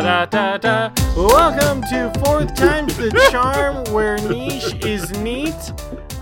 ba 0.00 0.26
da 0.26 0.56
da 0.56 0.56
da. 0.56 0.90
Welcome 1.14 1.82
to 1.90 2.10
Fourth 2.24 2.54
Time's 2.54 2.96
the 2.96 3.10
Charm, 3.30 3.84
where 3.92 4.16
niche 4.16 4.74
is 4.84 5.10
neat. 5.18 5.54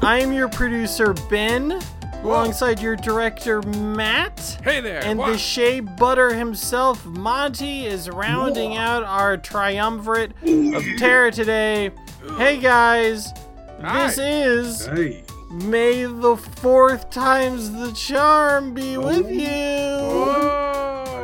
I 0.03 0.19
am 0.19 0.33
your 0.33 0.49
producer, 0.49 1.15
Ben, 1.31 1.81
alongside 2.25 2.81
your 2.81 2.97
director, 2.97 3.63
Matt. 3.63 4.59
Hey 4.65 4.81
there. 4.81 5.05
And 5.05 5.21
Wha- 5.21 5.31
the 5.31 5.39
Shea 5.39 5.79
Butter 5.79 6.35
himself, 6.35 7.07
Monty, 7.07 7.87
is 7.87 8.11
rounding 8.11 8.77
out 8.77 9.05
our 9.05 9.37
triumvirate 9.37 10.33
of 10.43 10.85
terror 10.99 11.31
today. 11.31 11.93
Hey 12.37 12.59
guys, 12.59 13.33
this 13.81 14.19
is 14.19 14.87
Hey. 14.87 15.23
May 15.51 16.05
the 16.05 16.37
fourth 16.37 17.11
time's 17.11 17.71
the 17.71 17.93
charm 17.93 18.75
be 18.75 18.99
with 18.99 19.25
oh. 19.25 19.29
you. 19.29 19.47
Whoa. 19.47 20.69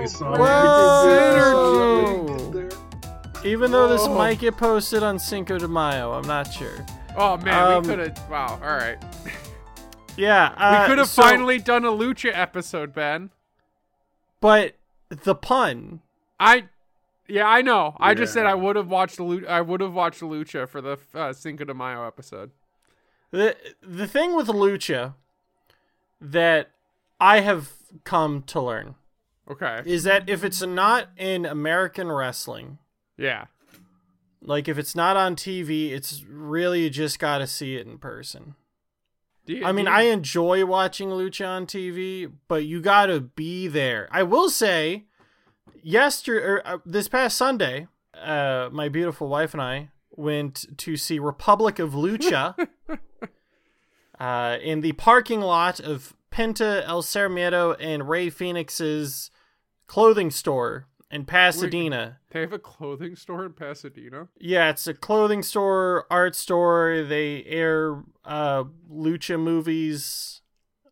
I 0.05 0.07
saw 0.07 0.37
Whoa. 0.37 2.34
Even 3.45 3.71
though 3.71 3.89
this 3.89 4.07
might 4.09 4.39
get 4.39 4.57
posted 4.57 5.03
on 5.03 5.19
Cinco 5.19 5.59
de 5.59 5.69
Mayo, 5.69 6.13
I'm 6.13 6.27
not 6.27 6.45
sure. 6.53 6.85
Oh 7.17 7.37
man, 7.37 7.73
Um, 7.73 7.83
we 7.83 7.89
could 7.91 7.99
have. 8.01 8.31
Wow. 8.31 8.59
All 8.63 8.77
right. 8.77 8.97
Yeah, 10.17 10.55
uh, 10.57 10.81
we 10.83 10.89
could 10.89 10.99
have 10.99 11.09
so- 11.09 11.23
finally 11.23 11.59
done 11.59 11.85
a 11.85 11.91
lucha 11.91 12.31
episode, 12.35 12.95
Ben. 12.95 13.31
But 14.41 14.77
the 15.09 15.35
pun. 15.35 16.01
I. 16.41 16.69
Yeah, 17.27 17.47
I 17.49 17.63
know. 17.63 17.97
I 17.99 18.13
just 18.15 18.35
said 18.35 18.45
I 18.45 18.55
would 18.55 18.77
have 18.77 18.89
watched 18.89 19.17
the 19.17 19.45
I 19.49 19.61
would 19.63 19.81
have 19.81 19.95
watched 19.95 20.21
lucha 20.21 20.69
for 20.69 20.81
the 20.83 20.99
uh, 21.15 21.33
Cinco 21.33 21.65
de 21.65 21.73
Mayo 21.75 22.07
episode. 22.07 22.51
The 23.31 23.57
the 23.83 24.07
thing 24.07 24.37
with 24.37 24.49
lucha 24.49 25.15
that 26.21 26.71
I 27.21 27.41
have 27.41 27.73
come 28.05 28.43
to 28.45 28.61
learn 28.61 28.95
Okay. 29.51 29.83
is 29.87 30.05
that 30.05 30.29
if 30.29 30.45
it's 30.45 30.61
not 30.63 31.09
in 31.17 31.45
American 31.47 32.13
wrestling, 32.13 32.79
Yeah. 33.17 33.47
like 34.43 34.69
if 34.69 34.77
it's 34.77 34.95
not 34.95 35.17
on 35.17 35.37
TV, 35.37 35.91
it's 35.93 36.23
really 36.29 36.83
you 36.83 36.91
just 36.91 37.19
got 37.19 37.39
to 37.39 37.47
see 37.47 37.77
it 37.77 37.87
in 37.87 37.97
person. 37.99 38.55
You- 39.47 39.65
I 39.65 39.73
mean, 39.73 39.87
you- 39.87 39.93
I 39.93 40.03
enjoy 40.03 40.65
watching 40.67 41.09
lucha 41.09 41.47
on 41.47 41.67
TV, 41.67 42.31
but 42.49 42.65
you 42.65 42.81
got 42.83 43.07
to 43.07 43.21
be 43.21 43.69
there. 43.69 44.09
I 44.11 44.23
will 44.23 44.51
say, 44.51 45.05
yesterday, 45.83 46.45
or, 46.45 46.63
uh, 46.67 46.79
this 46.85 47.09
past 47.09 47.37
Sunday, 47.39 47.89
uh, 48.15 48.69
my 48.73 48.89
beautiful 48.89 49.29
wife 49.29 49.55
and 49.55 49.63
I 49.63 49.91
went 50.11 50.67
to 50.79 50.97
see 50.97 51.19
Republic 51.19 51.79
of 51.79 51.93
Lucha 51.93 52.69
uh, 54.21 54.59
in 54.63 54.81
the 54.81 54.93
parking 54.93 55.41
lot 55.41 55.81
of 55.81 56.15
Penta 56.31 56.83
El 56.87 57.03
Sarmiento 57.03 57.73
and 57.75 58.09
Rey 58.09 58.31
Fenix's 58.31 59.31
clothing 59.87 60.31
store 60.31 60.87
in 61.15 61.25
Pasadena. 61.25 62.19
They 62.31 62.41
have 62.41 62.53
a 62.53 62.59
clothing 62.59 63.15
store 63.17 63.45
in 63.47 63.53
Pasadena. 63.53 64.29
Yeah, 64.39 64.71
it's 64.71 64.87
a 64.87 64.95
clothing 64.95 65.43
store, 65.43 66.07
art 66.11 66.35
store. 66.35 67.03
They 67.03 67.45
air 67.45 68.03
uh, 68.25 68.65
lucha 68.91 69.39
movies. 69.41 70.41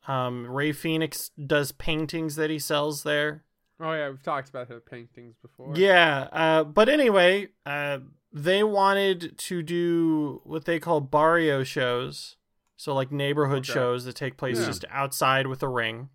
Um, 0.06 0.46
Rey 0.46 0.72
Fenix 0.72 1.30
does 1.46 1.72
paintings 1.72 2.36
that 2.36 2.50
he 2.50 2.58
sells 2.58 3.02
there. 3.02 3.44
Oh 3.80 3.92
yeah, 3.92 4.10
we've 4.10 4.22
talked 4.22 4.48
about 4.48 4.68
the 4.68 4.76
paintings 4.80 5.36
before. 5.42 5.74
Yeah, 5.76 6.28
uh, 6.32 6.64
but 6.64 6.88
anyway, 6.88 7.48
uh, 7.66 7.98
they 8.32 8.62
wanted 8.62 9.36
to 9.38 9.62
do 9.62 10.40
what 10.44 10.64
they 10.66 10.78
call 10.78 11.00
barrio 11.00 11.64
shows, 11.64 12.36
so 12.76 12.94
like 12.94 13.10
neighborhood 13.10 13.64
Okay. 13.64 13.72
shows 13.72 14.04
that 14.04 14.14
take 14.14 14.36
place 14.36 14.58
Yeah. 14.60 14.66
just 14.66 14.84
outside 14.90 15.46
with 15.48 15.62
a 15.64 15.68
ring, 15.68 16.10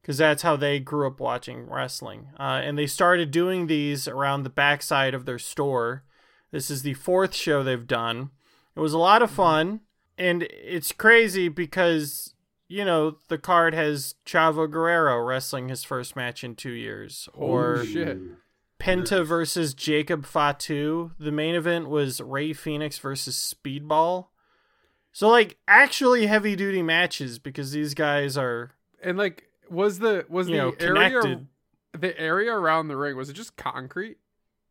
because 0.00 0.18
that's 0.18 0.42
how 0.42 0.56
they 0.56 0.80
grew 0.80 1.06
up 1.06 1.20
watching 1.20 1.68
wrestling. 1.68 2.28
Uh, 2.38 2.60
and 2.62 2.78
they 2.78 2.86
started 2.86 3.30
doing 3.30 3.66
these 3.66 4.08
around 4.08 4.42
the 4.42 4.50
backside 4.50 5.14
of 5.14 5.26
their 5.26 5.38
store. 5.38 6.04
This 6.50 6.70
is 6.70 6.82
the 6.82 6.94
fourth 6.94 7.34
show 7.34 7.62
they've 7.62 7.86
done. 7.86 8.30
It 8.76 8.80
was 8.80 8.92
a 8.92 8.98
lot 8.98 9.22
of 9.22 9.30
fun, 9.30 9.80
and 10.16 10.42
it's 10.50 10.92
crazy 10.92 11.48
because 11.48 12.34
you 12.68 12.84
know 12.84 13.18
the 13.28 13.38
card 13.38 13.74
has 13.74 14.14
Chavo 14.24 14.70
Guerrero 14.70 15.18
wrestling 15.22 15.68
his 15.68 15.84
first 15.84 16.16
match 16.16 16.42
in 16.44 16.54
two 16.54 16.72
years, 16.72 17.28
or. 17.34 17.84
Penta 18.80 19.26
versus 19.26 19.74
Jacob 19.74 20.24
Fatu. 20.24 21.10
The 21.18 21.30
main 21.30 21.54
event 21.54 21.90
was 21.90 22.20
Rey 22.20 22.54
Fenix 22.54 22.98
versus 22.98 23.54
Speedball. 23.54 24.28
So 25.12 25.28
like 25.28 25.58
actually 25.68 26.26
heavy 26.26 26.56
duty 26.56 26.82
matches 26.82 27.38
because 27.38 27.72
these 27.72 27.92
guys 27.94 28.38
are 28.38 28.72
And 29.02 29.18
like, 29.18 29.49
was 29.70 29.98
the 30.00 30.26
was 30.28 30.48
you 30.48 30.56
the 30.56 30.62
know 30.62 30.72
area 30.80 31.20
connected. 31.20 31.46
the 31.98 32.20
area 32.20 32.52
around 32.52 32.88
the 32.88 32.96
ring 32.96 33.16
was 33.16 33.30
it 33.30 33.34
just 33.34 33.56
concrete? 33.56 34.18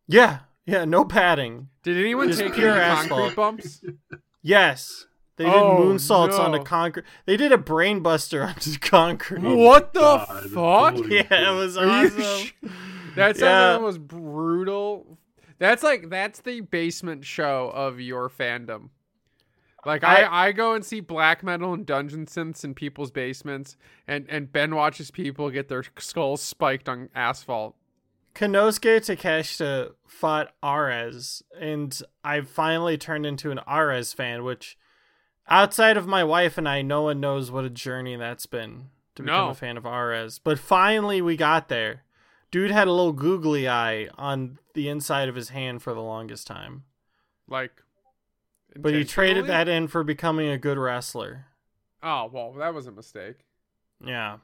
Yeah, 0.08 0.40
yeah, 0.66 0.86
no 0.86 1.06
padding. 1.06 1.70
Did 1.84 1.98
anyone 1.98 2.28
Just 2.28 2.40
take 2.40 2.54
pure 2.54 2.72
any 2.72 2.80
asphalt. 2.80 3.20
concrete 3.20 3.36
bumps? 3.36 3.82
Yes. 4.42 5.06
They 5.38 5.46
did 5.46 5.54
Oh, 5.54 5.78
moonsaults 5.80 6.32
no. 6.32 6.42
onto 6.42 6.64
concrete. 6.64 7.06
They 7.26 7.38
did 7.38 7.52
a 7.54 7.58
brain 7.58 8.02
buster 8.02 8.44
onto 8.48 8.78
concrete. 8.80 9.44
Oh 9.46 9.56
what 9.56 9.94
the 9.94 10.00
God, 10.02 10.28
fuck? 10.52 10.96
holy 10.96 11.16
Yeah, 11.18 11.52
it 11.52 11.56
was 11.56 11.78
awesome. 11.78 12.22
sh- 12.22 12.54
That 13.16 13.38
sounds 13.38 13.42
Yeah. 13.42 13.68
like 13.70 13.78
the 13.78 13.82
most 13.84 14.08
brutal. 14.08 15.18
That's 15.60 15.84
like 15.84 16.10
that's 16.10 16.42
the 16.42 16.62
basement 16.62 17.26
show 17.26 17.72
of 17.74 18.00
your 18.00 18.30
fandom. 18.30 18.90
Like 19.86 20.04
I, 20.04 20.48
I, 20.48 20.52
go 20.52 20.74
and 20.74 20.84
see 20.84 21.00
black 21.00 21.42
metal 21.42 21.74
and 21.74 21.86
dungeon 21.86 22.26
synths 22.26 22.64
in 22.66 22.74
people's 22.74 23.12
basements, 23.12 23.78
and 24.08 24.26
and 24.30 24.52
Ben 24.52 24.76
watches 24.76 25.10
people 25.10 25.50
get 25.50 25.70
their 25.70 25.86
skulls 25.98 26.42
spiked 26.42 26.90
on 26.90 27.10
asphalt. 27.16 27.76
Konosuke 28.36 28.98
Takeshita 29.00 29.94
fought 30.06 30.54
Ares, 30.62 31.44
and 31.60 32.00
I 32.24 32.42
finally 32.42 32.98
turned 32.98 33.26
into 33.26 33.52
an 33.52 33.60
Ares 33.60 34.14
fan, 34.14 34.44
which 34.44 34.78
outside 35.48 35.98
of 35.98 36.08
my 36.08 36.24
wife 36.24 36.58
and 36.58 36.68
I, 36.68 36.82
no 36.82 37.04
one 37.04 37.20
knows 37.20 37.52
what 37.52 37.66
a 37.66 37.70
journey 37.70 38.16
that's 38.16 38.46
been 38.46 38.90
to 39.16 39.24
become 39.24 39.46
No. 39.46 39.50
a 39.50 39.56
fan 39.56 39.78
of 39.78 39.86
Ares. 39.86 40.40
But 40.40 40.60
finally 40.60 41.22
we 41.22 41.36
got 41.36 41.70
there. 41.70 42.04
Dude 42.52 42.72
had 42.72 42.88
a 42.88 42.92
little 42.92 43.14
googly 43.14 43.68
eye 43.68 44.08
on 44.18 44.58
the 44.74 44.90
inside 44.90 45.28
of 45.30 45.36
his 45.36 45.50
hand 45.50 45.82
for 45.82 45.94
the 45.94 46.02
longest 46.02 46.48
time. 46.48 46.84
Like, 47.48 47.82
But 48.76 48.94
he 48.94 49.04
traded 49.04 49.48
that 49.48 49.68
in 49.68 49.88
for 49.88 50.04
becoming 50.04 50.50
a 50.50 50.58
good 50.58 50.78
wrestler. 50.78 51.46
Oh 52.04 52.30
well, 52.32 52.54
that 52.54 52.74
was 52.74 52.88
a 52.88 52.92
mistake. 52.92 53.46
Yeah. 54.04 54.38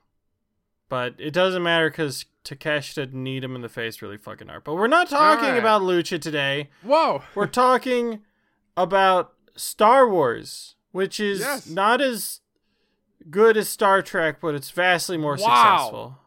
But 0.90 1.16
it 1.18 1.31
doesn't 1.31 1.63
matter 1.63 1.90
because 1.90 2.25
Takeshita 2.44 2.96
didn't 2.96 3.24
need 3.24 3.44
him 3.44 3.56
in 3.56 3.62
the 3.62 3.69
face 3.69 4.02
really 4.02 4.18
fucking 4.18 4.47
hard. 4.50 4.63
But 4.63 4.75
we're 4.75 4.88
not 4.88 5.09
talking 5.09 5.46
Alright. 5.46 5.59
about 5.59 5.81
Lucha 5.81 6.22
today. 6.22 6.69
Whoa! 6.84 7.24
We're 7.34 7.47
talking 7.47 8.22
about 8.78 9.34
Star 9.56 10.08
Wars, 10.08 10.75
which 10.92 11.19
is 11.19 11.40
Yes. 11.40 11.68
not 11.69 12.02
as 12.02 12.42
good 13.30 13.57
as 13.57 13.68
Star 13.69 14.02
Trek, 14.03 14.40
but 14.42 14.53
it's 14.53 14.69
vastly 14.69 15.18
more 15.18 15.38
Wow. 15.40 15.78
successful. 15.78 16.19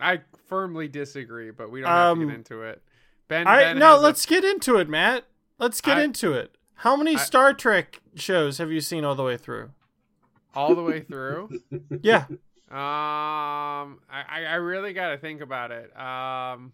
I 0.00 0.20
firmly 0.48 0.88
disagree, 0.88 1.50
but 1.50 1.70
we 1.70 1.80
don't 1.82 1.90
have 1.90 2.16
to 2.16 2.22
Um, 2.22 2.28
get 2.28 2.34
into 2.34 2.62
it. 2.62 2.82
Ben, 3.28 3.46
I 3.46 3.64
ben 3.64 3.78
no, 3.78 3.96
let's 3.98 4.24
get 4.24 4.44
into 4.44 4.76
it, 4.76 4.88
Matt. 4.88 5.24
Let's 5.58 5.80
get 5.80 5.98
I- 5.98 6.02
into 6.02 6.32
it. 6.32 6.54
How 6.84 6.96
many 6.96 7.14
I- 7.16 7.18
Star 7.18 7.52
Trek 7.54 8.00
shows 8.14 8.58
have 8.58 8.70
you 8.70 8.80
seen 8.80 9.04
all 9.04 9.14
the 9.14 9.22
way 9.24 9.36
through? 9.36 9.70
all 10.54 10.74
the 10.76 10.82
way 10.84 11.00
through. 11.00 11.48
Yeah. 12.02 12.26
Um, 12.70 13.98
I, 14.10 14.22
I 14.28 14.44
I 14.50 14.54
really 14.54 14.92
got 14.92 15.10
to 15.10 15.18
think 15.18 15.40
about 15.40 15.70
it. 15.72 15.96
Um, 15.98 16.72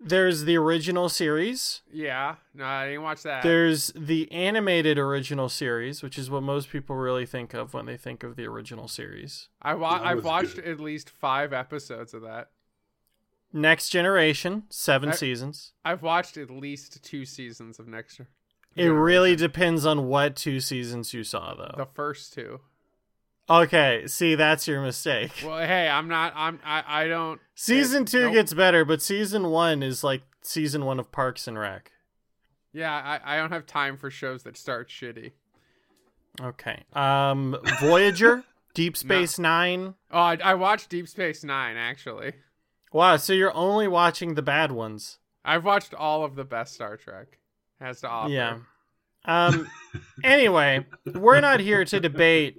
There's 0.00 0.44
the 0.44 0.56
original 0.56 1.08
series. 1.08 1.82
yeah, 1.92 2.36
no, 2.54 2.64
I 2.64 2.86
didn't 2.88 3.02
watch 3.02 3.22
that. 3.24 3.42
There's 3.42 3.88
the 3.96 4.30
animated 4.32 4.98
original 4.98 5.48
series, 5.48 6.02
which 6.02 6.18
is 6.18 6.30
what 6.30 6.42
most 6.42 6.68
people 6.70 6.96
really 6.96 7.26
think 7.26 7.52
of 7.54 7.74
when 7.74 7.86
they 7.86 7.96
think 7.96 8.22
of 8.22 8.36
the 8.36 8.46
original 8.46 8.88
series. 8.88 9.48
I 9.62 9.74
wa- 9.74 10.00
I've 10.02 10.24
watched 10.24 10.56
good. 10.56 10.66
at 10.68 10.80
least 10.80 11.10
five 11.10 11.52
episodes 11.52 12.12
of 12.14 12.22
that. 12.22 12.50
Next 13.52 13.88
Generation, 13.90 14.64
seven 14.70 15.10
I- 15.10 15.14
seasons. 15.14 15.72
I've 15.84 16.02
watched 16.02 16.36
at 16.36 16.50
least 16.50 17.02
two 17.04 17.24
seasons 17.24 17.78
of 17.78 17.86
Next. 17.88 18.20
It 18.76 18.86
really 18.88 19.36
depends 19.36 19.84
on 19.84 20.06
what 20.06 20.36
two 20.36 20.60
seasons 20.60 21.12
you 21.12 21.24
saw, 21.24 21.54
though. 21.54 21.74
the 21.76 21.86
first 21.86 22.32
two. 22.32 22.60
Okay, 23.48 24.04
see, 24.06 24.36
that's 24.36 24.68
your 24.68 24.80
mistake. 24.80 25.32
Well, 25.44 25.58
hey, 25.58 25.88
I'm 25.88 26.06
not. 26.06 26.32
I'm. 26.36 26.60
I. 26.64 26.84
I 26.86 27.08
don't. 27.08 27.40
Season 27.56 28.04
two 28.04 28.26
Nope. 28.26 28.34
gets 28.34 28.54
better, 28.54 28.84
but 28.84 29.02
season 29.02 29.48
one 29.50 29.82
is 29.82 30.04
like 30.04 30.22
season 30.42 30.84
one 30.84 31.00
of 31.00 31.10
Parks 31.10 31.48
and 31.48 31.58
Rec. 31.58 31.90
Yeah, 32.72 32.92
I. 32.94 33.34
I 33.34 33.36
don't 33.38 33.50
have 33.52 33.66
time 33.66 33.96
for 33.96 34.08
shows 34.08 34.44
that 34.44 34.56
start 34.56 34.88
shitty. 34.88 35.32
Okay. 36.40 36.84
Um, 36.92 37.56
Voyager, 37.80 38.44
Deep 38.74 38.96
Space 38.96 39.36
Nine. 39.36 39.94
Oh, 40.12 40.20
I, 40.20 40.38
I 40.42 40.54
watched 40.54 40.88
Deep 40.88 41.08
Space 41.08 41.42
Nine 41.42 41.76
actually. 41.76 42.34
Wow, 42.92 43.16
so 43.16 43.32
you're 43.32 43.54
only 43.54 43.88
watching 43.88 44.34
the 44.34 44.42
bad 44.42 44.70
ones. 44.70 45.18
I've 45.44 45.64
watched 45.64 45.92
all 45.92 46.24
of 46.24 46.36
the 46.36 46.44
best 46.44 46.74
Star 46.74 46.96
Trek 46.96 47.38
has 47.80 48.00
to 48.02 48.08
offer. 48.08 48.30
Yeah. 48.32 48.58
Um. 49.24 49.68
anyway, 50.24 50.86
we're 51.14 51.40
not 51.40 51.60
here 51.60 51.84
to 51.84 52.00
debate 52.00 52.58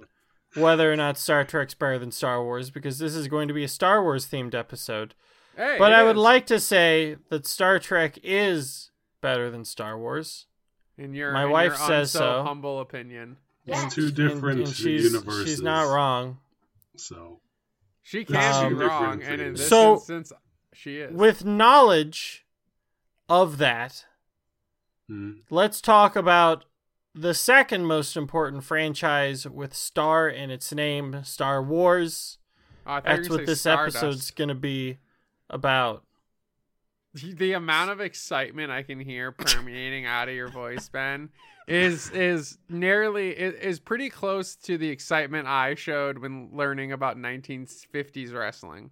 whether 0.54 0.92
or 0.92 0.96
not 0.96 1.18
Star 1.18 1.44
Trek's 1.44 1.74
better 1.74 1.98
than 1.98 2.12
Star 2.12 2.42
Wars 2.42 2.70
because 2.70 2.98
this 2.98 3.14
is 3.14 3.26
going 3.28 3.48
to 3.48 3.54
be 3.54 3.64
a 3.64 3.68
Star 3.68 4.02
Wars 4.02 4.26
themed 4.26 4.54
episode. 4.54 5.14
Hey, 5.56 5.76
but 5.78 5.92
it 5.92 5.96
I 5.96 6.02
would 6.04 6.16
like 6.16 6.46
to 6.46 6.60
say 6.60 7.16
that 7.30 7.46
Star 7.46 7.78
Trek 7.78 8.18
is 8.22 8.90
better 9.20 9.50
than 9.50 9.64
Star 9.64 9.98
Wars. 9.98 10.46
in 10.98 11.14
your 11.14 11.32
my 11.32 11.44
in 11.44 11.50
wife 11.50 11.72
your 11.78 11.86
says 11.88 12.10
so. 12.12 12.42
humble 12.42 12.80
opinion. 12.80 13.38
It's 13.66 13.94
two 13.94 14.10
different 14.10 14.60
and 14.60 14.68
she's, 14.68 15.04
universes. 15.12 15.46
She's 15.48 15.62
not 15.62 15.84
wrong. 15.92 16.38
So 16.96 17.40
She 18.02 18.24
can 18.24 18.36
Um, 18.36 18.76
be 18.78 18.84
wrong, 18.84 19.22
and 19.22 19.40
in 19.40 19.52
this 19.54 19.68
So- 19.68 19.94
instance, 19.94 20.32
she 20.74 20.98
is. 20.98 21.12
With 21.14 21.44
knowledge 21.44 22.44
of 23.28 23.58
that, 23.58 24.04
mm, 25.10 25.38
let's 25.50 25.80
talk 25.80 26.16
about 26.16 26.64
the 27.14 27.34
second 27.34 27.84
most 27.86 28.16
important 28.16 28.64
franchise 28.64 29.46
with 29.46 29.74
Star 29.74 30.28
in 30.28 30.50
its 30.50 30.72
name, 30.72 31.22
Star 31.24 31.62
Wars. 31.62 32.38
Oh, 32.86 32.94
I 32.94 33.00
thought 33.00 33.04
you 33.04 33.10
were 33.10 33.16
That's 33.16 33.28
what 33.30 33.46
this 33.46 33.60
Stardust. 33.60 33.96
episode's 33.96 34.30
going 34.30 34.48
to 34.48 34.54
be 34.54 34.98
about. 35.50 36.04
The- 37.14 37.34
the 37.34 37.52
amount 37.52 37.90
of 37.90 38.00
excitement 38.00 38.70
I 38.72 38.82
can 38.82 38.98
hear 38.98 39.32
permeating 39.32 40.06
out 40.06 40.28
of 40.30 40.34
your 40.34 40.48
voice, 40.48 40.88
Ben, 40.88 41.28
is 41.68 42.08
is 42.10 42.56
nearly 42.70 43.30
is, 43.38 43.54
is 43.54 43.80
pretty 43.80 44.08
close 44.08 44.56
to 44.56 44.78
the 44.78 44.88
excitement 44.88 45.46
I 45.46 45.74
showed 45.74 46.18
when 46.18 46.48
learning 46.54 46.90
about 46.90 47.18
1950s 47.18 48.32
wrestling. 48.32 48.90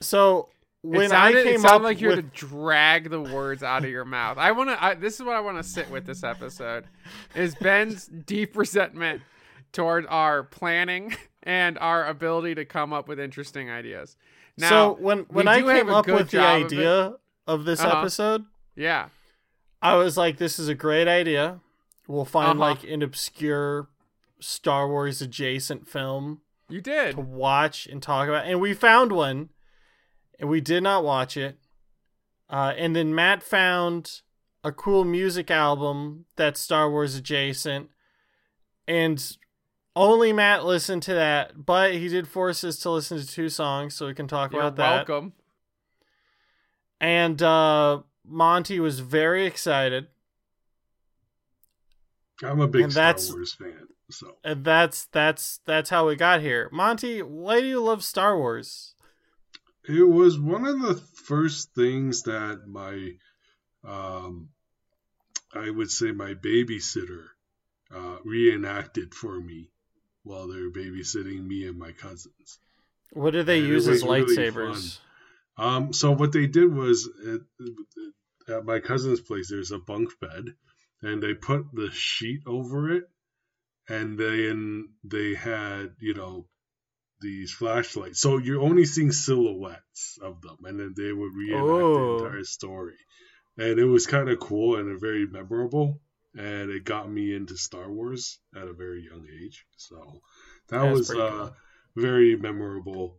So 0.00 0.48
It 0.82 0.86
when 0.88 1.10
sounded, 1.10 1.46
I 1.46 1.50
it 1.50 1.60
sounded 1.60 1.76
up 1.76 1.82
like 1.82 2.00
you 2.00 2.08
had 2.08 2.16
with 2.24 2.32
to 2.32 2.46
drag 2.46 3.10
the 3.10 3.20
words 3.20 3.62
out 3.62 3.84
of 3.84 3.90
your 3.90 4.04
mouth. 4.06 4.38
I 4.38 4.52
want 4.52 4.70
to. 4.70 4.96
This 5.00 5.14
is 5.20 5.22
what 5.26 5.36
I 5.36 5.40
want 5.40 5.58
to 5.58 5.62
sit 5.62 5.90
with 5.90 6.06
this 6.06 6.24
episode: 6.24 6.84
is 7.34 7.54
Ben's 7.56 8.06
deep 8.26 8.56
resentment 8.56 9.20
toward 9.72 10.06
our 10.08 10.42
planning 10.42 11.14
and 11.42 11.78
our 11.78 12.06
ability 12.06 12.54
to 12.54 12.64
come 12.64 12.92
up 12.94 13.08
with 13.08 13.20
interesting 13.20 13.70
ideas. 13.70 14.16
Now, 14.56 14.68
so 14.70 14.96
when 15.00 15.18
when 15.28 15.48
I 15.48 15.60
came 15.60 15.90
up 15.90 16.06
with 16.06 16.30
the 16.30 16.38
job 16.38 16.60
of 16.60 16.66
idea 16.66 17.14
of 17.46 17.64
this 17.66 17.80
Uh-huh. 17.80 17.98
episode, 18.00 18.44
yeah, 18.74 19.08
I 19.82 19.96
was 19.96 20.16
like, 20.16 20.38
"This 20.38 20.58
is 20.58 20.68
a 20.68 20.74
great 20.74 21.08
idea. 21.08 21.60
We'll 22.08 22.24
find 22.24 22.58
Uh-huh. 22.58 22.70
like 22.70 22.84
an 22.84 23.02
obscure 23.02 23.88
Star 24.40 24.88
Wars 24.88 25.20
adjacent 25.20 25.86
film 25.86 26.40
you 26.70 26.80
did. 26.80 27.16
to 27.16 27.20
watch 27.20 27.86
and 27.86 28.02
talk 28.02 28.28
about." 28.28 28.46
And 28.46 28.60
we 28.62 28.72
found 28.72 29.12
one, 29.12 29.50
and 30.40 30.48
we 30.48 30.60
did 30.60 30.82
not 30.82 31.04
watch 31.04 31.36
it. 31.36 31.58
Uh, 32.48 32.72
and 32.76 32.96
then 32.96 33.14
Matt 33.14 33.44
found 33.44 34.22
a 34.64 34.72
cool 34.72 35.04
music 35.04 35.50
album 35.52 36.24
that's 36.34 36.58
Star 36.58 36.90
Wars 36.90 37.14
adjacent, 37.14 37.90
and 38.88 39.36
only 39.94 40.32
Matt 40.32 40.64
listened 40.64 41.02
to 41.04 41.14
that. 41.14 41.64
But 41.64 41.94
he 41.94 42.08
did 42.08 42.26
force 42.26 42.64
us 42.64 42.78
to 42.80 42.90
listen 42.90 43.18
to 43.20 43.26
two 43.26 43.48
songs, 43.48 43.94
so 43.94 44.06
we 44.08 44.14
can 44.14 44.26
talk 44.26 44.52
You're 44.52 44.62
about 44.62 44.76
that. 44.76 45.08
welcome. 45.08 45.32
And 47.00 47.40
uh, 47.40 48.00
Monty 48.26 48.80
was 48.80 49.00
very 49.00 49.46
excited. 49.46 50.08
I'm 52.42 52.60
a 52.60 52.68
big 52.68 52.82
And 52.84 52.92
Star 52.92 53.04
that's- 53.04 53.30
Wars 53.32 53.52
fan. 53.54 53.86
So 54.10 54.34
And 54.42 54.64
that's 54.64 55.04
that's 55.12 55.60
that's 55.66 55.88
how 55.90 56.08
we 56.08 56.16
got 56.16 56.40
here. 56.40 56.68
Monty, 56.72 57.22
why 57.22 57.60
do 57.60 57.66
you 57.66 57.80
love 57.80 58.02
Star 58.02 58.36
Wars? 58.36 58.96
It 59.88 60.08
was 60.08 60.38
one 60.38 60.66
of 60.66 60.80
the 60.80 60.94
first 60.94 61.74
things 61.74 62.24
that 62.24 62.66
my, 62.66 63.12
um, 63.84 64.50
I 65.54 65.70
would 65.70 65.90
say 65.90 66.12
my 66.12 66.34
babysitter, 66.34 67.26
uh, 67.94 68.16
reenacted 68.24 69.14
for 69.14 69.40
me 69.40 69.70
while 70.22 70.48
they 70.48 70.60
were 70.60 70.70
babysitting 70.70 71.44
me 71.44 71.66
and 71.66 71.78
my 71.78 71.92
cousins. 71.92 72.58
What 73.12 73.32
do 73.32 73.42
they 73.42 73.58
And 73.58 73.68
use 73.68 73.88
as 73.88 74.02
was 74.02 74.04
really 74.04 74.36
lightsabers? 74.36 74.98
Um, 75.56 75.92
so 75.92 76.12
what 76.12 76.32
they 76.32 76.46
did 76.46 76.72
was 76.72 77.08
at, 77.26 78.54
at 78.54 78.64
my 78.64 78.78
cousin's 78.78 79.20
place, 79.20 79.50
there's 79.50 79.72
a 79.72 79.78
bunk 79.78 80.10
bed, 80.20 80.54
and 81.02 81.22
they 81.22 81.34
put 81.34 81.66
the 81.72 81.90
sheet 81.90 82.42
over 82.46 82.90
it, 82.92 83.04
and 83.88 84.18
then 84.18 84.90
they 85.02 85.34
had 85.34 85.96
you 85.98 86.14
know 86.14 86.46
these 87.20 87.52
flashlights. 87.52 88.20
So 88.20 88.38
you're 88.38 88.62
only 88.62 88.84
seeing 88.84 89.12
silhouettes 89.12 90.18
of 90.22 90.40
them, 90.40 90.58
and 90.64 90.78
then 90.80 90.94
they 90.96 91.12
would 91.12 91.34
reenact 91.34 91.62
Oh. 91.64 92.18
the 92.18 92.24
entire 92.24 92.44
story, 92.44 92.96
and 93.56 93.78
it 93.78 93.84
was 93.84 94.06
kind 94.06 94.28
of 94.28 94.38
cool 94.40 94.76
and 94.76 95.00
very 95.00 95.26
memorable, 95.26 96.00
and 96.36 96.70
it 96.70 96.84
got 96.84 97.10
me 97.10 97.34
into 97.34 97.56
Star 97.56 97.90
Wars 97.90 98.38
at 98.54 98.68
a 98.68 98.72
very 98.72 99.04
young 99.10 99.26
age. 99.42 99.64
So 99.76 100.22
that 100.68 100.82
That's 100.82 100.98
was 100.98 101.10
a 101.10 101.22
uh, 101.24 101.30
cool. 101.48 101.56
very 101.96 102.36
memorable 102.36 103.18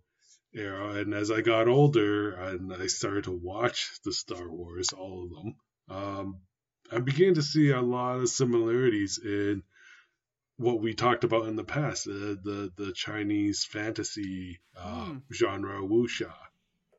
era. 0.53 0.95
And 0.95 1.13
as 1.13 1.31
I 1.31 1.41
got 1.41 1.67
older 1.67 2.33
and 2.33 2.73
I 2.73 2.87
started 2.87 3.25
to 3.25 3.31
watch 3.31 3.89
the 4.03 4.13
Star 4.13 4.49
Wars, 4.49 4.89
all 4.93 5.23
of 5.25 5.29
them, 5.29 5.55
um, 5.89 6.41
I 6.91 6.99
began 6.99 7.35
to 7.35 7.41
see 7.41 7.69
a 7.71 7.81
lot 7.81 8.19
of 8.19 8.29
similarities 8.29 9.17
in 9.23 9.63
what 10.61 10.81
we 10.81 10.93
talked 10.93 11.23
about 11.23 11.47
in 11.47 11.55
the 11.55 11.63
past, 11.63 12.07
uh, 12.07 12.35
the 12.47 12.71
the 12.75 12.91
Chinese 12.93 13.65
fantasy 13.65 14.59
uh, 14.77 15.05
Hmm. 15.05 15.17
genre 15.33 15.81
wuxia, 15.81 16.33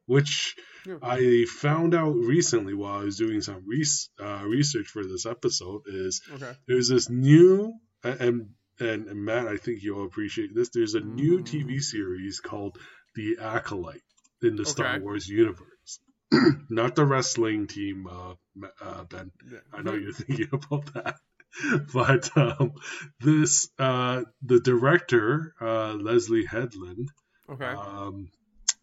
which 0.07 0.57
Yeah. 0.87 0.99
I 1.03 1.45
found 1.49 1.95
out 1.95 2.15
recently 2.17 2.75
while 2.75 3.01
I 3.01 3.05
was 3.05 3.17
doing 3.17 3.41
some 3.41 3.63
res- 3.67 4.11
uh, 4.19 4.43
research 4.47 4.89
for 4.89 5.05
this 5.05 5.27
episode 5.27 5.83
is 5.87 6.23
Okay. 6.35 6.53
there's 6.67 6.89
this 6.89 7.09
new 7.09 7.73
and 8.05 8.55
and, 8.81 9.07
and 9.07 9.25
Matt, 9.25 9.47
I 9.47 9.59
think 9.59 9.83
you'll 9.83 10.05
appreciate 10.07 10.53
this. 10.55 10.71
There's 10.71 10.95
a 10.95 11.01
new 11.01 11.39
Mm. 11.39 11.45
TV 11.53 11.81
series 11.81 12.41
called 12.41 12.79
The 13.15 13.37
Acolyte 13.41 14.03
in 14.43 14.57
the 14.57 14.65
Star 14.65 14.99
Wars 14.99 15.29
universe. 15.29 16.01
Not 16.69 16.97
the 16.97 17.05
wrestling 17.05 17.67
team, 17.69 18.09
uh, 18.09 18.35
uh, 18.81 19.05
Ben. 19.05 19.31
I 19.73 19.83
know 19.83 19.93
you're 19.95 20.13
thinking 20.13 20.49
about 20.53 20.93
that. 20.95 21.17
But 21.93 22.31
um, 22.37 22.73
this, 23.21 23.69
uh, 23.79 24.23
the 24.43 24.61
director, 24.61 25.55
uh, 25.61 25.93
Leslie 25.95 26.47
Headland, 26.47 27.09
Okay. 27.51 27.65
um, 27.67 28.31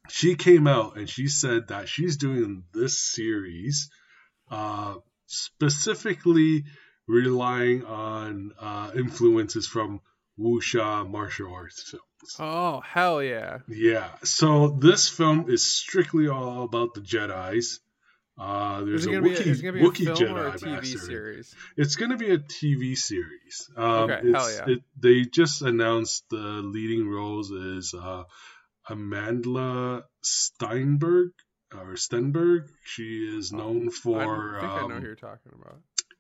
she 0.10 0.36
came 0.36 0.68
out 0.68 0.98
and 0.98 1.10
she 1.10 1.28
said 1.28 1.68
that 1.70 1.88
she's 1.90 2.18
doing 2.18 2.64
this 2.74 3.00
series 3.00 3.90
uh, 4.52 4.96
specifically 5.28 6.64
relying 7.08 7.84
on 7.86 8.52
uh, 8.60 8.92
influences 8.96 9.68
from 9.68 10.02
wuxia 10.40 11.10
martial 11.10 11.54
arts 11.54 11.84
films. 11.90 12.36
oh 12.40 12.82
hell 12.82 13.22
yeah! 13.22 13.60
Yeah, 13.68 14.10
so 14.24 14.70
this 14.80 15.10
film 15.10 15.50
is 15.50 15.64
strictly 15.66 16.28
all 16.28 16.64
about 16.64 16.94
the 16.94 17.02
Jedi's. 17.02 17.80
Uh, 18.40 18.84
there's 18.86 19.06
a 19.06 19.10
Wookiee, 19.10 19.48
is 19.48 19.62
gonna 19.62 19.74
be 19.74 19.80
a 19.82 19.84
Wookiee 19.84 20.06
film 20.06 20.18
Jedi 20.18 20.32
or 20.32 20.48
a 20.48 20.52
TV 20.54 20.72
master. 20.72 20.98
series? 20.98 21.56
It's 21.76 21.96
going 21.98 22.12
to 22.12 22.18
be 22.18 22.32
a 22.32 22.38
TV 22.38 22.98
series. 22.98 23.70
Um, 23.76 24.10
Okay, 24.10 24.32
hell 24.32 24.52
yeah. 24.52 24.66
It, 24.68 24.80
they 24.98 25.22
just 25.26 25.62
announced 25.62 26.24
the 26.30 26.38
leading 26.38 27.10
roles 27.10 27.52
is 27.52 27.94
uh, 27.94 28.24
Amandla 28.90 30.04
Steinberg 30.24 31.32
or 31.74 31.94
Stenberg. 31.96 32.70
She 32.86 33.38
is 33.38 33.52
known 33.52 33.90
I 33.90 33.92
for. 33.92 34.58
think 34.62 34.72
I 34.72 34.78
know 34.78 34.86
um, 34.86 34.92
who 35.02 35.06
you're 35.08 35.16
talking 35.16 35.52
about. 35.62 35.80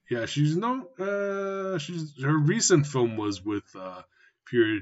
yeah, 0.09 0.25
she's 0.25 0.55
known. 0.57 0.85
Uh, 0.99 1.77
she's 1.77 2.21
her 2.21 2.37
recent 2.37 2.85
film 2.85 3.17
was 3.17 3.43
with 3.43 3.63
uh, 3.77 4.01
Pure. 4.45 4.81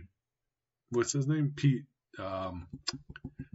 What's 0.89 1.13
his 1.13 1.27
name? 1.27 1.53
Pete. 1.55 1.83
Um, 2.19 2.67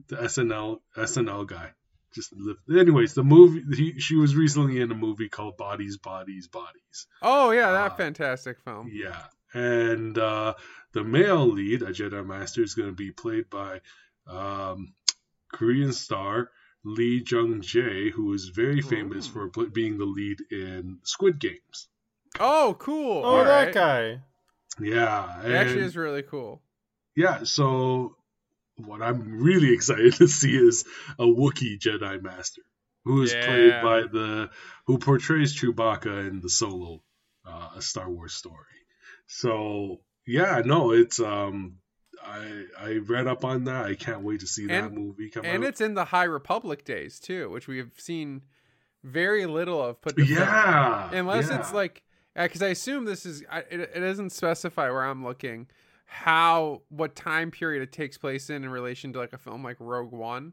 the 0.08 0.16
SNL 0.16 0.80
SNL 0.96 1.46
guy. 1.46 1.72
Just 2.14 2.32
live. 2.36 2.56
Anyways, 2.70 3.14
the 3.14 3.24
movie. 3.24 3.62
He, 3.74 4.00
she 4.00 4.16
was 4.16 4.36
recently 4.36 4.80
in 4.80 4.90
a 4.90 4.94
movie 4.94 5.28
called 5.28 5.56
Bodies, 5.56 5.96
Bodies, 5.96 6.48
Bodies. 6.48 7.06
Oh 7.22 7.50
yeah, 7.50 7.72
that 7.72 7.92
uh, 7.92 7.94
fantastic 7.94 8.60
film. 8.60 8.90
Yeah. 8.92 9.22
And 9.54 10.16
uh, 10.16 10.54
the 10.92 11.04
male 11.04 11.46
lead, 11.46 11.82
a 11.82 11.86
Jedi 11.86 12.24
Master, 12.24 12.62
is 12.62 12.74
going 12.74 12.88
to 12.88 12.94
be 12.94 13.10
played 13.10 13.50
by 13.50 13.80
um, 14.26 14.94
Korean 15.52 15.92
star 15.92 16.50
Lee 16.84 17.22
Jung 17.26 17.60
Jae, 17.60 18.10
who 18.10 18.32
is 18.32 18.48
very 18.48 18.80
famous 18.80 19.28
Ooh. 19.28 19.50
for 19.50 19.66
being 19.66 19.98
the 19.98 20.04
lead 20.04 20.38
in 20.50 20.98
Squid 21.04 21.38
Games. 21.38 21.88
Oh 22.40 22.76
cool. 22.78 23.22
Oh, 23.24 23.36
All 23.38 23.44
that 23.44 23.66
right. 23.66 23.74
guy. 23.74 24.20
Yeah. 24.80 25.42
It 25.44 25.52
actually 25.52 25.82
is 25.82 25.96
really 25.96 26.22
cool. 26.22 26.62
Yeah, 27.14 27.44
so 27.44 28.16
what 28.86 29.02
I'm 29.02 29.40
really 29.42 29.72
excited 29.74 30.14
to 30.14 30.28
see 30.28 30.56
is 30.56 30.84
a 31.18 31.24
Wookiee 31.24 31.78
Jedi 31.78 32.22
Master 32.22 32.62
who 33.04 33.22
is 33.22 33.32
played 33.32 33.82
by 33.82 34.02
the 34.02 34.50
who 34.86 34.98
portrays 34.98 35.58
Chewbacca 35.58 36.28
in 36.28 36.40
the 36.40 36.48
Solo 36.48 37.02
uh, 37.46 37.70
a 37.76 37.82
Star 37.82 38.08
Wars 38.08 38.34
story. 38.34 38.56
So 39.26 40.00
yeah, 40.26 40.62
no, 40.64 40.92
it's 40.92 41.18
um 41.20 41.78
I 42.24 42.64
I 42.78 42.92
read 42.98 43.26
up 43.26 43.44
on 43.44 43.64
that. 43.64 43.86
I 43.86 43.94
can't 43.94 44.22
wait 44.22 44.40
to 44.40 44.46
see 44.46 44.66
that 44.66 44.92
movie 44.92 45.30
come 45.30 45.44
And 45.44 45.64
out. 45.64 45.68
it's 45.68 45.80
in 45.80 45.94
the 45.94 46.04
High 46.06 46.24
Republic 46.24 46.84
days 46.84 47.18
too, 47.18 47.50
which 47.50 47.66
we 47.66 47.78
have 47.78 47.90
seen 47.98 48.42
very 49.02 49.46
little 49.46 49.82
of. 49.82 50.00
Put 50.00 50.16
to 50.16 50.24
film. 50.24 50.38
yeah, 50.38 51.10
unless 51.12 51.50
yeah. 51.50 51.58
it's 51.58 51.72
like 51.72 52.02
because 52.36 52.62
I 52.62 52.68
assume 52.68 53.04
this 53.04 53.26
is 53.26 53.42
it, 53.42 53.90
it 53.94 54.00
doesn't 54.00 54.30
specify 54.30 54.90
where 54.90 55.02
I'm 55.04 55.24
looking 55.24 55.66
how 56.12 56.82
what 56.90 57.16
time 57.16 57.50
period 57.50 57.82
it 57.82 57.90
takes 57.92 58.18
place 58.18 58.50
in 58.50 58.64
in 58.64 58.70
relation 58.70 59.12
to 59.14 59.18
like 59.18 59.32
a 59.32 59.38
film 59.38 59.64
like 59.64 59.76
Rogue 59.80 60.12
One. 60.12 60.52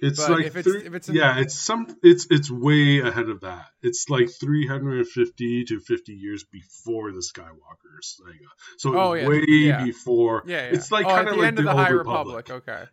It's 0.00 0.18
But 0.20 0.30
like 0.32 0.46
if 0.46 0.56
it's- 0.56 0.64
three, 0.64 0.86
if 0.86 0.94
it's 0.94 1.08
in- 1.08 1.14
yeah, 1.16 1.38
it's 1.40 1.54
some 1.54 1.86
it's 2.02 2.26
it's 2.30 2.50
way 2.50 3.00
ahead 3.00 3.28
of 3.30 3.40
that. 3.40 3.66
It's 3.82 4.08
like 4.10 4.28
350 4.30 5.64
to 5.64 5.80
50 5.80 6.12
years 6.12 6.44
before 6.44 7.10
the 7.12 7.18
Skywalkers. 7.20 8.02
saga. 8.02 8.32
So 8.76 8.96
Oh, 8.98 9.14
yeah, 9.14 9.28
way 9.28 9.44
yeah. 9.48 9.84
before. 9.84 10.42
Yeah, 10.46 10.56
yeah. 10.68 10.74
It's 10.76 10.92
like 10.92 11.06
oh, 11.06 11.08
kind 11.08 11.28
of 11.28 11.36
like 11.36 11.56
the, 11.56 11.62
the 11.62 11.68
Old 11.70 11.78
High 11.78 11.88
Republic. 11.90 12.48
Republic. 12.48 12.68
Okay. 12.68 12.84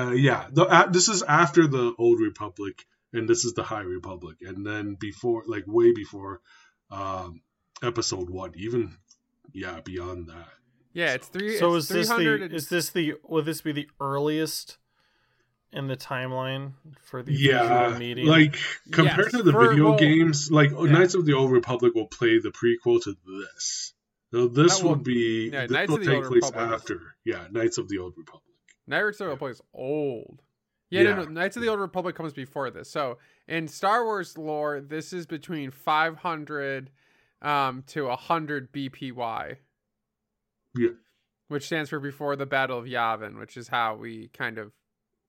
Uh, 0.00 0.10
yeah, 0.12 0.46
the, 0.52 0.64
uh, 0.64 0.86
this 0.88 1.08
is 1.08 1.22
after 1.22 1.66
the 1.66 1.92
Old 1.98 2.20
Republic, 2.20 2.84
and 3.12 3.28
this 3.28 3.44
is 3.44 3.52
the 3.54 3.62
High 3.62 3.82
Republic, 3.82 4.36
and 4.40 4.66
then 4.66 4.94
before, 4.98 5.44
like 5.46 5.64
way 5.66 5.92
before, 5.92 6.40
um, 6.90 7.40
Episode 7.82 8.28
One, 8.30 8.52
even 8.56 8.96
yeah, 9.52 9.80
beyond 9.84 10.28
that. 10.28 10.48
Yeah, 10.96 11.12
it's 11.12 11.28
three. 11.28 11.58
So 11.58 11.74
it's 11.74 11.90
is 11.90 12.08
this 12.08 12.08
the 12.08 12.42
and- 12.44 12.52
is 12.54 12.68
this 12.68 12.88
the 12.90 13.14
will 13.22 13.42
this 13.42 13.60
be 13.60 13.72
the 13.72 13.88
earliest 14.00 14.78
in 15.72 15.88
the 15.88 15.96
timeline 15.96 16.72
for 17.02 17.22
the 17.22 17.32
Yeah, 17.34 17.62
visual 17.88 17.98
medium? 17.98 18.28
like 18.28 18.56
compared 18.92 19.26
Yes, 19.26 19.32
to 19.32 19.42
the 19.42 19.52
video 19.52 19.90
well, 19.90 19.98
games, 19.98 20.50
like 20.50 20.70
yeah. 20.70 20.84
Knights 20.90 21.14
of 21.14 21.26
the 21.26 21.34
Old 21.34 21.52
Republic 21.52 21.94
will 21.94 22.06
play 22.06 22.38
the 22.38 22.50
prequel 22.50 23.02
to 23.02 23.14
this. 23.26 23.92
So 24.32 24.48
this 24.48 24.78
That 24.78 24.84
will- 24.86 24.96
be 24.96 25.50
yeah, 25.52 25.62
this 25.62 25.70
Knights 25.72 25.88
will 25.90 25.98
of 25.98 26.04
the 26.04 26.10
take 26.10 26.16
Old 26.24 26.32
place 26.32 26.44
Republic 26.50 26.70
after. 26.80 27.00
Yeah, 27.24 27.46
Knights 27.50 27.76
of 27.78 27.88
the 27.88 27.98
Old 27.98 28.14
Republic. 28.16 28.42
Knights 28.86 29.16
of 29.16 29.18
the 29.18 29.24
Old 29.24 29.32
Republic 29.32 29.54
is 29.56 29.62
old. 29.74 30.42
Yeah, 30.88 31.02
no, 31.02 31.14
no, 31.16 31.24
Knights 31.24 31.56
of 31.56 31.62
the 31.62 31.68
Old 31.68 31.80
Republic 31.80 32.14
comes 32.16 32.32
before 32.32 32.70
this. 32.70 32.88
So 32.90 33.18
in 33.48 33.68
Star 33.68 34.04
Wars 34.04 34.38
lore, 34.38 34.80
this 34.80 35.12
is 35.12 35.26
between 35.26 35.70
500 35.72 36.90
um, 37.42 37.82
to 37.88 38.06
100 38.06 38.72
BBY. 38.72 39.56
Yeah. 40.76 40.90
Which 41.48 41.66
stands 41.66 41.90
for 41.90 42.00
before 42.00 42.34
the 42.36 42.46
Battle 42.46 42.78
of 42.78 42.86
Yavin, 42.86 43.38
which 43.38 43.56
is 43.56 43.68
how 43.68 43.94
we 43.94 44.28
kind 44.28 44.58
of 44.58 44.72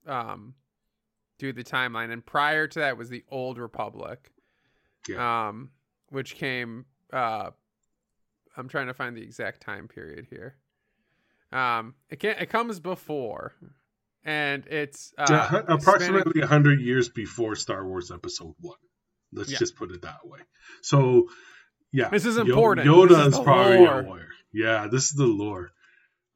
um, 0.08 0.56
do 1.38 1.54
the 1.54 1.64
timeline. 1.64 2.12
And 2.12 2.26
prior 2.26 2.68
to 2.68 2.80
that 2.80 2.98
was 2.98 3.10
the 3.10 3.24
Old 3.30 3.58
Republic, 3.60 4.32
um, 5.18 5.70
which 6.10 6.36
came. 6.36 6.86
Uh, 7.14 7.52
I'm 8.56 8.68
trying 8.68 8.88
to 8.88 8.94
find 8.96 9.16
the 9.16 9.22
exact 9.22 9.62
time 9.62 9.88
period 9.88 10.26
here. 10.30 10.56
Um, 11.52 11.94
it 12.10 12.20
can 12.20 12.36
it 12.40 12.50
comes 12.50 12.80
before, 12.80 13.54
and 14.24 14.66
it's 14.68 15.14
uh, 15.18 15.26
Yeah, 15.30 15.62
approximately 15.68 16.42
100 16.42 16.82
years 16.82 17.10
before 17.10 17.56
Star 17.56 17.86
Wars 17.88 18.12
Episode 18.12 18.56
1. 18.60 18.76
Let's 19.34 19.52
Yeah. 19.52 19.60
just 19.60 19.76
put 19.76 19.92
it 19.92 20.02
that 20.02 20.26
way. 20.26 20.40
So, 20.82 21.28
yeah. 21.92 22.10
This 22.10 22.26
is 22.26 22.38
important. 22.38 22.88
Yoda 22.88 23.10
This 23.10 23.18
is 23.20 23.34
is, 23.36 23.40
probably 23.40 23.78
lore. 23.78 24.00
aware. 24.00 24.28
Yeah, 24.58 24.88
this 24.88 25.04
is 25.04 25.12
the 25.12 25.28
lore. 25.28 25.70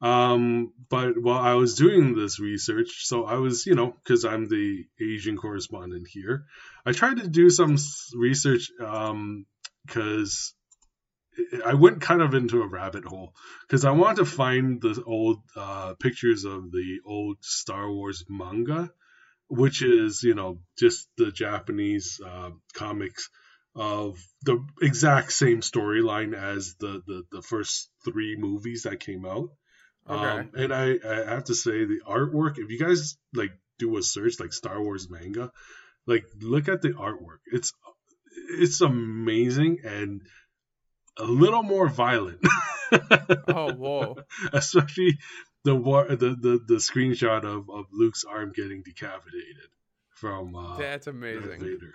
Um, 0.00 0.72
but 0.88 1.20
while 1.20 1.40
I 1.40 1.54
was 1.54 1.74
doing 1.74 2.14
this 2.14 2.38
research, 2.38 3.04
so 3.06 3.24
I 3.24 3.34
was, 3.34 3.66
you 3.66 3.74
know, 3.74 3.90
because 3.90 4.24
I'm 4.24 4.48
the 4.48 4.84
Asian 5.00 5.36
correspondent 5.36 6.06
here, 6.08 6.44
I 6.86 6.92
tried 6.92 7.16
to 7.16 7.26
do 7.26 7.50
some 7.50 7.76
research 8.14 8.70
um, 8.80 9.46
because 9.84 10.54
I 11.66 11.74
went 11.74 12.00
kind 12.00 12.22
of 12.22 12.34
into 12.34 12.62
a 12.62 12.68
rabbit 12.68 13.04
hole 13.04 13.34
because 13.66 13.84
I 13.84 13.90
wanted 13.90 14.18
to 14.18 14.26
find 14.26 14.80
the 14.80 15.02
old 15.04 15.38
uh, 15.56 15.94
pictures 15.98 16.44
of 16.44 16.70
the 16.70 17.00
old 17.04 17.38
Star 17.40 17.90
Wars 17.90 18.24
manga, 18.28 18.92
which 19.48 19.82
is 19.82 20.22
you 20.22 20.34
know 20.34 20.60
just 20.78 21.08
the 21.16 21.32
Japanese 21.32 22.20
uh, 22.24 22.50
comics 22.74 23.30
of 23.74 24.18
the 24.42 24.64
exact 24.82 25.32
same 25.32 25.60
storyline 25.60 26.34
as 26.34 26.74
the, 26.78 27.02
the 27.06 27.24
the 27.30 27.42
first 27.42 27.90
three 28.04 28.36
movies 28.36 28.82
that 28.82 29.00
came 29.00 29.24
out. 29.24 29.50
Okay. 30.08 30.40
Um, 30.40 30.50
and 30.54 30.74
I, 30.74 30.98
I 31.04 31.34
have 31.34 31.44
to 31.44 31.54
say 31.54 31.84
the 31.84 32.00
artwork. 32.06 32.58
If 32.58 32.70
you 32.70 32.78
guys 32.78 33.16
like 33.34 33.52
do 33.78 33.96
a 33.96 34.02
search 34.02 34.40
like 34.40 34.52
Star 34.52 34.82
Wars 34.82 35.08
manga, 35.08 35.50
like 36.06 36.24
look 36.40 36.68
at 36.68 36.82
the 36.82 36.90
artwork. 36.90 37.40
It's 37.46 37.72
it's 38.50 38.80
amazing 38.80 39.78
and 39.84 40.22
a 41.18 41.24
little 41.24 41.62
more 41.62 41.88
violent. 41.88 42.40
Oh, 43.48 43.72
whoa. 43.72 44.16
Especially 44.52 45.16
the 45.64 45.74
war 45.74 46.04
the, 46.08 46.36
the 46.38 46.60
the 46.66 46.74
screenshot 46.74 47.42
of, 47.42 47.70
of 47.70 47.86
Luke's 47.90 48.24
arm 48.24 48.52
getting 48.54 48.82
decapitated 48.82 49.70
from 50.10 50.54
uh, 50.54 50.76
That's 50.76 51.06
amazing. 51.06 51.58
Vader. 51.58 51.94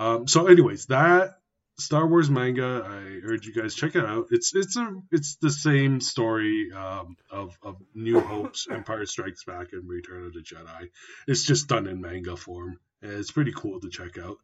Um, 0.00 0.26
so, 0.26 0.46
anyways, 0.46 0.86
that 0.86 1.36
Star 1.78 2.06
Wars 2.06 2.30
manga, 2.30 2.82
I 2.86 3.20
urge 3.26 3.46
you 3.46 3.52
guys 3.54 3.74
check 3.74 3.94
it 3.96 4.04
out. 4.04 4.28
It's 4.30 4.54
it's 4.54 4.76
a 4.76 4.94
it's 5.12 5.36
the 5.36 5.50
same 5.50 6.00
story 6.00 6.72
um, 6.72 7.16
of 7.30 7.56
of 7.62 7.76
New 7.94 8.18
Hope's 8.20 8.66
Empire 8.70 9.04
Strikes 9.04 9.44
Back 9.44 9.72
and 9.72 9.88
Return 9.88 10.24
of 10.26 10.32
the 10.32 10.40
Jedi. 10.40 10.88
It's 11.28 11.44
just 11.44 11.68
done 11.68 11.86
in 11.86 12.00
manga 12.00 12.36
form, 12.36 12.78
and 13.02 13.12
it's 13.12 13.30
pretty 13.30 13.52
cool 13.54 13.78
to 13.80 13.90
check 13.90 14.16
out. 14.18 14.38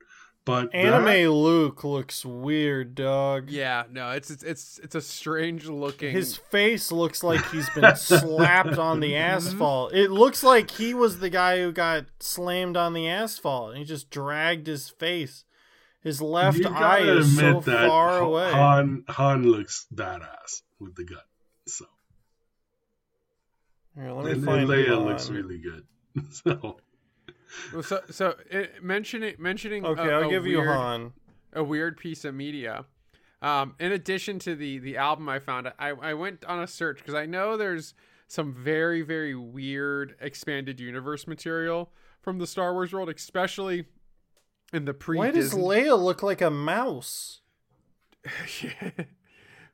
But 0.44 0.72
Anime 0.76 1.04
that- 1.04 1.30
Luke 1.30 1.82
looks 1.82 2.24
weird, 2.24 2.94
dog. 2.94 3.50
Yeah, 3.50 3.82
no, 3.90 4.12
it's 4.12 4.30
it's 4.30 4.44
it's, 4.44 4.78
it's 4.78 4.94
a 4.94 5.00
strange 5.00 5.66
looking. 5.66 6.12
His 6.12 6.36
face 6.36 6.92
looks 6.92 7.24
like 7.24 7.44
he's 7.50 7.68
been 7.70 7.96
slapped 7.96 8.78
on 8.78 9.00
the 9.00 9.16
asphalt. 9.16 9.92
It 9.92 10.12
looks 10.12 10.44
like 10.44 10.70
he 10.70 10.94
was 10.94 11.18
the 11.18 11.30
guy 11.30 11.58
who 11.58 11.72
got 11.72 12.04
slammed 12.20 12.76
on 12.76 12.92
the 12.92 13.08
asphalt 13.08 13.70
and 13.70 13.78
he 13.78 13.84
just 13.84 14.08
dragged 14.08 14.68
his 14.68 14.88
face. 14.88 15.44
His 16.02 16.22
left 16.22 16.64
eye 16.64 17.00
is 17.00 17.36
so 17.36 17.60
that 17.60 17.88
far 17.88 18.10
Ha- 18.20 18.24
away. 18.24 18.52
Han 18.52 19.04
Han 19.08 19.50
looks 19.50 19.86
badass 19.92 20.62
with 20.78 20.94
the 20.94 21.04
gun. 21.04 21.18
So 21.66 21.86
Here, 23.96 24.12
let 24.12 24.24
me 24.24 24.32
and, 24.32 24.48
and 24.48 24.68
Leia 24.68 24.88
Han. 24.88 25.04
looks 25.04 25.28
really 25.30 25.58
good. 25.58 25.84
So 26.30 26.78
Well, 27.72 27.82
so 27.82 28.00
so 28.10 28.34
it, 28.50 28.82
mentioning 28.82 29.34
mentioning. 29.38 29.84
Okay, 29.84 30.02
i 30.02 30.20
I'll 30.20 30.30
give 30.30 30.46
you 30.46 30.62
Han. 30.62 31.12
a 31.52 31.62
weird 31.64 31.96
piece 31.96 32.24
of 32.24 32.34
media. 32.34 32.84
Um, 33.42 33.74
in 33.78 33.92
addition 33.92 34.38
to 34.40 34.54
the 34.54 34.78
the 34.78 34.96
album 34.96 35.28
I 35.28 35.38
found, 35.38 35.68
I 35.78 35.90
I 35.90 36.14
went 36.14 36.44
on 36.46 36.62
a 36.62 36.66
search 36.66 36.98
because 36.98 37.14
I 37.14 37.26
know 37.26 37.56
there's 37.56 37.94
some 38.28 38.52
very 38.54 39.02
very 39.02 39.34
weird 39.34 40.16
expanded 40.20 40.80
universe 40.80 41.26
material 41.26 41.90
from 42.22 42.38
the 42.38 42.46
Star 42.46 42.72
Wars 42.72 42.92
world, 42.92 43.08
especially 43.10 43.86
in 44.72 44.84
the 44.84 44.94
pre. 44.94 45.18
Why 45.18 45.30
does 45.30 45.54
Leia 45.54 45.98
look 45.98 46.22
like 46.22 46.40
a 46.42 46.50
mouse? 46.50 47.40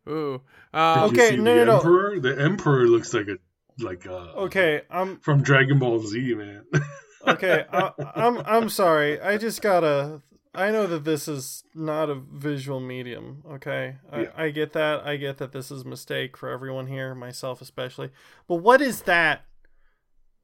Ooh. 0.08 0.40
Did 0.72 0.78
Um, 0.78 1.10
Okay, 1.10 1.30
see 1.30 1.36
no, 1.36 1.54
the 1.58 1.64
no, 1.64 1.64
no. 1.64 1.76
Emperor? 1.78 2.20
The 2.20 2.42
Emperor 2.42 2.86
looks 2.86 3.14
like 3.14 3.28
a 3.28 3.38
like 3.78 4.04
a 4.06 4.16
Okay, 4.36 4.82
I'm 4.90 5.18
from 5.20 5.42
Dragon 5.42 5.78
Ball 5.78 6.00
Z, 6.00 6.34
man. 6.34 6.64
okay. 7.26 7.64
I, 7.72 7.92
I'm 8.14 8.38
I'm 8.38 8.68
sorry. 8.68 9.20
I 9.20 9.38
just 9.38 9.62
gotta. 9.62 10.20
I 10.54 10.70
know 10.70 10.86
that 10.86 11.04
this 11.04 11.28
is 11.28 11.64
not 11.74 12.10
a 12.10 12.14
visual 12.14 12.78
medium. 12.78 13.42
Okay, 13.52 13.96
I, 14.10 14.20
Yeah. 14.22 14.30
I 14.36 14.50
get 14.50 14.72
that. 14.74 15.06
I 15.06 15.16
get 15.16 15.38
that 15.38 15.52
this 15.52 15.70
is 15.70 15.82
a 15.82 15.88
mistake 15.88 16.36
for 16.36 16.50
everyone 16.50 16.88
here, 16.88 17.14
myself 17.14 17.62
especially. 17.62 18.10
But 18.46 18.56
what 18.56 18.82
is 18.82 19.02
that, 19.02 19.46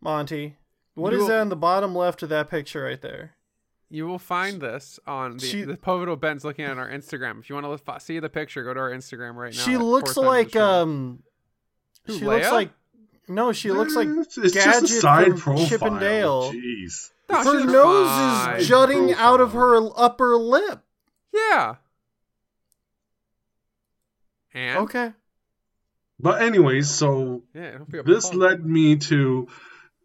Monty? 0.00 0.56
What 0.94 1.12
is 1.12 1.22
You- 1.22 1.28
that 1.28 1.42
in 1.42 1.48
the 1.50 1.56
bottom 1.56 1.94
left 1.94 2.22
of 2.22 2.30
that 2.30 2.48
picture 2.48 2.84
right 2.84 3.00
there? 3.02 3.34
You 3.90 4.07
will 4.07 4.18
find 4.18 4.61
this 4.61 5.00
on 5.07 5.38
the, 5.38 5.47
She- 5.47 5.62
the 5.62 5.76
pivotal 5.76 6.16
Ben's 6.16 6.45
looking 6.45 6.64
at 6.66 6.76
our 6.76 6.88
Instagram. 6.88 7.40
If 7.40 7.49
you 7.49 7.57
want 7.57 7.85
to 7.85 8.00
see 8.00 8.18
the 8.18 8.28
picture, 8.28 8.62
go 8.62 8.75
to 8.75 8.80
our 8.80 8.90
Instagram 8.90 9.35
right 9.35 9.54
now. 9.54 9.62
she 9.62 9.76
looks 9.76 10.16
like 10.16 10.54
um. 10.57 11.23
Who, 12.04 12.18
she 12.18 12.25
looks 12.25 12.50
like 12.50 12.71
no. 13.28 13.52
She 13.52 13.71
looks 13.71 13.95
like 13.95 14.09
it's, 14.09 14.38
it's 14.38 14.54
Gadget 14.54 14.80
just 14.80 14.92
a 14.92 15.00
side 15.00 15.26
from 15.38 15.57
profile. 15.57 15.66
Chip 15.66 15.83
and 15.83 16.00
Dale. 16.00 16.52
Jeez. 16.52 17.11
No, 17.30 17.45
her 17.45 17.64
nose 17.64 18.09
fine. 18.09 18.57
is 18.61 18.68
jutting 18.68 19.12
out 19.12 19.40
of 19.40 19.52
her 19.52 19.78
upper 19.99 20.37
lip. 20.37 20.80
Yeah. 21.33 21.75
And 24.54 24.78
Okay. 24.78 25.12
But 26.21 26.42
anyways, 26.42 26.90
so 26.90 27.42
yeah, 27.54 27.73
don't 27.73 27.90
be 27.90 27.99
a 27.99 28.02
this 28.02 28.35
led 28.35 28.64
me 28.64 28.97
to 28.97 29.47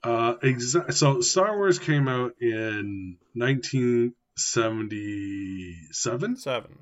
uh 0.04 0.36
exa- 0.44 0.94
so 0.94 1.22
Star 1.22 1.58
Wars 1.58 1.80
came 1.80 2.08
out 2.08 2.34
in 2.42 3.18
1977, 3.36 6.36
Seven. 6.38 6.80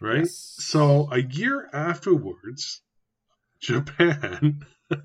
right? 0.00 0.18
Yes. 0.20 0.54
So 0.58 1.08
a 1.12 1.20
year 1.20 1.68
afterwards, 1.72 2.80
Japan 3.60 4.64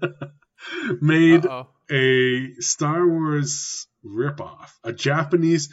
made 1.01 1.46
Uh-oh. 1.46 1.67
a 1.89 2.53
Star 2.60 3.08
Wars 3.08 3.88
ripoff, 4.05 4.72
a 4.84 4.93
Japanese 4.93 5.70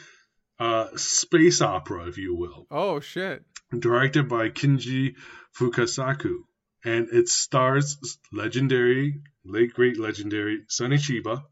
uh, 0.59 0.88
space 0.97 1.61
opera, 1.62 2.06
if 2.09 2.18
you 2.18 2.35
will, 2.37 2.66
Oh 2.70 3.00
shit. 3.00 3.42
directed 3.76 4.28
by 4.28 4.49
Kinji 4.50 5.14
Fukasaku. 5.59 6.37
And 6.85 7.09
it 7.12 7.28
stars 7.28 7.99
legendary, 8.32 9.20
late 9.44 9.75
great 9.75 9.99
legendary 9.99 10.61
Sonny 10.68 10.97
Chiba, 10.97 11.42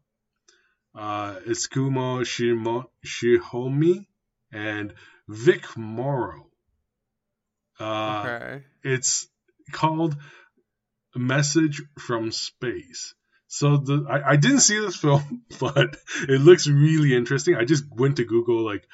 uh, 0.95 1.35
Iskumo 1.47 2.21
Shimo- 2.21 2.89
Shihomi, 3.05 4.07
and 4.51 4.93
Vic 5.27 5.77
Morrow. 5.77 6.47
Uh, 7.79 8.23
Okay. 8.25 8.63
it's 8.83 9.27
called 9.71 10.17
Message 11.15 11.81
from 11.99 12.31
Space. 12.31 13.13
So 13.47 13.77
the 13.77 14.05
I, 14.09 14.31
I 14.31 14.35
didn't 14.35 14.59
see 14.59 14.79
this 14.79 14.95
film, 15.05 15.43
but 15.59 15.97
it 16.27 16.41
looks 16.41 16.67
really 16.67 17.15
interesting. 17.15 17.55
I 17.55 17.65
just 17.65 17.83
went 17.91 18.17
to 18.17 18.25
Google 18.25 18.63
like 18.63 18.85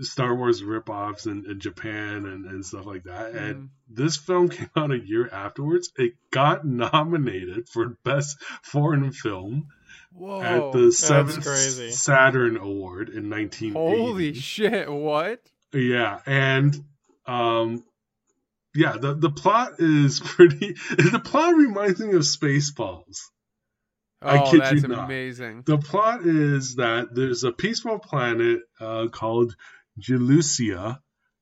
Star 0.00 0.34
Wars 0.34 0.62
ripoffs 0.62 1.26
in, 1.26 1.48
in 1.50 1.60
Japan 1.60 2.26
and, 2.26 2.44
and 2.44 2.66
stuff 2.66 2.84
like 2.84 3.04
that. 3.04 3.32
Mm. 3.32 3.50
And 3.50 3.68
this 3.88 4.16
film 4.18 4.48
came 4.50 4.68
out 4.76 4.90
a 4.90 4.98
year 4.98 5.26
afterwards. 5.28 5.90
It 5.96 6.14
got 6.30 6.64
nominated 6.66 7.68
for 7.68 7.96
Best 8.04 8.38
Foreign 8.62 9.12
Film 9.12 9.68
Whoa. 10.16 10.40
at 10.42 10.72
the 10.72 10.92
seventh. 10.92 11.44
Saturn 11.94 12.56
Award 12.56 13.08
in 13.10 13.28
1980. 13.30 13.72
Holy 13.72 14.34
shit! 14.34 14.90
What? 14.90 15.40
Yeah, 15.72 16.20
and 16.26 16.74
um, 17.26 17.84
yeah, 18.74 18.96
the 18.98 19.14
the 19.14 19.30
plot 19.30 19.74
is 19.78 20.20
pretty. 20.24 20.74
The 20.88 21.20
plot 21.22 21.54
reminds 21.54 22.00
me 22.00 22.14
of 22.14 22.22
Spaceballs. 22.22 23.20
I 24.22 24.38
Oh, 24.38 24.50
kid 24.50 24.60
that's 24.62 24.82
you 24.82 24.88
not. 24.88 25.04
amazing. 25.04 25.62
The 25.66 25.78
plot 25.78 26.20
is 26.24 26.76
that 26.76 27.14
there's 27.14 27.44
a 27.44 27.52
peaceful 27.52 27.98
planet 27.98 28.60
uh, 28.80 29.08
called 29.08 29.54
Jillucia 30.00 30.98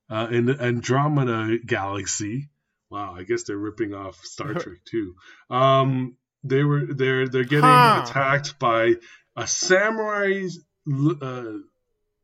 uh, 0.09 0.27
in 0.29 0.45
the 0.45 0.61
Andromeda 0.61 1.57
Galaxy. 1.65 2.49
Wow, 2.89 3.15
I 3.17 3.23
guess 3.23 3.43
they're 3.43 3.57
ripping 3.57 3.93
off 3.93 4.17
Star 4.23 4.53
Trek 4.53 4.77
too. 4.89 5.15
Um, 5.49 6.17
they 6.45 6.63
were 6.63 6.85
they're 6.85 7.27
they're 7.27 7.43
getting 7.43 7.63
Huh. 7.63 8.01
attacked 8.01 8.59
by 8.59 8.95
a 9.35 9.47
samurai 9.47 10.47
uh, 11.21 11.53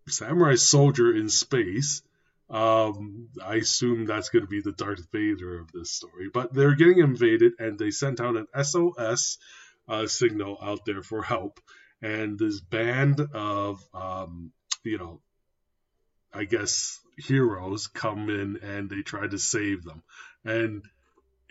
samurai 0.07 0.55
soldier 0.55 1.15
in 1.15 1.29
space. 1.29 2.01
Um, 2.49 3.29
I 3.43 3.55
assume 3.55 4.05
that's 4.05 4.29
going 4.29 4.43
to 4.43 4.49
be 4.49 4.61
the 4.61 4.73
Darth 4.73 5.07
Vader 5.11 5.59
of 5.59 5.71
this 5.71 5.91
story, 5.91 6.29
but 6.33 6.53
they're 6.53 6.75
getting 6.75 6.99
invaded, 6.99 7.53
and 7.59 7.79
they 7.79 7.91
sent 7.91 8.19
out 8.19 8.35
an 8.35 8.47
SOS 8.61 9.37
uh, 9.87 10.07
signal 10.07 10.57
out 10.61 10.85
there 10.85 11.01
for 11.01 11.21
help, 11.23 11.59
and 12.01 12.37
this 12.37 12.59
band 12.59 13.21
of 13.33 13.79
um, 13.93 14.51
you 14.83 14.97
know, 14.97 15.21
I 16.33 16.43
guess 16.43 16.99
heroes 17.17 17.87
come 17.87 18.29
in 18.29 18.57
and 18.63 18.89
they 18.89 19.01
try 19.01 19.27
to 19.27 19.37
save 19.37 19.83
them, 19.83 20.03
and 20.43 20.83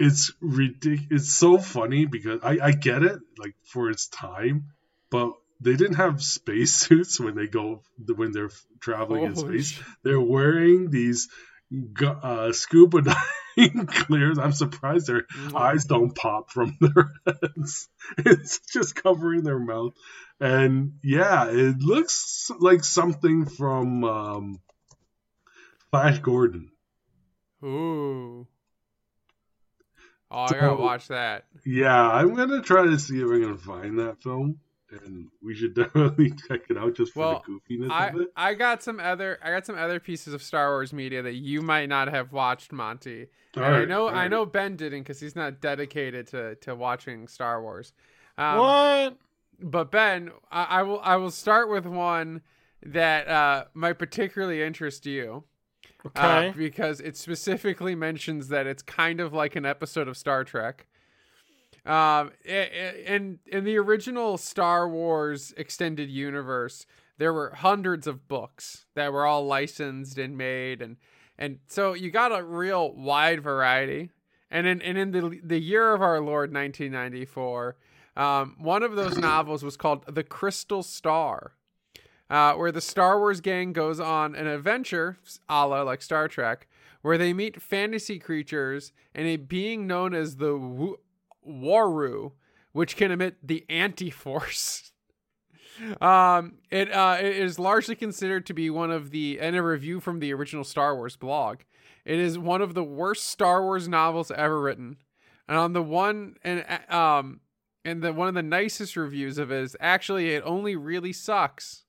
it's 0.00 0.32
ridiculous. 0.40 1.06
It's 1.10 1.32
so 1.32 1.58
funny 1.58 2.06
because 2.06 2.40
I 2.42 2.58
I 2.62 2.72
get 2.72 3.02
it 3.02 3.20
like 3.38 3.54
for 3.64 3.90
its 3.90 4.08
time, 4.08 4.72
but 5.10 5.32
they 5.60 5.76
didn't 5.76 5.96
have 5.96 6.22
spacesuits 6.22 7.20
when 7.20 7.34
they 7.34 7.46
go 7.46 7.82
when 8.16 8.32
they're 8.32 8.50
traveling 8.80 9.24
in 9.24 9.36
space. 9.36 9.68
shit. 9.68 9.84
They're 10.02 10.20
wearing 10.20 10.90
these 10.90 11.28
uh, 12.02 12.52
scuba 12.52 13.02
diving 13.56 13.86
clears. 13.86 14.38
I'm 14.38 14.52
surprised 14.52 15.06
their 15.06 15.26
eyes 15.54 15.84
don't 15.84 16.14
pop 16.16 16.50
from 16.50 16.78
their 16.80 17.12
heads. 17.26 17.88
It's 18.18 18.60
just 18.72 18.94
covering 18.94 19.42
their 19.44 19.58
mouth. 19.58 19.92
And 20.40 20.94
yeah, 21.04 21.50
it 21.50 21.78
looks 21.80 22.50
like 22.58 22.82
something 22.84 23.44
from 23.44 24.04
um, 24.04 24.60
Flash 25.90 26.20
Gordon. 26.20 26.70
Ooh. 27.62 28.46
Oh, 30.30 30.38
I 30.42 30.56
gotta 30.56 30.74
watch 30.76 31.08
that. 31.08 31.44
Yeah, 31.64 32.08
I'm 32.10 32.34
gonna 32.34 32.62
try 32.62 32.84
to 32.84 32.98
see 32.98 33.20
if 33.20 33.26
I 33.30 33.40
can 33.40 33.58
find 33.58 33.98
that 33.98 34.22
film, 34.22 34.60
and 34.90 35.28
we 35.42 35.54
should 35.54 35.74
definitely 35.74 36.32
check 36.48 36.62
it 36.70 36.76
out 36.78 36.96
just 36.96 37.14
for 37.14 37.24
Well, 37.24 37.44
the 37.44 37.52
goofiness 37.70 37.88
I 37.88 38.12
of 38.14 38.14
it. 38.20 38.28
I 38.36 38.54
got 38.54 38.82
some 38.82 39.00
other 39.00 39.38
I 39.42 39.50
got 39.50 39.66
some 39.66 39.76
other 39.76 40.00
pieces 40.00 40.34
of 40.34 40.42
Star 40.42 40.70
Wars 40.70 40.92
media 40.92 41.22
that 41.22 41.34
you 41.34 41.62
might 41.62 41.88
not 41.88 42.08
have 42.08 42.32
watched, 42.32 42.72
Monty. 42.72 43.26
And 43.60 43.74
I 43.74 43.82
Alright, 43.82 43.84
know 43.84 44.08
I 44.08 44.28
alright. 44.28 44.28
know 44.28 44.46
Ben 44.46 44.76
didn't 44.76 45.00
because 45.02 45.20
he's 45.20 45.36
not 45.36 45.60
dedicated 45.60 46.28
to 46.28 46.54
to 46.56 46.74
watching 46.74 47.28
Star 47.28 47.60
Wars. 47.62 47.92
Um, 48.38 48.76
what? 48.76 49.16
But 49.60 49.90
Ben, 49.90 50.32
I, 50.50 50.64
I 50.64 50.82
will 50.84 51.00
I 51.02 51.16
will 51.16 51.30
start 51.30 51.70
with 51.70 51.86
one 51.86 52.42
that 52.84 53.28
uh, 53.28 53.64
might 53.74 53.94
particularly 53.94 54.62
interest 54.62 55.06
you. 55.06 55.44
Uh, 56.04 56.08
Okay. 56.48 56.54
because 56.56 57.00
it 57.00 57.16
specifically 57.16 57.94
mentions 57.94 58.48
that 58.48 58.66
it's 58.66 58.82
kind 58.82 59.20
of 59.20 59.32
like 59.32 59.56
an 59.56 59.66
episode 59.66 60.08
of 60.08 60.16
Star 60.16 60.44
Trek. 60.44 60.86
Um, 61.86 62.32
in 62.44 63.38
in 63.46 63.64
the 63.64 63.78
original 63.78 64.36
Star 64.36 64.88
Wars 64.88 65.54
extended 65.56 66.10
universe, 66.10 66.84
there 67.16 67.32
were 67.32 67.54
hundreds 67.54 68.06
of 68.06 68.28
books 68.28 68.84
that 68.94 69.12
were 69.12 69.24
all 69.26 69.46
licensed 69.46 70.18
and 70.18 70.36
made, 70.36 70.82
and 70.82 70.96
and 71.38 71.58
so 71.68 71.94
you 71.94 72.10
got 72.10 72.38
a 72.38 72.44
real 72.44 72.92
wide 72.94 73.42
variety. 73.42 74.10
And 74.50 74.66
in 74.66 74.82
and 74.82 74.98
in 74.98 75.10
the 75.12 75.40
the 75.42 75.58
year 75.60 75.94
of 75.94 76.02
our 76.02 76.20
Lord, 76.20 76.52
1994, 76.52 77.76
um, 78.16 78.56
one 78.58 78.82
of 78.82 78.94
those 78.96 79.16
novels 79.16 79.62
was 79.62 79.76
called 79.78 80.04
The 80.06 80.24
Crystal 80.24 80.82
Star 80.82 81.52
uh, 82.30 82.54
where 82.54 82.72
the 82.72 82.80
Star 82.80 83.18
Wars 83.18 83.40
gang 83.40 83.72
goes 83.72 83.98
on 83.98 84.36
an 84.36 84.46
adventure, 84.46 85.18
a 85.48 85.66
la 85.66 85.82
like 85.82 86.00
Star 86.00 86.28
Trek, 86.28 86.68
where 87.02 87.18
they 87.18 87.32
meet 87.32 87.60
fantasy 87.60 88.18
creatures 88.18 88.92
and 89.14 89.26
a 89.26 89.36
being 89.36 89.86
known 89.86 90.14
as 90.14 90.36
the 90.36 90.56
Wu- 90.56 91.00
Waru, 91.46 92.32
which 92.72 92.96
can 92.96 93.10
emit 93.10 93.36
the 93.42 93.66
anti-force. 93.68 94.92
um, 96.00 96.58
it 96.70 96.92
uh, 96.92 97.16
it 97.20 97.36
is 97.36 97.58
largely 97.58 97.96
considered 97.96 98.46
to 98.46 98.54
be 98.54 98.70
one 98.70 98.92
of 98.92 99.10
the, 99.10 99.38
and 99.40 99.56
a 99.56 99.62
review 99.62 99.98
from 99.98 100.20
the 100.20 100.32
original 100.32 100.64
Star 100.64 100.94
Wars 100.94 101.16
blog. 101.16 101.60
It 102.04 102.18
is 102.18 102.38
one 102.38 102.62
of 102.62 102.74
the 102.74 102.84
worst 102.84 103.26
Star 103.26 103.62
Wars 103.62 103.88
novels 103.88 104.30
ever 104.30 104.60
written, 104.60 104.98
and 105.48 105.58
on 105.58 105.72
the 105.72 105.82
one 105.82 106.36
and 106.44 106.64
um, 106.88 107.40
and 107.84 108.02
the 108.02 108.12
one 108.12 108.28
of 108.28 108.34
the 108.34 108.42
nicest 108.42 108.96
reviews 108.96 109.36
of 109.38 109.50
it 109.50 109.62
is 109.62 109.76
actually 109.80 110.30
it 110.30 110.42
only 110.46 110.76
really 110.76 111.12
sucks. 111.12 111.84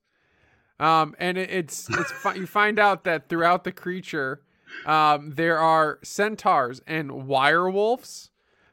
Um, 0.80 1.14
and 1.18 1.38
it, 1.38 1.50
it's 1.50 1.88
it's 1.90 2.12
you 2.34 2.46
find 2.46 2.78
out 2.78 3.04
that 3.04 3.28
throughout 3.28 3.64
the 3.64 3.72
creature, 3.72 4.42
um, 4.86 5.32
there 5.32 5.58
are 5.58 5.98
centaurs 6.02 6.80
and 6.86 7.10
wirewolves, 7.10 8.30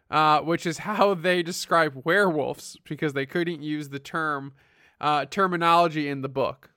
uh, 0.10 0.40
which 0.40 0.66
is 0.66 0.78
how 0.80 1.14
they 1.14 1.44
describe 1.44 2.02
werewolves 2.06 2.78
because 2.84 3.14
they 3.14 3.26
couldn't 3.26 3.62
use 3.62 3.90
the 3.90 4.00
term 4.00 4.54
uh, 5.00 5.26
terminology 5.26 6.08
in 6.08 6.22
the 6.22 6.30
book. 6.30 6.72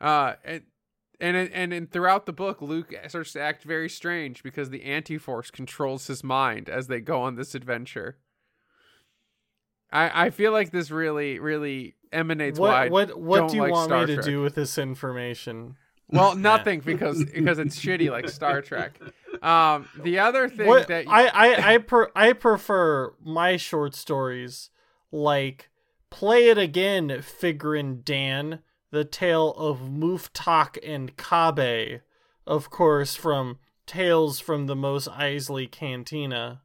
Uh, 0.00 0.34
and 0.44 0.62
and 1.20 1.36
and 1.36 1.72
and 1.72 1.90
throughout 1.92 2.26
the 2.26 2.32
book, 2.32 2.60
Luke 2.60 2.92
starts 3.06 3.32
to 3.34 3.40
act 3.40 3.62
very 3.62 3.88
strange 3.88 4.42
because 4.42 4.70
the 4.70 4.82
anti-force 4.82 5.50
controls 5.50 6.08
his 6.08 6.24
mind 6.24 6.68
as 6.68 6.88
they 6.88 7.00
go 7.00 7.22
on 7.22 7.36
this 7.36 7.54
adventure. 7.54 8.18
I 9.92 10.26
I 10.26 10.30
feel 10.30 10.52
like 10.52 10.70
this 10.70 10.90
really 10.90 11.38
really 11.38 11.94
emanates 12.12 12.58
why 12.58 12.88
What 12.88 13.08
what 13.08 13.20
what 13.20 13.36
don't 13.38 13.48
do 13.50 13.56
you 13.56 13.62
like 13.62 13.72
want 13.72 13.88
Star 13.88 14.06
me 14.06 14.16
to 14.16 14.22
do 14.22 14.42
with 14.42 14.54
this 14.54 14.78
information? 14.78 15.76
Well, 16.08 16.34
nothing 16.36 16.80
because 16.80 17.24
because 17.24 17.58
it's 17.58 17.78
shitty 17.78 18.10
like 18.10 18.28
Star 18.28 18.62
Trek. 18.62 18.98
Um, 19.42 19.88
the 20.00 20.18
other 20.18 20.48
thing 20.48 20.66
What 20.66 20.88
that 20.88 21.06
I 21.08 21.26
I 21.26 21.74
I, 21.74 21.78
per, 21.78 22.10
I 22.14 22.32
prefer 22.32 23.14
my 23.22 23.56
short 23.56 23.94
stories 23.94 24.70
like 25.10 25.70
Play 26.10 26.48
It 26.48 26.58
Again, 26.58 27.08
Figrin 27.08 28.04
D'an, 28.04 28.60
The 28.90 29.04
Tale 29.04 29.52
of 29.52 29.80
Muftak 29.80 30.78
and 30.86 31.16
Kabe, 31.16 32.02
of 32.46 32.70
course 32.70 33.14
from 33.14 33.58
Tales 33.86 34.38
from 34.38 34.66
the 34.66 34.76
Mos 34.76 35.08
Eisley 35.08 35.70
Cantina. 35.70 36.61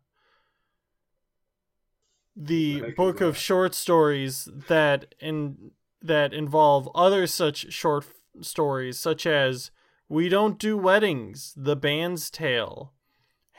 The 2.39 2.93
book 2.95 3.19
of 3.19 3.35
short 3.35 3.73
stories 3.73 4.47
that 4.67 5.15
in 5.19 5.71
that 6.01 6.33
involve 6.33 6.87
other 6.93 7.25
such 7.25 7.73
short 7.73 8.05
f- 8.05 8.43
stories 8.45 8.99
such 8.99 9.25
as 9.25 9.71
We 10.07 10.29
Don't 10.29 10.59
Do 10.59 10.77
Weddings, 10.77 11.53
The 11.57 11.75
Band's 11.75 12.29
Tale, 12.29 12.93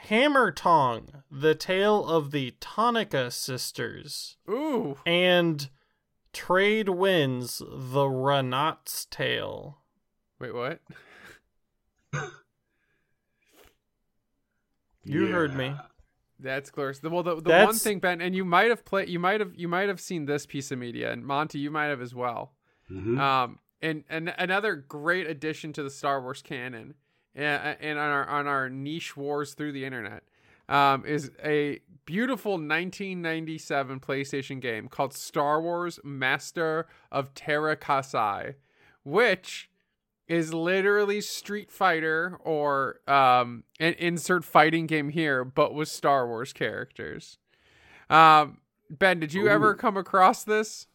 Hammertong, 0.07 1.23
The 1.29 1.57
Tale 1.57 2.07
of 2.07 2.31
the 2.31 2.55
Tonnika 2.61 3.33
Sisters, 3.33 4.37
ooh 4.49 4.97
and 5.05 5.69
Trade 6.33 6.91
Winds, 6.91 7.59
The 7.59 8.05
Ranat's 8.05 9.07
Tale. 9.07 9.79
wait 10.39 10.55
what? 10.55 10.81
You 15.05 15.27
heard 15.29 15.57
me. 15.57 15.75
That's 16.41 16.71
glorious. 16.71 17.01
The- 17.01 17.11
Well, 17.11 17.23
the, 17.23 17.37
the 17.41 17.51
one 17.67 17.75
thing, 17.75 17.99
Ben, 17.99 18.21
and 18.21 18.35
you 18.35 18.45
might 18.45 18.69
have 18.71 18.85
played, 18.85 19.09
you 19.09 19.19
might 19.19 19.41
have, 19.41 19.55
you 19.57 19.67
might 19.69 19.89
have 19.89 20.01
seen 20.01 20.27
this 20.27 20.47
piece 20.47 20.71
of 20.71 20.79
media, 20.79 21.13
and 21.13 21.25
Monty, 21.25 21.59
you 21.59 21.71
might 21.71 21.87
have 21.87 22.01
as 22.01 22.15
well. 22.15 22.53
Mhm. 22.91 23.19
Um, 23.19 23.59
and, 23.83 24.05
and 24.09 24.35
another 24.39 24.75
great 24.77 25.27
addition 25.29 25.73
to 25.75 25.83
the 25.83 25.91
Star 25.91 26.21
Wars 26.23 26.41
canon, 26.43 26.95
and, 27.35 27.77
and 27.81 27.99
on 27.99 28.11
our 28.11 28.27
on 28.29 28.47
our 28.47 28.69
niche 28.71 29.17
wars 29.17 29.55
through 29.55 29.73
the 29.73 29.85
internet, 29.85 30.23
um, 30.69 31.05
is 31.05 31.31
a 31.45 31.81
beautiful 32.05 32.53
1997 32.53 34.01
PlayStation 34.01 34.61
game 34.61 34.89
called 34.89 35.13
Star 35.15 35.61
Wars 35.61 36.01
Master 36.03 36.87
of 37.13 37.35
Teräs 37.35 37.77
Käsi, 37.77 38.55
which 39.05 39.71
is 40.29 40.53
literally 40.53 41.21
Street 41.21 41.71
Fighter 41.71 42.39
or 42.45 43.01
um, 43.09 43.65
an 43.81 43.95
insert 43.95 44.45
fighting 44.45 44.87
game 44.87 45.09
here, 45.09 45.45
but 45.45 45.75
with 45.75 45.89
Star 45.89 46.27
Wars 46.27 46.53
characters. 46.53 47.39
Um, 48.11 48.59
Ben, 48.91 49.21
did 49.21 49.33
you 49.35 49.49
ever 49.49 49.75
come 49.75 49.97
across 49.97 50.45
this? 50.45 50.87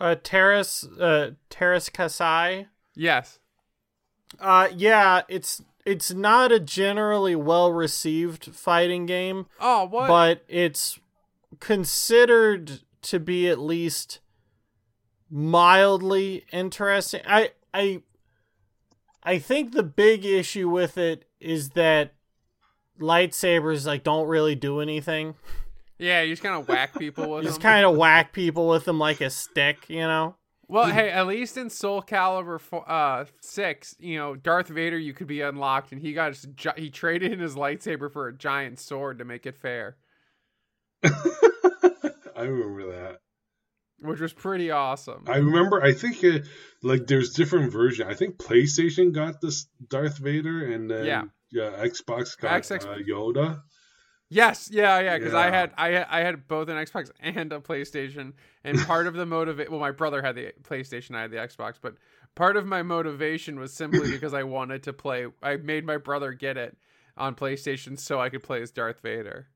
Uh, 0.00 0.16
Teräs, 0.22 0.84
uh, 1.00 1.32
Teräs 1.50 1.90
Käsi. 1.90 2.66
Yes. 2.94 3.38
Uh, 4.40 4.68
yeah, 4.74 5.22
it's 5.28 5.62
it's 5.86 6.12
not 6.12 6.50
a 6.50 6.58
generally 6.58 7.36
well 7.36 7.70
received 7.72 8.46
fighting 8.54 9.06
game, 9.06 9.46
Oh, 9.60 9.84
what? 9.84 10.08
but 10.08 10.44
it's 10.48 10.98
considered 11.60 12.80
to 13.02 13.20
be 13.20 13.48
at 13.48 13.58
least 13.58 14.20
mildly 15.30 16.44
interesting. 16.52 17.20
I 17.26 17.50
I 17.72 18.02
I 19.24 19.38
think 19.38 19.72
the 19.72 19.82
big 19.82 20.24
issue 20.24 20.68
with 20.68 20.98
it 20.98 21.24
is 21.40 21.70
that 21.70 22.12
lightsabers 23.00 23.86
like 23.86 24.02
don't 24.04 24.26
really 24.28 24.54
do 24.54 24.80
anything. 24.80 25.34
yeah, 25.98 26.22
you 26.22 26.32
just 26.32 26.42
kind 26.42 26.54
of 26.54 26.68
whack 26.68 26.98
people 26.98 27.30
with 27.30 27.44
You 27.44 27.48
just 27.48 27.60
them. 27.60 27.70
kind 27.70 27.86
of 27.86 27.96
whack 27.96 28.32
people 28.32 28.68
with 28.68 28.84
them 28.84 28.98
like 28.98 29.20
a 29.20 29.30
stick, 29.30 29.88
you 29.88 30.00
know. 30.00 30.36
Well, 30.66 30.86
hey, 30.86 31.10
at 31.10 31.26
least 31.26 31.56
in 31.58 31.68
Soul 31.68 32.00
Calibur 32.02 32.58
fo- 32.58 32.78
uh, 32.78 33.26
six, 33.42 33.94
you 33.98 34.16
know, 34.16 34.34
Darth 34.34 34.68
Vader, 34.68 34.98
you 34.98 35.12
could 35.12 35.26
be 35.26 35.42
unlocked, 35.42 35.92
and 35.92 36.00
he 36.00 36.14
got 36.14 36.28
his 36.32 36.46
he 36.76 36.88
traded 36.88 37.32
in 37.32 37.38
his 37.38 37.54
lightsaber 37.54 38.10
for 38.10 38.28
a 38.28 38.32
giant 38.36 38.80
sword 38.80 39.18
to 39.18 39.24
make 39.26 39.44
it 39.44 39.56
fair, 39.56 39.96
I 41.04 41.10
remember 42.42 42.90
that. 42.92 43.20
Which 44.00 44.20
was 44.20 44.32
pretty 44.32 44.70
awesome. 44.70 45.24
I 45.26 45.36
remember. 45.36 45.82
I 45.82 45.92
think 45.92 46.22
it, 46.24 46.46
like 46.82 47.06
there's 47.06 47.30
different 47.30 47.72
versions. 47.72 48.08
I 48.10 48.14
think 48.14 48.36
PlayStation 48.38 49.12
got 49.12 49.40
this 49.40 49.66
Darth 49.88 50.18
Vader, 50.18 50.72
and 50.72 50.90
then 50.90 51.04
Yeah. 51.04 51.22
yeah, 51.50 51.70
Xbox 51.84 52.38
got 52.38 52.62
XX 52.62 52.84
uh, 52.84 52.96
Yoda. 53.08 53.62
Yes, 54.30 54.68
yeah, 54.72 54.98
yeah. 55.00 55.18
Because 55.18 55.34
I 55.34 55.50
had 55.50 55.72
I 55.76 55.88
had, 55.90 56.06
I 56.10 56.20
had 56.20 56.48
both 56.48 56.68
an 56.68 56.76
Xbox 56.76 57.10
and 57.20 57.52
a 57.52 57.60
PlayStation, 57.60 58.32
and 58.64 58.78
part 58.86 59.06
of 59.06 59.14
the 59.14 59.26
motivate 59.26 59.70
well, 59.70 59.80
my 59.80 59.90
brother 59.92 60.22
had 60.22 60.34
the 60.34 60.52
PlayStation, 60.62 61.14
I 61.14 61.22
had 61.22 61.30
the 61.30 61.36
Xbox, 61.36 61.74
but 61.80 61.94
part 62.34 62.56
of 62.56 62.66
my 62.66 62.82
motivation 62.82 63.58
was 63.60 63.72
simply 63.72 64.10
because 64.12 64.34
I 64.34 64.42
wanted 64.42 64.82
to 64.84 64.92
play. 64.92 65.26
I 65.42 65.56
made 65.56 65.84
my 65.84 65.98
brother 65.98 66.32
get 66.32 66.56
it 66.56 66.76
on 67.16 67.36
PlayStation 67.36 67.98
so 67.98 68.20
I 68.20 68.28
could 68.28 68.42
play 68.42 68.60
as 68.60 68.70
Darth 68.70 69.00
Vader. 69.00 69.48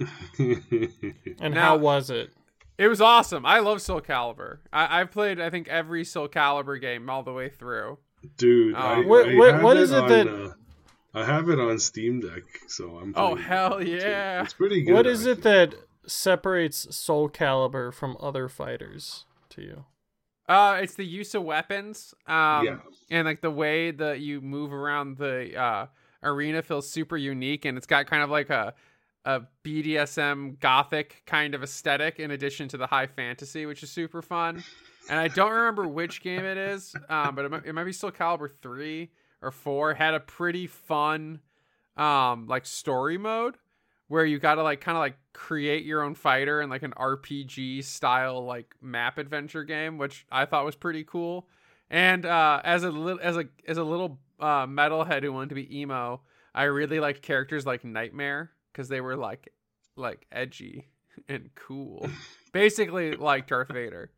And 0.38 1.54
Now- 1.54 1.60
how 1.60 1.76
was 1.76 2.10
it? 2.10 2.30
It 2.76 2.88
was 2.88 3.00
awesome. 3.00 3.46
I 3.46 3.60
love 3.60 3.80
Soul 3.80 4.00
Calibur. 4.00 4.58
I, 4.72 5.00
I've 5.00 5.10
played 5.12 5.40
I 5.40 5.48
think 5.50 5.68
every 5.68 6.04
Soul 6.04 6.28
Calibur 6.28 6.80
game 6.80 7.08
all 7.08 7.22
the 7.22 7.32
way 7.32 7.48
through. 7.48 7.98
Dude, 8.36 8.74
Oh. 8.74 8.78
I, 8.78 9.00
What- 9.00 9.28
I 9.28 9.34
what- 9.36 9.62
what 9.62 9.76
is 9.76 9.92
it 9.92 10.02
on, 10.02 10.08
that- 10.08 10.28
uh, 10.28 10.52
I 11.16 11.24
have 11.24 11.48
it 11.48 11.60
on 11.60 11.78
Steam 11.78 12.18
Deck, 12.20 12.42
so 12.66 12.96
I'm. 12.98 13.12
Oh, 13.16 13.36
hell 13.36 13.76
it, 13.76 13.84
too. 13.84 13.90
yeah. 13.92 14.42
It's 14.42 14.52
pretty 14.54 14.82
good. 14.82 14.94
What 14.94 15.06
is 15.06 15.26
it 15.26 15.42
that 15.42 15.74
separates 16.06 16.94
Soul 16.96 17.28
Calibur 17.28 17.92
from 17.94 18.16
other 18.20 18.48
fighters 18.48 19.24
to 19.50 19.62
you? 19.62 19.84
Uh, 20.48 20.78
it's 20.82 20.94
the 20.96 21.06
use 21.06 21.34
of 21.36 21.42
weapons. 21.44 22.14
Um, 22.26 22.64
Yeah. 22.66 22.76
and 23.10 23.26
like 23.26 23.40
the 23.42 23.50
way 23.50 23.92
that 23.92 24.20
you 24.20 24.40
move 24.40 24.72
around 24.72 25.16
the 25.18 25.56
uh 25.56 25.86
arena 26.22 26.62
feels 26.62 26.90
super 26.90 27.16
unique, 27.16 27.64
and 27.64 27.78
it's 27.78 27.86
got 27.86 28.06
kind 28.06 28.22
of 28.22 28.30
like 28.30 28.50
a 28.50 28.74
a 29.24 29.42
BDSM 29.64 30.60
gothic 30.60 31.22
kind 31.26 31.54
of 31.54 31.62
aesthetic 31.62 32.20
in 32.20 32.30
addition 32.30 32.68
to 32.68 32.76
the 32.76 32.86
high 32.86 33.06
fantasy, 33.06 33.66
which 33.66 33.82
is 33.82 33.90
super 33.90 34.22
fun. 34.22 34.62
And 35.08 35.18
I 35.18 35.28
don't 35.28 35.52
remember 35.52 35.86
which 35.88 36.22
game 36.22 36.44
it 36.44 36.56
is, 36.56 36.94
um, 37.08 37.34
but 37.34 37.44
it 37.44 37.50
might, 37.50 37.66
it 37.66 37.72
might 37.72 37.84
be 37.84 37.92
Soul 37.92 38.10
Calibur 38.10 38.50
three 38.62 39.10
or 39.42 39.50
four. 39.50 39.94
Had 39.94 40.14
a 40.14 40.20
pretty 40.20 40.66
fun, 40.66 41.40
um, 41.96 42.46
like 42.46 42.66
story 42.66 43.18
mode 43.18 43.56
where 44.08 44.24
you 44.24 44.38
got 44.38 44.56
to 44.56 44.62
like 44.62 44.80
kind 44.80 44.96
of 44.96 45.00
like 45.00 45.16
create 45.32 45.84
your 45.84 46.02
own 46.02 46.14
fighter 46.14 46.60
in 46.60 46.68
like 46.70 46.82
an 46.82 46.92
RPG 46.92 47.84
style 47.84 48.44
like 48.44 48.74
map 48.80 49.18
adventure 49.18 49.64
game, 49.64 49.98
which 49.98 50.26
I 50.30 50.44
thought 50.44 50.64
was 50.64 50.76
pretty 50.76 51.04
cool. 51.04 51.48
And 51.90 52.26
uh, 52.26 52.60
as 52.64 52.82
a 52.82 52.90
little 52.90 53.20
as 53.22 53.36
a 53.36 53.46
as 53.66 53.78
a 53.78 53.84
little 53.84 54.18
uh, 54.40 54.66
metalhead 54.66 55.22
who 55.22 55.32
wanted 55.32 55.50
to 55.50 55.54
be 55.54 55.80
emo, 55.80 56.20
I 56.54 56.64
really 56.64 57.00
liked 57.00 57.22
characters 57.22 57.66
like 57.66 57.84
Nightmare 57.84 58.50
because 58.74 58.88
they 58.88 59.00
were 59.00 59.16
like 59.16 59.52
like 59.96 60.26
edgy 60.32 60.88
and 61.28 61.48
cool, 61.54 62.08
basically 62.52 63.12
like 63.12 63.46
Darth 63.46 63.68
Vader. 63.72 64.10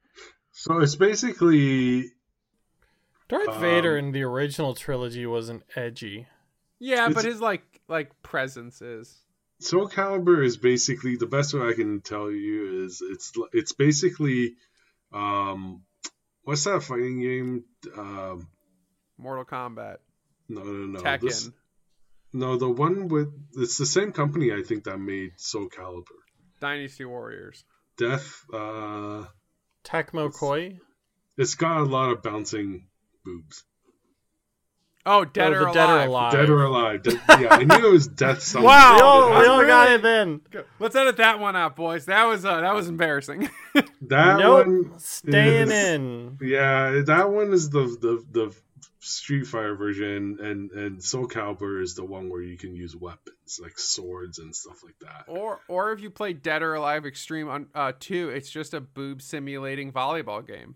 So 0.53 0.81
it's 0.81 0.97
basically 0.97 2.07
Darth 3.29 3.49
Um, 3.49 3.61
Vader 3.61 3.97
in 3.99 4.13
the 4.13 4.23
original 4.23 4.75
trilogy 4.75 5.27
wasn't 5.27 5.63
edgy. 5.77 6.27
Yeah, 6.79 7.11
but 7.11 7.25
his 7.25 7.41
like 7.41 7.63
like 7.89 8.11
presence 8.23 8.81
is. 8.81 9.15
Soul 9.59 9.89
Calibur 9.89 10.45
is 10.45 10.59
basically 10.59 11.17
the 11.17 11.27
best 11.27 11.55
way 11.55 11.67
I 11.69 11.73
can 11.73 12.01
tell 12.03 12.31
you 12.31 12.85
is 12.85 13.03
it's 13.03 13.33
it's 13.53 13.73
basically 13.73 14.55
um 15.13 15.83
what's 16.43 16.65
that 16.65 16.83
fighting 16.83 17.21
game? 17.21 17.65
Um 17.97 18.49
Mortal 19.19 19.45
Kombat, 19.47 19.97
no 20.49 20.63
no 20.63 20.87
no 20.87 21.01
Tekken. 21.01 21.21
this- 21.21 21.51
no 22.37 22.57
the 22.57 22.69
one 22.69 23.09
with 23.09 23.29
it's 23.55 23.79
the 23.79 23.87
same 23.87 24.13
company 24.13 24.53
I 24.53 24.63
think 24.63 24.85
that 24.85 24.99
made 24.99 25.33
Soul 25.37 25.69
Calibur. 25.69 26.05
Dynasty 26.61 27.05
Warriors. 27.05 27.65
Death 27.99 28.45
uh 28.53 29.25
Tecmo 29.85 30.33
Koei? 30.33 30.79
it's 31.39 31.55
got 31.55 31.79
a 31.81 31.85
lot 31.85 32.11
of 32.11 32.23
bouncing 32.23 32.87
boobs. 33.25 33.65
Oh, 35.09 35.25
Dead, 35.25 35.53
Oh, 35.53 35.57
or, 35.57 35.59
the 35.61 35.67
alive. 35.71 35.73
Dead 35.75 35.89
or 35.91 36.03
Alive. 36.03 36.33
Dead 36.33 36.51
or 36.51 36.63
alive. 36.65 37.03
Dead- 37.05 37.21
yeah, 37.41 37.49
I 37.55 37.63
knew 37.63 37.87
it 37.91 37.93
was 37.93 38.09
death 38.09 38.43
something. 38.51 38.67
Wow. 38.67 38.97
We 38.97 39.03
all, 39.03 39.31
we 39.31 39.37
I'm 39.37 39.51
all 39.53 39.65
got 39.67 39.83
really- 39.85 39.95
it 39.95 40.03
then. 40.03 40.41
Let's 40.81 40.97
edit 40.97 41.17
that 41.19 41.39
one 41.39 41.55
out, 41.55 41.77
boys. 41.77 42.07
That 42.07 42.25
was 42.25 42.45
uh, 42.45 42.61
that 42.63 42.75
was 42.75 42.89
embarrassing. 42.89 43.49
That 44.09 44.39
nope. 44.39 44.67
one 44.67 44.99
Staying 44.99 45.69
is- 45.71 45.85
in. 45.95 46.39
Yeah, 46.41 47.03
that 47.07 47.31
one 47.31 47.53
is 47.53 47.71
the 47.71 47.83
the 47.83 48.25
the 48.31 48.57
Street 49.07 49.47
Fighter 49.47 49.77
version, 49.77 50.39
and 50.41 50.71
and 50.73 51.03
Soul 51.03 51.29
Calibur 51.29 51.81
is 51.81 51.95
the 51.95 52.05
one 52.05 52.29
where 52.29 52.43
you 52.43 52.57
can 52.57 52.75
use 52.75 52.97
weapons 52.97 53.61
like 53.63 53.79
swords 53.79 54.39
and 54.39 54.55
stuff 54.55 54.83
like 54.85 54.99
that. 55.01 55.25
or 55.29 55.61
or 55.69 55.93
if 55.93 56.01
you 56.01 56.11
play 56.11 56.33
Dead 56.33 56.63
or 56.63 56.75
Alive 56.75 57.07
Extreme 57.07 57.49
on 57.49 57.67
uh, 57.75 57.93
two, 57.99 58.31
it's 58.31 58.51
just 58.51 58.75
a 58.75 58.81
boob 58.81 59.23
simulating 59.23 59.93
volleyball 59.93 60.45
game. 60.45 60.75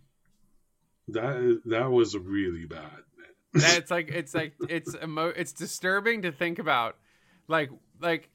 That 1.09 1.61
that 1.67 1.91
was 1.91 2.17
really 2.17 2.67
bad. 2.67 2.83
Man. 3.19 3.27
That's 3.55 3.91
like 3.91 4.11
it's 4.11 4.33
like 4.33 4.55
it's 4.69 4.95
emo- 5.03 5.35
it's 5.35 5.53
disturbing 5.53 6.23
to 6.23 6.31
think 6.31 6.61
about. 6.61 6.97
Like 7.49 7.71
like 8.01 8.31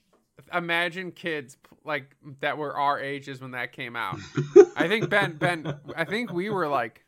imagine 0.54 1.12
kids 1.12 1.56
like 1.86 2.14
that 2.42 2.58
were 2.58 2.76
our 2.76 3.00
ages 3.00 3.40
when 3.40 3.52
that 3.52 3.72
came 3.72 3.96
out. 3.96 4.20
I 4.76 4.90
think 4.90 5.10
Ben 5.10 5.38
Ben 5.38 5.80
I 5.96 6.04
think 6.04 6.34
we 6.34 6.50
were 6.50 6.68
like 6.68 7.06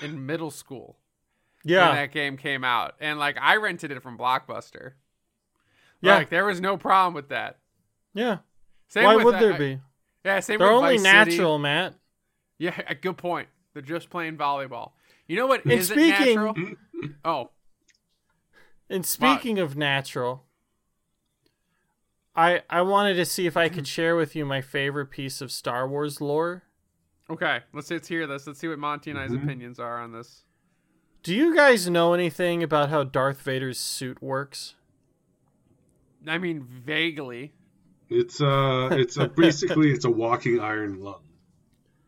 in 0.00 0.26
middle 0.26 0.52
school 0.52 0.99
when 1.62 1.74
Yeah. 1.74 1.92
that 1.94 2.12
game 2.12 2.36
came 2.36 2.64
out, 2.64 2.94
and 3.00 3.18
like 3.18 3.36
I 3.40 3.56
rented 3.56 3.90
it 3.90 4.02
from 4.02 4.16
Blockbuster. 4.18 4.92
Yeah. 6.00 6.16
Like 6.16 6.30
there 6.30 6.44
was 6.46 6.60
no 6.60 6.76
problem 6.76 7.14
with 7.14 7.28
that. 7.28 7.58
Yeah. 8.14 8.38
Same 8.88 9.04
Why 9.04 9.16
with 9.16 9.24
would 9.26 9.34
that- 9.34 9.40
there 9.40 9.58
be? 9.58 9.80
Yeah, 10.24 10.40
same 10.40 10.58
They're 10.58 10.68
with 10.68 10.76
only 10.76 10.96
Vice 10.98 11.02
City. 11.06 11.30
natural, 11.32 11.58
Matt. 11.58 11.94
Yeah, 12.58 12.78
a 12.86 12.94
good 13.06 13.16
point. 13.16 13.48
They're 13.72 13.82
just 13.82 14.10
playing 14.10 14.36
volleyball. 14.36 14.92
You 15.26 15.36
know 15.36 15.46
what 15.46 15.64
And 15.64 15.84
speaking- 15.84 16.34
natural? 16.34 16.54
Oh, 17.24 17.50
And 18.88 19.06
speaking 19.06 19.58
of 19.58 19.76
natural, 19.76 20.44
I 22.34 22.62
I 22.68 22.82
wanted 22.82 23.14
to 23.14 23.24
see 23.24 23.46
if 23.46 23.56
I 23.56 23.68
could 23.68 23.86
share 23.86 24.16
with 24.16 24.34
you 24.34 24.44
my 24.44 24.60
favorite 24.60 25.06
piece 25.06 25.40
of 25.40 25.50
Star 25.52 25.88
Wars 25.88 26.20
lore. 26.20 26.64
okay. 27.28 27.60
Let's 27.72 27.90
let's 27.90 28.08
hear 28.08 28.26
this. 28.26 28.46
Let's 28.46 28.58
see 28.58 28.68
what 28.68 28.78
Monty 28.78 29.10
and 29.10 29.18
I's 29.18 29.30
Mhm. 29.30 29.44
opinions 29.44 29.78
are 29.78 29.98
on 30.00 30.12
this. 30.12 30.44
Do 31.22 31.34
you 31.34 31.54
guys 31.54 31.88
know 31.88 32.14
anything 32.14 32.62
about 32.62 32.88
how 32.88 33.04
Darth 33.04 33.42
Vader's 33.42 33.78
suit 33.78 34.22
works? 34.22 34.74
I 36.26 36.38
mean, 36.38 36.62
vaguely. 36.62 37.52
It's 38.08 38.40
uh, 38.40 38.88
it's 38.92 39.16
a 39.16 39.28
basically 39.28 39.90
it's 39.92 40.04
a 40.04 40.10
walking 40.10 40.60
iron 40.60 41.00
lung. 41.00 41.22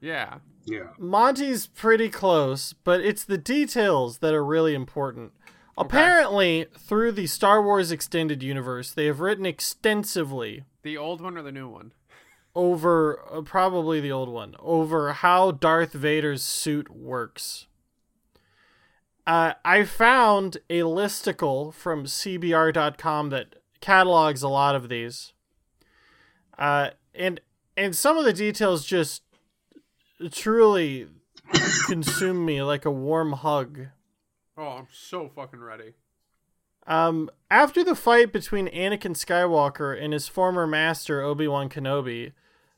Yeah. 0.00 0.38
Yeah, 0.64 0.90
Monty's 0.96 1.66
pretty 1.66 2.08
close, 2.08 2.72
but 2.72 3.00
it's 3.00 3.24
the 3.24 3.36
details 3.36 4.18
that 4.18 4.32
are 4.32 4.44
really 4.44 4.76
important. 4.76 5.32
Apparently, 5.76 6.66
through 6.78 7.10
the 7.12 7.26
Star 7.26 7.60
Wars 7.60 7.90
extended 7.90 8.44
universe, 8.44 8.92
they 8.92 9.06
have 9.06 9.18
written 9.18 9.44
extensively 9.44 10.62
The 10.84 10.96
old 10.96 11.20
one 11.20 11.36
or 11.36 11.42
the 11.42 11.50
new 11.50 11.68
one? 11.68 11.90
over 12.54 13.24
uh, 13.32 13.40
probably 13.40 13.98
the 14.00 14.12
old 14.12 14.28
one 14.28 14.54
over 14.60 15.12
how 15.14 15.50
Darth 15.50 15.94
Vader's 15.94 16.42
suit 16.44 16.94
works. 16.94 17.66
Uh, 19.26 19.54
I 19.64 19.84
found 19.84 20.58
a 20.68 20.80
listicle 20.80 21.72
from 21.72 22.04
CBR.com 22.04 23.30
that 23.30 23.54
catalogs 23.80 24.42
a 24.42 24.48
lot 24.48 24.74
of 24.74 24.88
these, 24.88 25.32
uh, 26.58 26.90
and 27.14 27.40
and 27.76 27.94
some 27.94 28.18
of 28.18 28.24
the 28.24 28.32
details 28.32 28.84
just 28.84 29.22
truly 30.30 31.06
consume 31.86 32.44
me 32.44 32.62
like 32.62 32.84
a 32.84 32.90
warm 32.90 33.32
hug. 33.32 33.86
Oh, 34.56 34.68
I'm 34.68 34.88
so 34.92 35.30
fucking 35.34 35.60
ready. 35.60 35.94
Um, 36.86 37.30
after 37.50 37.84
the 37.84 37.94
fight 37.94 38.32
between 38.32 38.68
Anakin 38.68 39.14
Skywalker 39.14 40.00
and 40.00 40.12
his 40.12 40.26
former 40.26 40.66
master 40.66 41.22
Obi 41.22 41.46
Wan 41.46 41.68
Kenobi, 41.68 42.32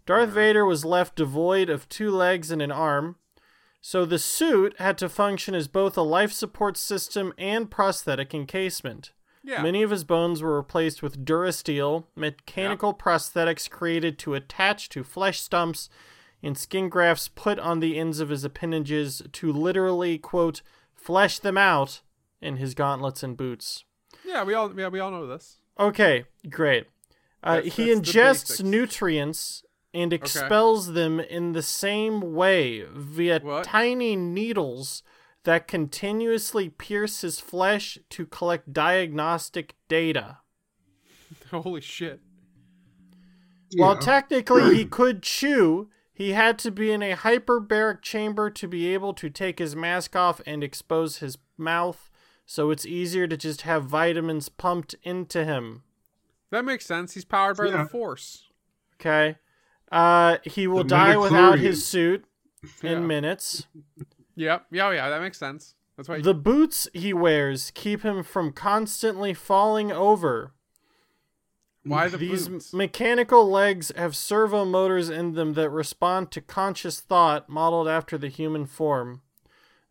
Darth 0.07 0.31
Vader 0.31 0.67
was 0.67 0.85
left 0.85 1.17
devoid 1.17 1.71
of 1.71 1.89
two 1.89 2.11
legs 2.11 2.51
and 2.51 2.61
an 2.61 2.71
arm, 2.71 3.17
so 3.87 4.07
the 4.07 4.19
suit 4.19 4.75
had 4.79 4.97
to 4.97 5.11
function 5.11 5.55
as 5.55 5.69
both 5.69 5.95
a 5.99 6.01
life 6.01 6.33
support 6.33 6.79
system 6.79 7.35
and 7.37 7.71
prosthetic 7.71 8.33
encasement. 8.33 9.13
Yeah. 9.43 9.61
Many 9.61 9.83
of 9.83 9.91
his 9.91 10.05
bones 10.05 10.43
were 10.43 10.57
replaced 10.57 11.03
with 11.03 11.23
Durasteel, 11.23 12.05
mechanical 12.17 12.95
prosthetics 12.95 13.69
created 13.69 14.19
to 14.21 14.33
attach 14.33 14.89
to 14.89 15.05
flesh 15.05 15.39
stumps, 15.43 15.91
and 16.43 16.57
skin 16.57 16.89
grafts 16.89 17.29
put 17.29 17.59
on 17.59 17.81
the 17.81 17.99
ends 17.99 18.21
of 18.21 18.31
his 18.31 18.43
appendages 18.43 19.21
to 19.33 19.53
literally, 19.53 20.17
quote, 20.17 20.63
flesh 20.95 21.39
them 21.39 21.59
out 21.59 22.01
in 22.41 22.57
his 22.57 22.73
gauntlets 22.73 23.23
and 23.23 23.37
boots. 23.37 23.85
yeah, 24.25 24.43
we 24.45 24.55
all 24.55 24.73
yeah, 24.81 24.89
we 24.89 24.99
all 24.99 25.11
know 25.11 25.27
this. 25.27 25.59
Okay, 25.79 26.25
great. 26.49 26.87
Uh, 27.43 27.57
That's- 27.57 27.75
he 27.77 27.93
that's 27.93 28.01
ingests 28.11 28.63
nutrients 28.65 29.63
and 29.95 30.13
expels 30.13 30.93
them 30.93 31.21
in 31.21 31.53
the 31.53 31.63
same 31.63 32.21
way 32.35 32.85
via 32.93 33.39
What? 33.41 33.65
tiny 33.65 34.17
needles 34.17 35.03
that 35.45 35.69
continuously 35.69 36.69
pierce 36.69 37.21
his 37.21 37.39
flesh 37.41 37.99
to 38.11 38.27
collect 38.27 38.73
diagnostic 38.73 39.77
data. 39.89 40.39
Holy 41.51 41.81
shit. 41.81 42.21
While 43.77 43.95
Yeah. 43.95 44.01
technically 44.01 44.75
he 44.75 44.85
could 44.99 45.23
chew, 45.23 45.91
he 46.13 46.31
had 46.33 46.59
to 46.61 46.71
be 46.71 46.91
in 46.93 47.03
a 47.03 47.15
hyperbaric 47.17 48.03
chamber 48.03 48.51
to 48.51 48.69
be 48.69 48.93
able 48.95 49.15
to 49.15 49.29
take 49.31 49.59
his 49.59 49.75
mask 49.77 50.15
off 50.17 50.41
and 50.47 50.63
expose 50.65 51.19
his 51.19 51.39
mouth, 51.59 52.11
so 52.47 52.71
it's 52.71 52.87
easier 52.87 53.27
to 53.27 53.37
just 53.37 53.63
have 53.63 53.85
vitamins 53.85 54.49
pumped 54.49 54.95
into 55.03 55.45
him. 55.45 55.83
That 56.51 56.65
makes 56.65 56.87
sense. 56.87 57.15
He's 57.15 57.25
powered 57.25 57.57
by 57.57 57.67
Yeah. 57.67 57.83
the 57.83 57.89
Force. 57.89 58.45
Okay. 58.95 59.37
Uh, 59.95 60.39
he 60.43 60.67
will 60.67 60.79
The 60.83 60.89
die 60.91 61.17
without 61.17 61.59
his 61.59 61.87
suit 61.87 62.25
Yeah. 62.83 62.91
in 62.93 63.07
minutes. 63.07 63.67
Yep. 64.37 64.67
Yeah, 64.73 64.91
yeah, 64.93 65.09
that 65.11 65.21
makes 65.21 65.39
sense. 65.39 65.75
That's 65.97 66.09
why 66.09 66.21
The 66.21 66.35
boots 66.35 66.89
he 66.93 67.13
wears 67.15 67.71
keep 67.71 68.03
him 68.03 68.23
from 68.25 68.53
constantly 68.53 69.33
falling 69.35 69.93
over. 69.93 70.53
why 71.85 72.09
the 72.09 72.17
These 72.17 72.49
boots? 72.49 72.73
mechanical 72.73 73.49
legs 73.49 73.93
have 73.95 74.17
servo 74.17 74.65
motors 74.65 75.09
in 75.11 75.35
them 75.35 75.53
that 75.55 75.71
respond 75.71 76.31
to 76.33 76.41
conscious 76.41 76.99
thought 77.01 77.49
modeled 77.49 77.87
after 77.87 78.19
the 78.19 78.29
human 78.29 78.67
form. 78.67 79.23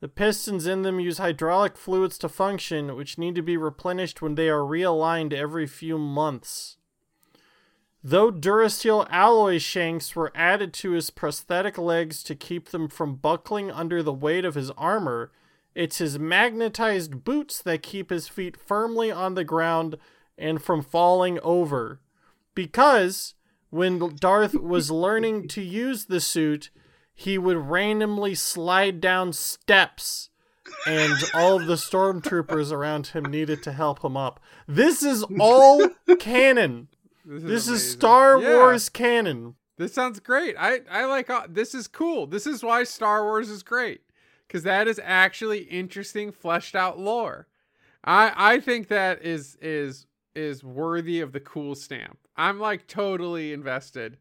The 0.02 0.10
pistons 0.10 0.68
in 0.68 0.82
them 0.82 1.00
use 1.00 1.18
hydraulic 1.20 1.78
fluids 1.78 2.18
to 2.18 2.28
function, 2.28 2.98
which 2.98 3.18
need 3.18 3.36
to 3.36 3.42
be 3.42 3.56
replenished 3.56 4.22
when 4.22 4.36
they 4.36 4.50
are 4.50 4.60
realigned 4.60 5.32
every 5.32 5.66
few 5.68 5.98
months. 5.98 6.76
Though 8.04 8.32
Durasteel 8.32 9.08
alloy 9.10 9.60
shanks 9.60 10.14
were 10.14 10.34
added 10.36 10.74
to 10.74 10.92
his 10.92 11.10
prosthetic 11.10 11.78
legs 11.78 12.22
to 12.24 12.36
keep 12.36 12.70
them 12.70 12.90
from 12.90 13.16
buckling 13.16 13.72
under 13.72 14.04
the 14.04 14.12
weight 14.12 14.44
of 14.44 14.56
his 14.56 14.72
armor, 14.72 15.32
it's 15.74 16.00
his 16.00 16.20
magnetized 16.20 17.24
boots 17.24 17.62
that 17.62 17.82
keep 17.82 18.10
his 18.10 18.28
feet 18.28 18.58
firmly 18.58 19.10
on 19.10 19.36
the 19.36 19.46
ground 19.46 19.96
and 20.38 20.62
from 20.62 20.82
falling 20.82 21.40
over. 21.44 22.02
Because 22.54 23.36
when 23.70 24.16
Darth 24.18 24.54
was 24.54 24.92
learning 24.92 25.48
to 25.50 25.62
use 25.62 26.06
the 26.06 26.20
suit, 26.20 26.72
he 27.16 27.38
would 27.38 27.58
randomly 27.58 28.36
slide 28.36 29.00
down 29.00 29.32
steps 29.32 30.30
and 30.86 31.14
all 31.34 31.56
of 31.60 31.68
the 31.68 31.76
stormtroopers 31.76 32.72
around 32.72 33.08
him 33.08 33.24
needed 33.26 33.64
to 33.64 33.72
help 33.72 34.04
him 34.04 34.18
up. 34.18 34.40
This 34.68 35.04
is 35.04 35.24
all 35.40 35.90
canon. 36.20 36.90
This 37.26 37.44
This 37.44 37.68
is. 37.68 37.92
Star 37.92 38.40
Yeah. 38.40 38.58
Wars 38.58 38.90
canon. 38.90 39.56
This 39.78 39.94
sounds 39.94 40.20
great. 40.20 40.56
I 40.58 40.82
I 40.90 41.06
like 41.06 41.30
uh, 41.30 41.48
this 41.50 41.74
is 41.74 41.88
cool. 41.88 42.28
This 42.28 42.46
is 42.46 42.64
why 42.64 42.84
Star 42.84 43.24
Wars 43.24 43.50
is 43.50 43.64
great 43.64 44.02
cuz 44.50 44.64
that 44.64 44.88
is 44.88 45.00
actually 45.04 45.60
interesting 45.64 46.32
fleshed 46.32 46.76
out 46.76 47.00
lore. 47.00 47.48
I 48.04 48.34
I 48.36 48.60
think 48.60 48.88
that 48.90 49.24
is 49.24 49.58
is 49.62 50.06
is 50.36 50.64
worthy 50.64 51.22
of 51.22 51.32
the 51.32 51.40
cool 51.40 51.76
stamp. 51.76 52.20
I'm 52.36 52.60
like 52.60 52.88
totally 52.88 53.54
invested. 53.54 54.18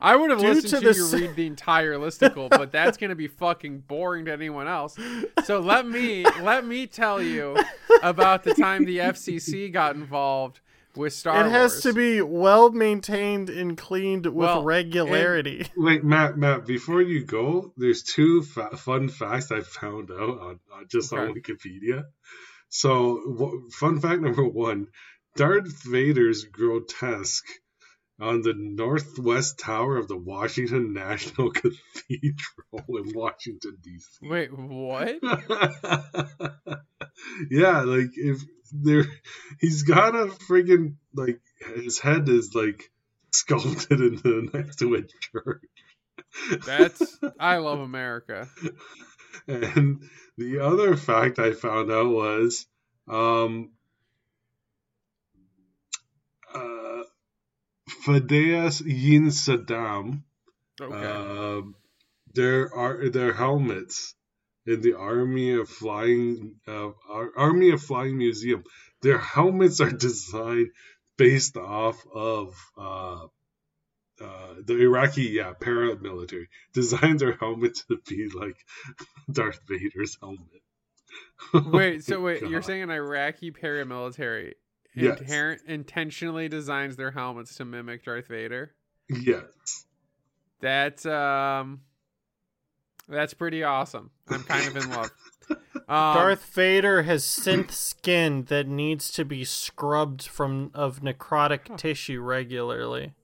I 0.00 0.14
would 0.14 0.30
have 0.30 0.38
Due 0.38 0.46
listened 0.48 0.82
to 0.82 0.92
to, 0.92 0.96
you 0.96 1.06
read 1.08 1.34
the 1.34 1.46
entire 1.46 1.94
listicle, 1.94 2.48
but 2.48 2.70
that's 2.70 2.96
going 2.96 3.10
to 3.10 3.16
be 3.16 3.26
fucking 3.26 3.80
boring 3.80 4.26
to 4.26 4.32
anyone 4.32 4.68
else. 4.68 4.96
So 5.44 5.58
let 5.58 5.88
me 5.88 6.24
let 6.40 6.64
me 6.64 6.86
tell 6.86 7.20
you 7.20 7.56
about 8.02 8.44
the 8.44 8.54
time 8.54 8.84
the 8.84 8.98
FCC 8.98 9.72
got 9.72 9.96
involved 9.96 10.60
with 10.96 11.12
Star 11.12 11.46
it 11.46 11.50
has 11.50 11.72
Wars. 11.72 11.82
to 11.82 11.92
be 11.92 12.20
well 12.22 12.70
maintained 12.70 13.50
and 13.50 13.76
cleaned 13.76 14.26
with 14.26 14.34
Well, 14.34 14.62
regularity. 14.64 15.66
Wait, 15.76 16.02
Matt, 16.04 16.36
Matt, 16.36 16.66
before 16.66 17.02
you 17.02 17.24
go, 17.24 17.72
there's 17.76 18.02
two 18.02 18.42
fa- 18.42 18.76
fun 18.76 19.08
facts 19.08 19.52
I 19.52 19.60
found 19.60 20.10
out 20.10 20.40
on, 20.40 20.60
on 20.74 20.86
just 20.88 21.12
on 21.12 21.34
Wikipedia. 21.34 22.04
So, 22.68 23.20
w- 23.36 23.70
fun 23.70 24.00
fact 24.00 24.20
number 24.22 24.44
one 24.44 24.88
Darth 25.36 25.82
Vader's 25.84 26.44
grotesque 26.44 27.46
on 28.20 28.42
the 28.42 28.54
northwest 28.54 29.58
tower 29.58 29.96
of 29.96 30.08
the 30.08 30.16
Washington 30.16 30.92
National 30.92 31.50
Cathedral 31.52 32.84
in 32.88 33.12
Washington, 33.14 33.78
D.C. 33.80 34.28
Wait, 34.28 34.50
what? 34.52 35.18
yeah, 37.50 37.82
like 37.82 38.10
if 38.16 38.42
there, 38.72 39.04
he's 39.60 39.82
got 39.84 40.14
a 40.14 40.26
friggin' 40.26 40.96
like 41.14 41.40
his 41.76 41.98
head 41.98 42.28
is 42.28 42.54
like 42.54 42.90
sculpted 43.32 44.00
into 44.00 44.22
the 44.22 44.50
next 44.52 44.76
to 44.76 44.94
a 44.94 45.02
church. 45.02 45.62
That's 46.66 47.18
I 47.40 47.58
love 47.58 47.80
America. 47.80 48.48
and 49.46 50.02
the 50.36 50.60
other 50.60 50.96
fact 50.96 51.38
I 51.38 51.52
found 51.52 51.90
out 51.90 52.08
was, 52.08 52.66
um, 53.08 53.70
uh, 56.54 57.02
Fedayeen 58.08 59.26
Saddam. 59.26 60.22
Okay. 60.80 61.06
Um, 61.06 61.74
there 62.34 62.74
are 62.74 63.10
their 63.10 63.34
helmets 63.34 64.14
in 64.64 64.80
the 64.80 64.94
Army 64.94 65.52
of 65.54 65.68
Flying 65.68 66.56
uh, 66.66 66.90
Army 67.36 67.70
of 67.70 67.82
Flying 67.82 68.16
Museum. 68.16 68.64
Their 69.02 69.18
helmets 69.18 69.80
are 69.80 69.90
designed 70.08 70.70
based 71.18 71.58
off 71.58 72.02
of 72.14 72.54
uh, 72.78 73.26
uh, 74.20 74.54
the 74.64 74.78
Iraqi 74.78 75.24
yeah 75.24 75.52
paramilitary 75.52 76.46
designed 76.72 77.18
their 77.18 77.36
helmet 77.36 77.82
to 77.88 77.98
be 78.08 78.28
like 78.28 78.56
Darth 79.30 79.60
Vader's 79.68 80.16
helmet. 80.20 80.62
wait, 81.72 82.04
so 82.04 82.16
Oh, 82.16 82.20
wait, 82.22 82.42
you're 82.42 82.62
saying 82.62 82.82
an 82.82 82.90
Iraqi 82.90 83.50
paramilitary 83.50 84.54
Yes. 85.04 85.20
inherent, 85.20 85.62
intentionally 85.66 86.48
designs 86.48 86.96
their 86.96 87.10
helmets 87.10 87.54
to 87.56 87.64
mimic 87.64 88.04
Darth 88.04 88.26
Vader? 88.28 88.72
yes. 89.08 89.84
That's 90.60 91.06
um 91.06 91.80
that's 93.08 93.32
pretty 93.34 93.62
awesome. 93.64 94.10
I'm 94.28 94.42
kind 94.42 94.66
of 94.68 94.76
in 94.76 94.90
love. 94.96 95.10
Um, 95.88 96.14
Darth 96.14 96.44
Vader 96.54 97.04
has 97.04 97.24
synth 97.24 97.70
skin 97.70 98.44
that 98.48 98.66
needs 98.68 99.10
to 99.12 99.24
be 99.24 99.42
scrubbed 99.44 100.22
from 100.24 100.70
of 100.74 101.00
necrotic 101.00 101.78
tissue 101.78 102.20
regularly. 102.20 103.14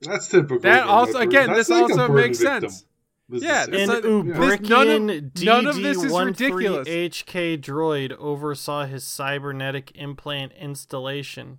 That's 0.00 0.28
typical. 0.28 0.60
That 0.60 0.84
also- 0.86 1.18
again, 1.18 1.48
that's 1.48 1.68
this 1.68 1.70
like 1.70 1.90
also 1.90 2.08
makes 2.08 2.38
victim. 2.38 2.70
sense. 2.70 2.84
This 3.28 3.42
Yeah, 3.42 3.62
is 3.62 3.68
this 3.70 3.82
An 3.82 3.88
like- 3.88 4.02
sense. 4.04 4.68
none 4.68 4.88
of- 4.88 5.06
Ubrikkian 5.16 5.44
none 5.44 5.66
of 5.66 5.76
this 5.76 6.02
is 6.04 6.12
ridiculous. 6.12 6.86
DD-13HK 6.88 7.56
droid 7.58 8.12
oversaw 8.12 8.86
his 8.86 9.02
cybernetic 9.04 9.90
implant 9.96 10.52
installation, 10.52 11.58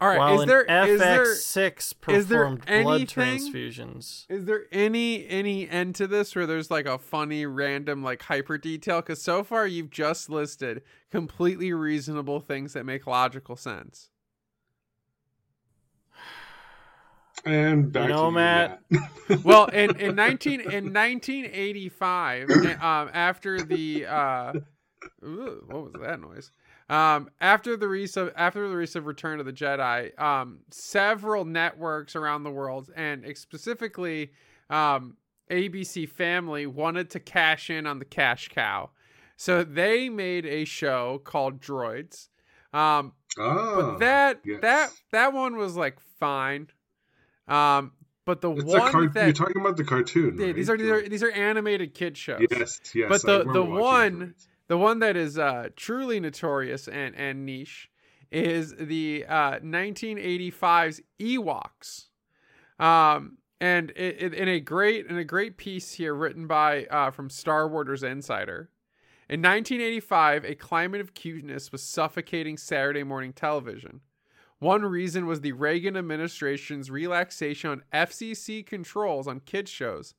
all 0.00 0.08
right, 0.10 0.18
while 0.18 0.40
is 0.42 0.46
there 0.46 0.70
an 0.70 0.88
is 0.90 1.00
there 1.00 1.24
FX6 1.24 1.94
is 2.10 2.28
there 2.28 2.38
performed 2.44 2.66
blood 2.84 3.00
transfusions. 3.08 4.26
is 4.28 4.44
there 4.44 4.66
any 4.70 5.26
any 5.28 5.68
end 5.68 5.96
to 5.96 6.06
this 6.06 6.36
where 6.36 6.46
there's 6.46 6.70
like 6.70 6.86
a 6.86 6.98
funny 6.98 7.46
random 7.46 8.02
like 8.04 8.22
hyper 8.22 8.56
detail 8.58 9.02
cuz 9.02 9.20
so 9.20 9.42
far 9.42 9.66
you've 9.66 9.90
just 9.90 10.30
listed 10.30 10.82
completely 11.10 11.72
reasonable 11.72 12.38
things 12.38 12.74
that 12.74 12.84
make 12.84 13.06
logical 13.08 13.56
sense. 13.56 14.10
And 17.44 17.92
back 17.92 18.08
You 18.08 18.14
know, 18.14 18.30
Matt. 18.30 18.80
Matt. 18.90 19.44
well, 19.44 19.66
in 19.72 19.96
in 19.96 20.14
nineteen 20.14 20.60
in 20.60 20.92
nineteen 20.92 21.46
eighty 21.52 21.88
five, 21.88 22.50
um, 22.50 23.10
after 23.12 23.60
the 23.62 24.06
uh, 24.06 24.52
ooh, 25.24 25.62
what 25.66 25.84
was 25.84 25.92
that 26.00 26.20
noise? 26.20 26.50
Um, 26.90 27.28
after 27.40 27.76
the 27.76 27.86
release 27.86 28.16
of 28.16 28.32
after 28.36 28.66
the 28.68 28.74
release 28.74 28.96
of 28.96 29.06
Return 29.06 29.40
of 29.40 29.46
the 29.46 29.52
Jedi, 29.52 30.18
um, 30.20 30.60
several 30.70 31.44
networks 31.44 32.16
around 32.16 32.44
the 32.44 32.50
world, 32.50 32.90
and 32.96 33.24
specifically 33.36 34.32
um, 34.70 35.16
ABC 35.50 36.08
Family, 36.08 36.66
wanted 36.66 37.10
to 37.10 37.20
cash 37.20 37.70
in 37.70 37.86
on 37.86 37.98
the 37.98 38.04
cash 38.06 38.48
cow, 38.48 38.90
so 39.36 39.62
they 39.64 40.08
made 40.08 40.46
a 40.46 40.64
show 40.64 41.20
called 41.24 41.60
Droids. 41.60 42.28
Um, 42.72 43.12
Ah, 43.38 43.74
but 43.76 43.98
that 43.98 44.40
yes. 44.44 44.58
that 44.62 44.90
that 45.12 45.32
one 45.34 45.56
was 45.56 45.76
like 45.76 45.98
fine 46.18 46.68
um 47.48 47.92
but 48.24 48.42
the 48.42 48.50
It's 48.52 48.64
one 48.64 48.92
car- 48.92 49.08
that 49.08 49.24
you're 49.24 49.32
talking 49.32 49.60
about 49.60 49.78
the 49.78 49.84
cartoon. 49.84 50.36
Yeah, 50.38 50.46
right? 50.46 50.54
these 50.54 50.68
are 50.68 50.76
these 50.76 50.90
are 50.90 51.08
these 51.08 51.22
are 51.22 51.30
animated 51.30 51.94
kid 51.94 52.16
shows. 52.16 52.46
Yes, 52.50 52.80
yes. 52.94 53.08
But 53.08 53.22
the- 53.22 53.52
the 53.52 53.62
one-. 53.64 54.34
The 54.68 54.76
one 54.76 54.98
that 54.98 55.16
is 55.16 55.38
uh, 55.38 55.70
truly 55.76 56.20
notorious 56.20 56.88
and, 56.88 57.14
and 57.16 57.46
niche 57.46 57.88
is 58.30 58.74
the 58.78 59.24
uh, 59.26 59.60
1985's 59.60 61.00
Ewoks. 61.18 62.08
Um, 62.78 63.38
and 63.60 63.90
it, 63.96 64.22
it, 64.22 64.34
in 64.34 64.46
a 64.48 64.60
great 64.60 65.06
in 65.06 65.16
a 65.16 65.24
great 65.24 65.56
piece 65.56 65.92
here 65.94 66.14
written 66.14 66.46
by 66.46 66.84
uh, 66.84 67.10
from 67.10 67.30
Star 67.30 67.66
Wars 67.66 68.02
Insider. 68.02 68.70
In 69.30 69.40
1985, 69.40 70.44
a 70.44 70.54
climate 70.54 71.00
of 71.00 71.14
cuteness 71.14 71.72
was 71.72 71.82
suffocating 71.82 72.56
Saturday 72.56 73.02
morning 73.02 73.32
television. 73.32 74.00
One 74.58 74.82
reason 74.82 75.26
was 75.26 75.40
the 75.40 75.52
Reagan 75.52 75.96
administration's 75.96 76.90
relaxation 76.90 77.70
on 77.70 77.82
FCC 77.92 78.66
controls 78.66 79.28
on 79.28 79.40
kids 79.40 79.70
shows, 79.70 80.14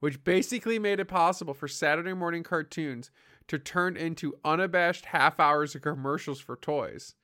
which 0.00 0.22
basically 0.24 0.78
made 0.78 1.00
it 1.00 1.06
possible 1.06 1.54
for 1.54 1.68
Saturday 1.68 2.12
morning 2.12 2.42
cartoons 2.42 3.10
to 3.48 3.58
turn 3.58 3.96
into 3.96 4.34
unabashed 4.44 5.06
half 5.06 5.40
hours 5.40 5.74
of 5.74 5.82
commercials 5.82 6.38
for 6.38 6.56
toys. 6.56 7.14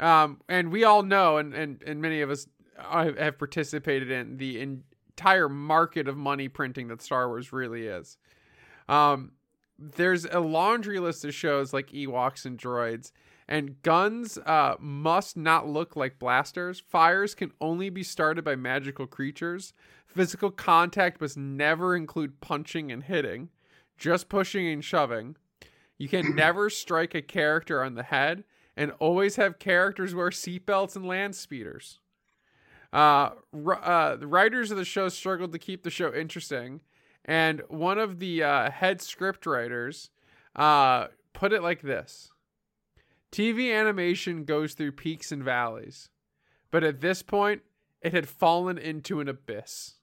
Um, 0.00 0.40
and 0.48 0.72
we 0.72 0.82
all 0.82 1.04
know, 1.04 1.38
and, 1.38 1.54
and, 1.54 1.80
and 1.86 2.02
many 2.02 2.20
of 2.20 2.30
us 2.30 2.48
uh, 2.78 3.12
have 3.16 3.38
participated 3.38 4.10
in 4.10 4.38
the 4.38 4.60
entire 4.60 5.48
market 5.48 6.08
of 6.08 6.16
money 6.16 6.48
printing 6.48 6.88
that 6.88 7.00
Star 7.00 7.28
Wars 7.28 7.52
really 7.52 7.86
is. 7.86 8.18
Um, 8.88 9.32
there's 9.78 10.24
a 10.24 10.40
laundry 10.40 10.98
list 10.98 11.24
of 11.24 11.34
shows 11.34 11.72
like 11.72 11.90
Ewoks 11.90 12.44
and 12.44 12.58
Droids, 12.58 13.12
and 13.48 13.80
guns 13.82 14.38
uh, 14.38 14.76
must 14.78 15.36
not 15.36 15.68
look 15.68 15.96
like 15.96 16.18
blasters. 16.18 16.80
Fires 16.80 17.34
can 17.34 17.52
only 17.60 17.90
be 17.90 18.02
started 18.02 18.44
by 18.44 18.56
magical 18.56 19.06
creatures. 19.06 19.72
Physical 20.06 20.50
contact 20.50 21.20
must 21.20 21.36
never 21.36 21.96
include 21.96 22.40
punching 22.40 22.92
and 22.92 23.04
hitting, 23.04 23.48
just 23.96 24.28
pushing 24.28 24.66
and 24.68 24.84
shoving. 24.84 25.36
You 25.98 26.08
can 26.08 26.34
never 26.36 26.70
strike 26.70 27.14
a 27.14 27.22
character 27.22 27.82
on 27.82 27.94
the 27.94 28.02
head, 28.02 28.44
and 28.76 28.92
always 28.98 29.36
have 29.36 29.58
characters 29.58 30.14
wear 30.14 30.30
seatbelts 30.30 30.96
and 30.96 31.06
land 31.06 31.34
speeders. 31.34 32.00
Uh, 32.92 33.30
uh, 33.82 34.16
the 34.16 34.26
writers 34.26 34.70
of 34.70 34.76
the 34.76 34.84
show 34.84 35.08
struggled 35.08 35.52
to 35.52 35.58
keep 35.58 35.82
the 35.82 35.90
show 35.90 36.12
interesting, 36.12 36.80
and 37.24 37.62
one 37.68 37.98
of 37.98 38.18
the 38.18 38.42
uh, 38.42 38.70
head 38.70 39.00
script 39.00 39.46
writers 39.46 40.10
uh, 40.56 41.06
put 41.32 41.52
it 41.52 41.62
like 41.62 41.80
this 41.80 42.31
TV 43.32 43.74
animation 43.74 44.44
goes 44.44 44.74
through 44.74 44.92
peaks 44.92 45.32
and 45.32 45.42
valleys, 45.42 46.10
but 46.70 46.84
at 46.84 47.00
this 47.00 47.22
point, 47.22 47.62
it 48.02 48.12
had 48.12 48.28
fallen 48.28 48.76
into 48.78 49.20
an 49.20 49.28
abyss. 49.28 49.94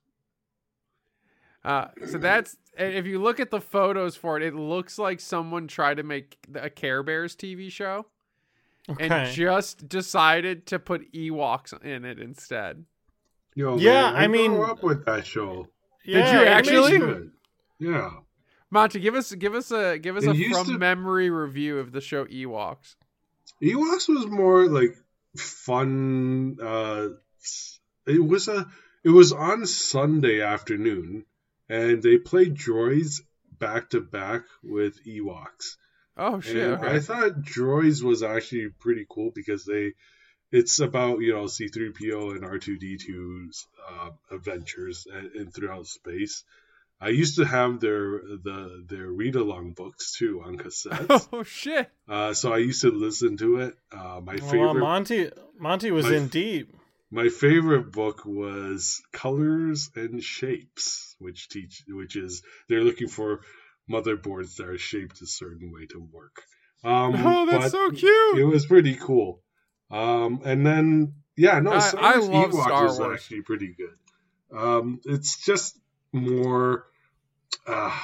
Uh, 1.64 1.88
so 2.10 2.18
that's 2.18 2.58
if 2.78 3.06
you 3.06 3.20
look 3.22 3.40
at 3.40 3.52
the 3.52 3.62
photos 3.62 4.16
for 4.16 4.38
it, 4.38 4.44
it 4.44 4.56
looks 4.56 4.98
like 4.98 5.20
someone 5.20 5.68
tried 5.68 5.98
to 5.98 6.04
make 6.04 6.38
a 6.56 6.70
Care 6.70 7.04
Bears 7.04 7.36
TV 7.36 7.72
show 7.72 8.06
Okay. 8.90 9.08
and 9.08 9.32
just 9.34 9.88
decided 9.88 10.66
to 10.68 10.80
put 10.80 11.12
Ewoks 11.14 11.80
in 11.84 12.06
it 12.06 12.20
instead. 12.20 12.86
Yo, 13.54 13.78
Yeah, 13.78 14.12
man, 14.12 14.16
I 14.16 14.28
mean- 14.28 14.52
grew 14.54 14.64
up 14.72 14.82
with 14.82 15.06
that 15.06 15.26
show. 15.28 15.68
yeah, 16.06 16.40
you 16.42 16.48
actually? 16.48 16.98
makes- 16.98 17.06
Good. 17.06 17.32
Yeah. 17.80 18.10
Monty, 18.72 19.00
give 19.00 19.16
us 19.16 19.34
give 19.34 19.54
us 19.56 19.72
a 19.72 19.98
give 20.00 20.16
us 20.16 20.24
It 20.24 20.30
a 20.36 20.50
from 20.54 20.68
to- 20.68 20.78
memory 20.78 21.30
review 21.30 21.78
of 21.80 21.92
the 21.92 22.02
show 22.02 22.26
Ewoks. 22.26 22.96
Ewoks 23.62 24.08
was 24.08 24.28
more 24.28 24.68
like 24.68 24.96
fun. 25.36 26.58
Uh, 26.62 27.10
it 28.08 28.26
was 28.26 28.48
a. 28.48 28.68
It 29.04 29.10
was 29.10 29.32
on 29.32 29.66
Sunday 29.66 30.42
afternoon, 30.42 31.26
and 31.70 32.04
they 32.04 32.18
played 32.18 32.56
droids 32.56 33.22
back 33.58 33.92
to 33.92 34.02
back 34.02 34.44
with 34.64 35.06
Ewoks. 35.06 35.78
Oh 36.18 36.42
shit! 36.42 36.58
Okay. 36.58 36.88
I 36.88 37.00
thought 37.00 37.42
Droids 37.42 38.04
was 38.04 38.24
actually 38.24 38.70
pretty 38.70 39.06
cool 39.10 39.32
because 39.34 39.64
they, 39.64 39.94
it's 40.52 40.80
about 40.80 41.22
you 41.22 41.34
know 41.34 41.48
C 41.48 41.70
three 41.70 41.92
PO 41.92 42.32
and 42.32 42.44
R 42.44 42.58
two 42.58 42.78
D 42.78 42.98
2s 42.98 43.66
uh, 43.90 44.10
adventures 44.30 45.08
and, 45.12 45.32
and 45.34 45.54
throughout 45.54 45.88
space. 45.88 46.44
I 47.02 47.10
used 47.10 47.38
to 47.38 47.46
have 47.46 47.80
their 47.80 48.20
the 48.20 48.84
their 48.88 49.08
read 49.08 49.36
along 49.36 49.74
books 49.74 50.18
too 50.18 50.42
on 50.46 50.58
cassettes, 50.58 51.28
oh 51.34 51.44
shit! 51.44 51.90
uh, 52.10 52.34
so 52.34 52.52
I 52.54 52.58
used 52.58 52.82
to 52.82 52.92
listen 52.92 53.38
to 53.38 53.58
it. 53.62 53.76
Uh, 53.92 54.20
my 54.22 54.36
favorite 54.38 54.76
Monty 54.76 55.30
Monty 55.58 55.92
was 55.92 56.06
my- 56.08 56.16
in 56.16 56.28
deep. 56.28 56.76
my 57.10 57.30
favorite 57.30 57.92
book 57.92 58.24
was 58.26 59.02
Colors 59.14 59.90
and 59.96 60.22
Shapes, 60.22 61.16
which 61.20 61.48
teach 61.50 61.84
which 61.88 62.16
is 62.18 62.44
they're 62.68 62.84
looking 62.84 63.08
for 63.08 63.42
motherboards 63.90 64.56
that 64.58 64.68
are 64.68 64.78
shaped 64.78 65.22
a 65.22 65.26
certain 65.26 65.72
way 65.72 65.86
to 65.88 66.00
work. 66.00 66.44
Um, 66.84 67.16
oh, 67.26 67.46
that's 67.50 67.72
so 67.72 67.92
cute. 67.92 68.40
It 68.40 68.46
was 68.46 68.66
pretty 68.66 68.96
cool. 68.96 69.42
Um, 69.90 70.42
and 70.44 70.66
then 70.66 71.14
yeah, 71.38 71.60
no, 71.60 71.72
I- 71.72 71.80
Star 71.80 72.04
I 72.04 72.16
love 72.18 72.54
Star 72.54 72.84
Wars. 72.88 73.00
actually 73.14 73.42
pretty 73.42 73.74
good. 73.78 74.58
Um, 74.58 75.00
it's 75.06 75.44
just 75.46 75.80
more. 76.12 76.86
Uh, 77.68 77.98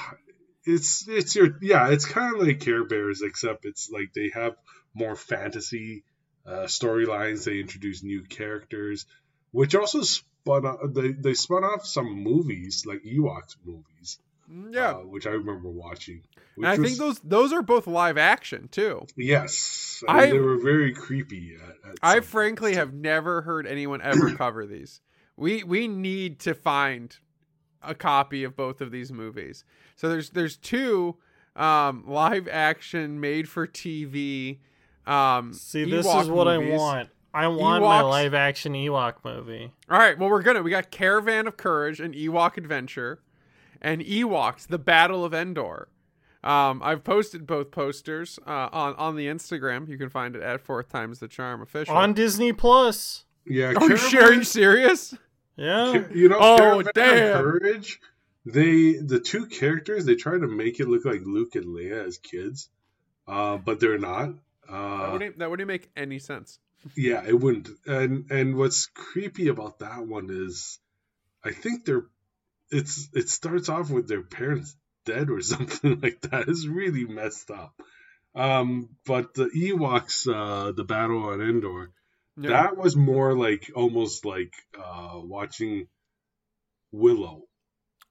it's 0.64 1.06
it's 1.08 1.34
your 1.36 1.58
yeah, 1.62 1.90
it's 1.90 2.04
kind 2.06 2.34
of 2.34 2.46
like 2.46 2.60
Care 2.60 2.84
Bears, 2.84 3.22
except 3.22 3.64
it's 3.64 3.90
like 3.90 4.12
they 4.14 4.30
have 4.34 4.54
more 4.94 5.16
fantasy 5.16 6.04
uh, 6.46 6.64
storylines. 6.66 7.44
They 7.44 7.60
introduce 7.60 8.02
new 8.02 8.22
characters, 8.22 9.06
which 9.52 9.74
also 9.74 10.02
spun 10.02 10.66
off, 10.66 10.80
they 10.92 11.12
they 11.12 11.34
spun 11.34 11.64
off 11.64 11.86
some 11.86 12.06
movies 12.22 12.84
like 12.86 13.02
Ewoks 13.04 13.56
movies. 13.64 14.18
yeah, 14.72 14.90
uh, 14.92 14.94
which 14.98 15.26
I 15.26 15.30
remember 15.30 15.68
watching. 15.70 16.22
and 16.56 16.66
I 16.66 16.76
which 16.76 16.86
think 16.88 16.98
those 16.98 17.18
those 17.20 17.52
are 17.52 17.62
both 17.62 17.86
live 17.86 18.18
action 18.18 18.68
too. 18.68 19.06
yes, 19.16 20.02
and 20.08 20.16
I- 20.20 20.26
they 20.30 20.38
were 20.38 20.58
very 20.58 20.94
creepy. 20.94 21.56
At, 21.62 21.90
at 21.90 21.98
I 22.02 22.20
frankly 22.20 22.70
points. 22.72 22.78
have 22.78 22.92
never 22.94 23.42
heard 23.42 23.66
anyone 23.66 24.02
ever 24.02 24.34
cover 24.34 24.66
these. 24.66 25.00
We 25.36 25.62
we 25.64 25.86
need 25.86 26.40
to 26.40 26.54
find 26.54 27.16
a 27.82 27.94
copy 27.94 28.44
of 28.44 28.56
both 28.56 28.80
of 28.80 28.90
these 28.90 29.12
movies. 29.12 29.64
So 29.96 30.08
there's 30.08 30.30
there's 30.30 30.56
two 30.56 31.16
um, 31.54 32.04
live 32.06 32.48
action 32.48 33.20
made 33.20 33.48
for 33.48 33.66
TV. 33.66 34.58
Um, 35.06 35.52
See, 35.52 35.84
this 35.88 36.06
is 36.06 36.28
what 36.28 36.46
movies. 36.46 36.74
I 36.74 36.76
want. 36.76 37.08
I 37.34 37.48
want 37.48 37.82
my 37.84 38.00
live 38.00 38.32
action 38.34 38.72
Ewok 38.72 39.16
movie. 39.24 39.70
All 39.90 39.98
right, 39.98 40.18
well 40.18 40.30
we're 40.30 40.42
gonna 40.42 40.62
we 40.62 40.70
got 40.70 40.90
Caravan 40.90 41.46
of 41.46 41.56
Courage 41.58 42.00
and 42.00 42.14
Ewok 42.14 42.56
Adventure, 42.56 43.20
and 43.82 44.00
Ewoks: 44.00 44.66
The 44.66 44.78
Battle 44.78 45.24
of 45.24 45.34
Endor. 45.34 45.88
Um, 46.42 46.80
I've 46.82 47.02
posted 47.04 47.46
both 47.46 47.70
posters 47.70 48.38
uh, 48.46 48.68
on 48.72 48.94
on 48.94 49.16
the 49.16 49.26
Instagram. 49.26 49.86
You 49.88 49.98
can 49.98 50.08
find 50.08 50.34
it 50.34 50.42
at 50.42 50.60
Fourth 50.62 50.88
Times 50.88 51.18
the 51.18 51.28
Charm 51.28 51.60
official. 51.60 51.94
On 51.94 52.14
Disney 52.14 52.52
Plus. 52.52 53.24
yeah. 53.44 53.72
oh, 53.76 53.80
Caravan- 53.80 53.96
sure, 54.10 54.22
are 54.24 54.32
you 54.32 54.44
serious? 54.44 55.14
Yeah. 55.56 56.06
You 56.12 56.28
know, 56.28 56.38
Oh, 56.38 56.56
Caravan 56.58 56.92
damn. 56.94 57.42
Courage. 57.42 58.00
They 58.44 58.92
the 58.94 59.18
two 59.18 59.46
characters 59.46 60.04
they 60.04 60.14
try 60.14 60.38
to 60.38 60.46
make 60.46 60.78
it 60.78 60.86
look 60.88 61.04
like 61.04 61.22
Luke 61.24 61.54
and 61.56 61.66
Leia 61.66 62.06
as 62.06 62.18
kids, 62.18 62.68
uh, 63.26 63.56
but 63.56 63.80
they're 63.80 63.98
not. 63.98 64.34
that, 64.68 64.72
Uh, 64.74 65.10
wouldn't, 65.12 65.38
that 65.38 65.50
wouldn't 65.50 65.66
make 65.68 65.90
any 65.96 66.18
sense. 66.20 66.58
yeah, 66.96 67.24
it 67.26 67.38
wouldn't. 67.40 67.68
And 67.86 68.30
and 68.30 68.56
what's 68.56 68.86
creepy 68.86 69.48
about 69.48 69.80
that 69.80 70.06
one 70.06 70.28
is, 70.30 70.78
I 71.44 71.50
think 71.52 71.84
they're 71.84 72.06
it's 72.70 73.08
it 73.14 73.28
starts 73.28 73.68
off 73.68 73.90
with 73.90 74.06
their 74.08 74.22
parents 74.22 74.76
dead 75.04 75.30
or 75.30 75.40
something 75.52 76.00
like 76.00 76.20
that. 76.22 76.48
It's 76.48 76.66
really 76.66 77.04
messed 77.04 77.50
up. 77.50 77.74
Um, 78.34 78.90
but 79.06 79.34
the 79.34 79.46
Ewoks, 79.46 80.28
uh, 80.32 80.70
the 80.72 80.84
battle 80.84 81.24
on 81.30 81.40
Endor, 81.40 81.90
Yeah. 82.38 82.50
that 82.50 82.76
was 82.76 82.96
more 82.96 83.34
like 83.34 83.70
almost 83.74 84.24
like 84.24 84.52
uh, 84.78 85.12
watching 85.14 85.88
Willow. 86.92 87.42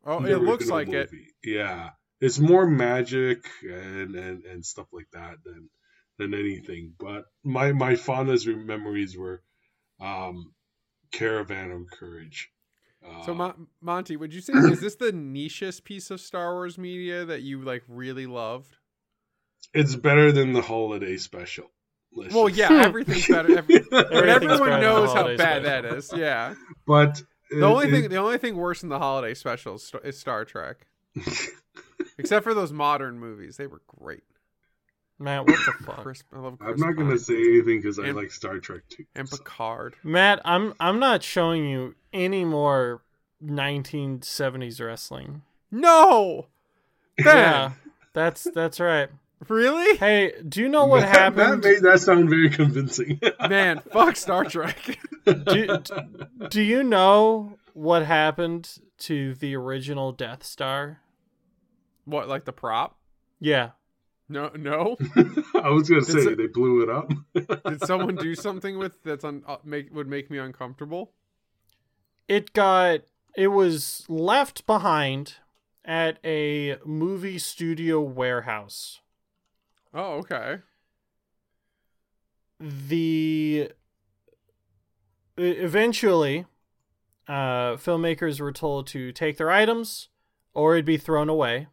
oh, 0.05 0.21
the 0.21 0.31
it 0.33 0.41
looks 0.41 0.67
like 0.67 0.89
it. 0.89 1.09
Yeah, 1.43 1.91
it's 2.19 2.39
more 2.39 2.65
magic 2.65 3.45
and, 3.63 4.15
and 4.15 4.43
and 4.45 4.65
stuff 4.65 4.87
like 4.91 5.07
that 5.13 5.35
than 5.43 5.69
than 6.17 6.33
anything. 6.33 6.93
But 6.99 7.25
my 7.43 7.71
my 7.71 7.95
fondest 7.95 8.47
memories 8.47 9.15
were 9.17 9.43
um, 10.01 10.53
Caravan 11.11 11.71
of 11.71 11.89
Courage. 11.91 12.49
Uh, 13.05 13.23
So, 13.23 13.33
Mon- 13.35 13.67
Monty, 13.81 14.15
would 14.17 14.33
you 14.33 14.41
say 14.41 14.53
is 14.53 14.81
this 14.81 14.95
the 14.95 15.11
nichest 15.11 15.83
piece 15.83 16.09
of 16.09 16.19
Star 16.19 16.53
Wars 16.53 16.77
media 16.77 17.25
that 17.25 17.41
you 17.43 17.61
like 17.61 17.83
really 17.87 18.25
loved? 18.25 18.77
it's 19.73 19.95
better 19.95 20.31
than 20.31 20.53
the 20.53 20.61
holiday 20.61 21.17
special. 21.17 21.69
Let's 22.15 22.33
Well, 22.33 22.49
yeah, 22.49 22.69
hmm. 22.69 22.73
everything's 22.81 23.27
better. 23.27 23.57
Every, 23.57 23.79
but 23.91 24.11
Everything's 24.13 24.51
everyone 24.53 24.69
better 24.69 24.81
knows 24.81 25.13
how 25.13 25.23
bad 25.35 25.63
special. 25.63 25.63
that 25.63 25.85
is. 25.85 26.13
Yeah. 26.15 26.55
but 26.87 27.21
The 27.51 27.65
only 27.65 27.91
thing, 27.91 28.09
the 28.09 28.15
only 28.17 28.37
thing 28.37 28.55
worse 28.55 28.81
than 28.81 28.89
the 28.89 28.99
holiday 28.99 29.33
specials 29.33 29.91
is 30.03 30.17
Star- 30.19 30.45
Trek. 30.45 30.87
Except 32.17 32.43
for 32.43 32.53
those 32.53 32.71
modern 32.71 33.19
movies, 33.19 33.57
they 33.57 33.67
were 33.67 33.81
great. 33.87 34.23
Matt, 35.19 35.47
what 35.47 35.55
the 35.65 35.83
fuck? 35.85 36.03
Chris, 36.03 36.23
I 36.33 36.39
love. 36.39 36.57
I'm 36.59 36.67
Chris 36.67 36.79
not 36.81 36.95
gonna 36.97 37.17
say 37.17 37.35
anything 37.35 37.79
because 37.81 37.99
I 37.99 38.11
like 38.11 38.31
Star 38.31 38.59
Trek 38.59 38.81
too. 38.89 39.05
and 39.15 39.27
so. 39.29 39.37
Picard. 39.37 39.95
Matt, 40.03 40.41
I'm 40.43 40.73
I'm 40.79 40.99
not 40.99 41.23
showing 41.23 41.63
you 41.65 41.95
any 42.11 42.43
more 42.43 43.01
1970s 43.43 44.85
wrestling. 44.85 45.41
No. 45.71 46.47
Ben. 47.17 47.25
Yeah, 47.27 47.71
that's 48.13 48.45
that's 48.53 48.79
right. 48.81 49.09
Really? 49.47 49.97
Hey, 49.97 50.33
do 50.47 50.61
you 50.61 50.69
know 50.69 50.85
what 50.85 51.01
that, 51.01 51.09
happened? 51.09 51.63
That 51.63 51.69
made 51.69 51.83
that 51.83 51.99
sound 51.99 52.29
very 52.29 52.49
convincing. 52.49 53.19
Man, 53.49 53.79
fuck 53.91 54.15
Star 54.15 54.45
Trek. 54.45 54.97
do, 55.25 55.81
do 56.49 56.61
you 56.61 56.83
know 56.83 57.57
what 57.73 58.05
happened 58.05 58.77
to 58.99 59.35
the 59.35 59.55
original 59.55 60.11
Death 60.11 60.43
Star? 60.43 61.01
what, 62.05 62.29
like 62.29 62.45
the 62.45 62.53
prop? 62.53 62.97
Yeah. 63.39 63.71
No, 64.29 64.49
no. 64.55 64.95
I 65.53 65.69
was 65.69 65.89
gonna 65.89 66.01
say 66.01 66.19
it- 66.19 66.37
they 66.37 66.47
blew 66.47 66.81
it 66.81 66.89
up. 66.89 67.11
Did 67.69 67.85
someone 67.85 68.15
do 68.15 68.33
something 68.33 68.77
with 68.77 69.03
that's 69.03 69.23
un, 69.23 69.43
uh, 69.47 69.57
make 69.63 69.93
would 69.93 70.07
make 70.07 70.31
me 70.31 70.39
uncomfortable? 70.39 71.11
It 72.27 72.53
got 72.53 73.01
it 73.35 73.47
was 73.49 74.03
left 74.07 74.65
behind 74.65 75.35
at 75.83 76.17
a 76.25 76.77
movie 76.83 77.37
studio 77.37 78.01
warehouse. 78.01 79.01
Oh, 79.95 80.17
okay. 80.17 80.57
The 82.59 83.71
eventually 85.37 86.45
uh 87.27 87.75
filmmakers 87.75 88.39
were 88.39 88.51
told 88.51 88.87
to 88.87 89.11
take 89.11 89.37
their 89.37 89.49
items 89.51 90.09
or 90.53 90.75
it'd 90.75 90.85
be 90.85 90.97
thrown 90.97 91.27
away. 91.29 91.67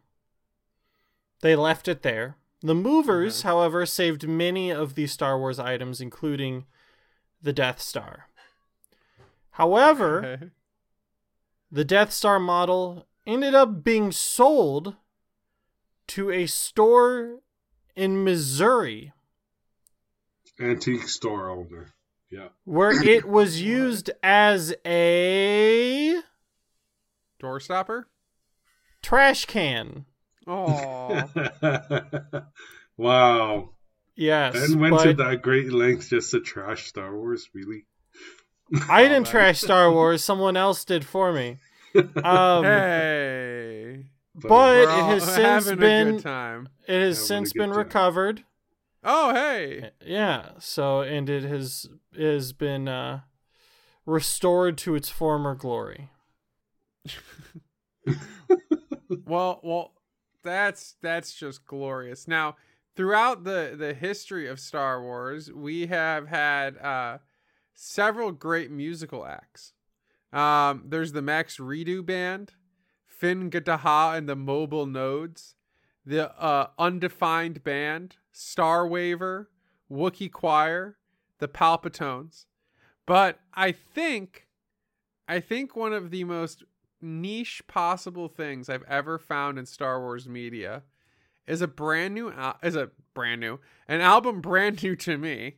They 1.41 1.55
left 1.55 1.87
it 1.87 2.01
there. 2.01 2.37
The 2.61 2.75
movers, 2.75 3.39
Okay. 3.41 3.47
however, 3.49 3.85
saved 3.85 4.27
many 4.27 4.71
of 4.71 4.95
the 4.95 5.07
Star 5.07 5.37
Wars 5.37 5.59
items 5.59 6.01
including 6.01 6.65
the 7.41 7.53
Death 7.53 7.81
Star. 7.81 8.27
However, 9.51 10.17
Okay. 10.25 10.49
the 11.71 11.85
Death 11.85 12.11
Star 12.11 12.39
model 12.39 13.05
ended 13.27 13.53
up 13.53 13.83
being 13.83 14.11
sold 14.11 14.95
to 16.07 16.31
a 16.31 16.45
store 16.47 17.41
in 17.95 18.23
Missouri 18.23 19.13
Antique 20.59 21.07
store 21.07 21.49
owner. 21.49 21.93
Yeah. 22.31 22.47
where 22.65 22.91
it 23.07 23.25
was 23.25 23.61
used 23.61 24.09
as 24.23 24.73
a 24.85 26.19
Door 27.39 27.59
stopper. 27.59 28.07
trash 29.03 29.45
can. 29.45 30.05
Oh, 30.47 31.29
wow. 32.97 33.69
Yes. 34.15 34.55
And 34.55 34.79
went 34.81 34.99
to 35.01 35.13
that 35.13 35.41
great 35.41 35.71
length 35.71 36.09
just 36.09 36.31
to 36.31 36.39
trash 36.41 36.87
Star 36.87 37.15
Wars, 37.15 37.47
really? 37.53 37.85
I 38.89 39.03
didn't 39.03 39.23
man. 39.23 39.25
trash 39.31 39.61
Star 39.61 39.91
Wars, 39.91 40.23
someone 40.23 40.57
else 40.57 40.85
did 40.85 41.05
for 41.05 41.31
me. 41.33 41.57
Um, 42.23 42.63
hey. 42.63 44.05
But 44.35 44.83
it 44.83 44.89
has 44.89 45.23
since 45.35 45.71
been 45.79 46.19
time. 46.21 46.69
it 46.87 46.99
has 47.01 47.17
Having 47.17 47.27
since 47.27 47.53
been 47.53 47.69
time. 47.69 47.77
recovered. 47.77 48.43
Oh, 49.03 49.33
hey. 49.33 49.91
Yeah, 50.05 50.51
so 50.59 51.01
and 51.01 51.29
it 51.29 51.43
has 51.43 51.87
it 52.13 52.33
has 52.33 52.53
been 52.53 52.87
uh 52.87 53.21
restored 54.05 54.77
to 54.79 54.95
its 54.95 55.09
former 55.09 55.55
glory. 55.55 56.09
Well, 59.25 59.59
well, 59.63 59.93
that's 60.43 60.95
that's 61.01 61.33
just 61.33 61.65
glorious. 61.65 62.27
Now, 62.27 62.55
throughout 62.95 63.43
the 63.43 63.75
the 63.77 63.93
history 63.93 64.47
of 64.47 64.59
Star 64.59 65.01
Wars, 65.01 65.51
we 65.51 65.85
have 65.87 66.27
had 66.27 66.77
uh, 66.77 67.19
several 67.75 68.31
great 68.31 68.71
musical 68.71 69.25
acts. 69.25 69.73
Um, 70.31 70.85
there's 70.87 71.11
the 71.11 71.21
Max 71.21 71.57
Rebo 71.57 72.03
Band, 72.03 72.53
Figrin 73.23 73.49
D'an 73.49 74.15
and 74.17 74.27
the 74.27 74.35
Modal 74.35 74.85
Nodes, 74.85 75.55
the 76.05 76.31
uh, 76.41 76.67
Undefined 76.77 77.63
Band, 77.63 78.17
Star 78.33 78.85
Waver, 78.85 79.49
Wookiee 79.89 80.31
Choir, 80.31 80.97
the 81.39 81.47
Palpatones. 81.47 82.45
But 83.05 83.39
I 83.53 83.71
think, 83.71 84.47
I 85.27 85.39
think 85.39 85.75
one 85.75 85.93
of 85.93 86.11
the 86.11 86.25
most 86.25 86.63
niche 87.01 87.63
possible 87.67 88.27
things 88.27 88.69
I've 88.69 88.83
ever 88.83 89.17
found 89.17 89.57
in 89.57 89.65
Star 89.65 90.01
Wars 90.01 90.27
media 90.27 90.83
is 91.47 91.61
a 91.61 91.67
brand 91.67 92.13
new 92.13 92.31
al- 92.31 92.57
is 92.63 92.75
a 92.75 92.91
brand 93.13 93.41
new 93.41 93.59
an 93.87 93.99
album 93.99 94.39
brand 94.41 94.81
new 94.81 94.95
to 94.95 95.17
me. 95.17 95.57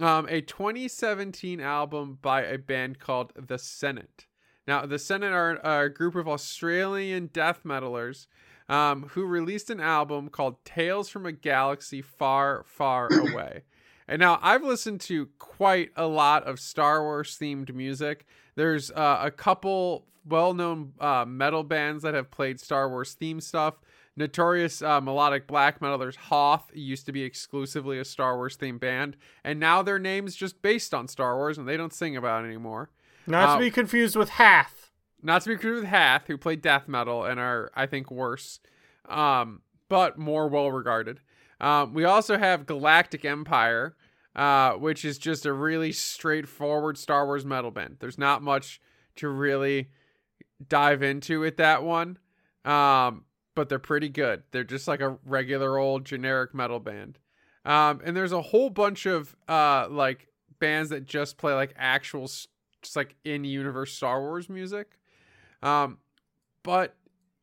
Um, 0.00 0.26
a 0.30 0.40
2017 0.40 1.60
album 1.60 2.18
by 2.22 2.42
a 2.42 2.56
band 2.56 2.98
called 2.98 3.32
The 3.36 3.58
Senate. 3.58 4.26
Now, 4.66 4.86
The 4.86 4.98
Senate 4.98 5.32
are 5.32 5.84
a 5.84 5.88
group 5.88 6.14
of 6.14 6.28
Australian 6.28 7.30
death 7.32 7.60
metalers 7.64 8.26
um, 8.68 9.08
who 9.10 9.24
released 9.24 9.68
an 9.70 9.80
album 9.80 10.28
called 10.28 10.64
Tales 10.64 11.08
from 11.08 11.26
a 11.26 11.32
Galaxy 11.32 12.02
Far, 12.02 12.64
Far 12.66 13.08
Away. 13.12 13.62
And 14.06 14.20
now 14.20 14.38
I've 14.42 14.62
listened 14.62 15.00
to 15.02 15.28
quite 15.38 15.90
a 15.96 16.06
lot 16.06 16.44
of 16.44 16.58
Star 16.58 17.02
Wars 17.02 17.36
themed 17.38 17.74
music. 17.74 18.26
There's 18.56 18.90
uh, 18.90 19.20
a 19.22 19.30
couple 19.30 20.06
well 20.28 20.54
known 20.54 20.92
uh, 21.00 21.24
metal 21.26 21.62
bands 21.62 22.02
that 22.02 22.14
have 22.14 22.30
played 22.30 22.60
Star 22.60 22.88
Wars 22.88 23.14
theme 23.14 23.40
stuff. 23.40 23.74
Notorious 24.16 24.82
uh, 24.82 25.00
melodic 25.00 25.46
black 25.46 25.80
metalers 25.80 26.16
Hoth 26.16 26.70
used 26.74 27.06
to 27.06 27.12
be 27.12 27.22
exclusively 27.22 27.98
a 27.98 28.04
Star 28.04 28.36
Wars 28.36 28.56
themed 28.56 28.80
band, 28.80 29.16
and 29.44 29.58
now 29.58 29.82
their 29.82 29.98
name's 29.98 30.34
just 30.34 30.60
based 30.60 30.92
on 30.92 31.08
Star 31.08 31.36
Wars 31.36 31.56
and 31.56 31.66
they 31.66 31.76
don't 31.76 31.92
sing 31.92 32.16
about 32.16 32.44
it 32.44 32.48
anymore. 32.48 32.90
Not 33.26 33.50
Uh, 33.50 33.54
to 33.54 33.60
be 33.60 33.70
confused 33.70 34.16
with 34.16 34.30
Hath. 34.30 34.90
Not 35.22 35.42
to 35.42 35.50
be 35.50 35.54
confused 35.54 35.82
with 35.82 35.90
Hath, 35.90 36.26
who 36.26 36.38
played 36.38 36.62
death 36.62 36.88
metal 36.88 37.24
and 37.24 37.38
are, 37.38 37.70
I 37.74 37.86
think, 37.86 38.10
worse, 38.10 38.60
um, 39.08 39.62
but 39.88 40.18
more 40.18 40.48
well 40.48 40.70
regarded. 40.72 41.20
Um, 41.60 41.92
we 41.92 42.04
also 42.04 42.38
have 42.38 42.66
Galactic 42.66 43.24
Empire, 43.24 43.94
uh, 44.34 44.72
which 44.72 45.04
is 45.04 45.18
just 45.18 45.44
a 45.44 45.52
really 45.52 45.92
straightforward 45.92 46.96
Star 46.96 47.26
Wars 47.26 47.44
metal 47.44 47.70
band. 47.70 47.96
There's 48.00 48.16
not 48.18 48.42
much 48.42 48.80
to 49.16 49.28
really 49.28 49.90
dive 50.66 51.02
into 51.02 51.40
with 51.40 51.58
that 51.58 51.82
one, 51.82 52.18
um, 52.64 53.24
but 53.54 53.68
they're 53.68 53.78
pretty 53.78 54.08
good. 54.08 54.44
They're 54.52 54.64
just 54.64 54.88
like 54.88 55.00
a 55.00 55.18
regular 55.24 55.76
old 55.76 56.06
generic 56.06 56.54
metal 56.54 56.80
band. 56.80 57.18
Um, 57.66 58.00
and 58.02 58.16
there's 58.16 58.32
a 58.32 58.40
whole 58.40 58.70
bunch 58.70 59.04
of 59.04 59.36
uh, 59.48 59.86
like 59.90 60.28
bands 60.58 60.88
that 60.90 61.04
just 61.04 61.36
play 61.36 61.52
like 61.52 61.74
actual, 61.76 62.30
just 62.82 62.96
like 62.96 63.16
in 63.24 63.44
universe 63.44 63.92
Star 63.92 64.20
Wars 64.20 64.48
music. 64.48 64.98
Um, 65.62 65.98
but 66.62 66.94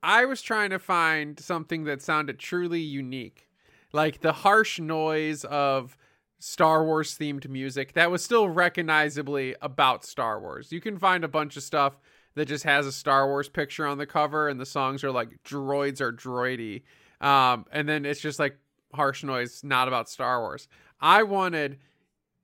I 0.04 0.26
was 0.26 0.42
trying 0.42 0.70
to 0.72 0.80
find 0.80 1.40
something 1.40 1.86
that 1.86 2.02
sounded 2.02 2.40
truly 2.40 2.82
unique, 2.82 3.50
like 3.94 4.22
the 4.22 4.32
harsh 4.32 4.80
noise 4.80 5.44
of 5.46 5.98
Star 6.40 6.86
Wars 6.86 7.18
themed 7.18 7.48
music 7.50 7.94
that 7.94 8.12
was 8.12 8.24
still 8.24 8.48
recognizably 8.48 9.56
about 9.62 10.06
Star 10.06 10.40
Wars. 10.40 10.72
You 10.72 10.82
can 10.82 10.98
find 11.00 11.24
a 11.24 11.28
bunch 11.28 11.58
of 11.58 11.64
stuff 11.64 12.00
that 12.36 12.48
just 12.48 12.64
has 12.64 12.86
a 12.86 12.92
Star 12.92 13.28
Wars 13.28 13.50
picture 13.50 13.88
on 13.88 13.98
the 13.98 14.06
cover, 14.06 14.48
and 14.48 14.60
the 14.60 14.66
songs 14.66 15.04
are 15.04 15.12
like 15.12 15.44
droids 15.44 16.00
are 16.00 16.14
droidy, 16.14 16.84
um, 17.20 17.66
and 17.72 17.90
then 17.90 18.06
it's 18.06 18.22
just 18.22 18.38
like 18.38 18.58
harsh 18.94 19.24
noise, 19.24 19.64
not 19.64 19.88
about 19.88 20.10
Star 20.10 20.42
Wars. 20.42 20.68
I 21.02 21.24
wanted 21.24 21.80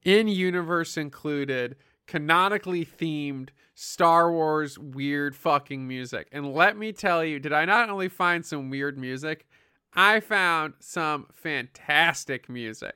in 0.03 0.27
universe 0.27 0.97
included, 0.97 1.75
canonically 2.07 2.85
themed 2.85 3.49
Star 3.75 4.31
Wars 4.31 4.77
weird 4.77 5.35
fucking 5.35 5.87
music. 5.87 6.27
And 6.31 6.53
let 6.53 6.77
me 6.77 6.91
tell 6.91 7.23
you, 7.23 7.39
did 7.39 7.53
I 7.53 7.65
not 7.65 7.89
only 7.89 8.09
find 8.09 8.45
some 8.45 8.69
weird 8.69 8.97
music, 8.97 9.47
I 9.93 10.19
found 10.19 10.73
some 10.79 11.27
fantastic 11.33 12.49
music. 12.49 12.95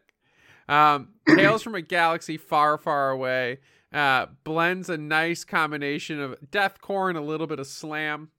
Um, 0.67 1.09
Tales 1.27 1.63
from 1.63 1.75
a 1.75 1.81
Galaxy 1.81 2.37
Far, 2.37 2.77
Far 2.77 3.09
Away 3.11 3.59
uh, 3.93 4.27
blends 4.43 4.89
a 4.89 4.97
nice 4.97 5.43
combination 5.43 6.19
of 6.19 6.35
deathcore 6.51 7.09
and 7.09 7.17
a 7.17 7.21
little 7.21 7.47
bit 7.47 7.59
of 7.59 7.67
slam. 7.67 8.29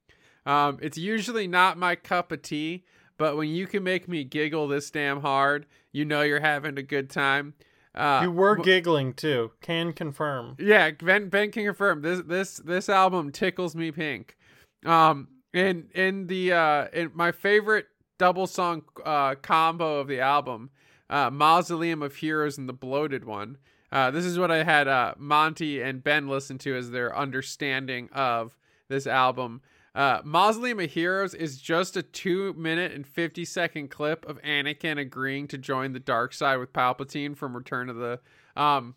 Um, 0.47 0.79
it's 0.81 0.99
usually 0.99 1.47
not 1.47 1.79
my 1.79 1.95
cup 1.97 2.33
of 2.33 2.43
tea, 2.43 2.85
but 3.17 3.37
when 3.37 3.49
you 3.49 3.67
can 3.67 3.83
make 3.83 4.09
me 4.09 4.25
giggle 4.25 4.69
this 4.69 4.91
damn 4.91 5.21
hard, 5.21 5.67
you 5.93 6.05
know 6.05 6.23
you're 6.23 6.41
having 6.41 6.79
a 6.79 6.83
good 6.83 7.11
time. 7.11 7.55
Uh, 7.95 8.21
you 8.23 8.31
were 8.31 8.57
giggling 8.57 9.13
too. 9.15 9.51
Can 9.61 9.93
confirm. 9.93 10.57
yeah, 10.59 10.91
Ben 10.91 11.29
Ben 11.29 11.51
can 11.51 11.65
confirm 11.65 12.03
this 12.03 12.21
this 12.27 12.57
this 12.59 12.89
album 12.89 13.33
tickles 13.33 13.75
me 13.75 13.91
pink. 13.91 14.37
Um, 14.85 15.29
in 15.53 15.89
in 15.95 16.27
the 16.27 16.53
uh 16.53 16.87
in 16.93 17.11
my 17.15 17.33
favorite 17.33 17.87
double 18.19 18.47
song 18.47 18.83
uh 19.05 19.35
combo 19.37 19.99
of 19.99 20.09
the 20.09 20.21
album, 20.21 20.71
uh, 21.11 21.31
Mausoleum 21.31 22.03
of 22.03 22.17
Heroes 22.17 22.59
and 22.59 22.69
the 22.69 22.73
Bloated 22.73 23.25
One. 23.25 23.59
Uh, 23.91 24.11
this 24.11 24.25
is 24.27 24.39
what 24.39 24.51
I 24.51 24.65
had 24.65 24.87
uh 24.87 25.15
Monty 25.17 25.81
and 25.81 26.05
Ben 26.05 26.29
listen 26.29 26.59
to 26.59 26.77
as 26.77 26.91
their 26.91 27.17
understanding 27.17 28.09
of 28.13 28.57
this 28.89 29.07
album. 29.07 29.63
Uh, 29.99 30.23
Mausoleum 30.23 30.79
of 30.79 30.93
Heroes 30.93 31.35
is 31.35 31.61
just 31.61 31.97
a 31.97 32.05
two 32.05 32.53
minute 32.53 32.93
and 32.93 33.05
50 33.05 33.45
second 33.45 33.91
clip 33.91 34.25
of 34.29 34.41
Anakin 34.43 34.97
agreeing 34.97 35.49
to 35.49 35.59
join 35.59 35.93
the 35.93 35.99
dark 35.99 36.33
side 36.33 36.59
with 36.59 36.73
Palpatine 36.73 37.37
from 37.37 37.57
Return 37.57 37.89
of 37.89 37.97
the 37.97 38.21
um 38.57 38.95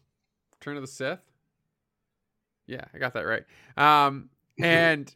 Return 0.59 0.77
of 0.77 0.83
the 0.83 0.87
Sith. 0.87 1.21
Yeah, 2.67 2.85
I 2.93 2.99
got 2.99 3.15
that 3.15 3.23
right. 3.25 3.43
Um, 3.75 4.29
and 4.61 5.11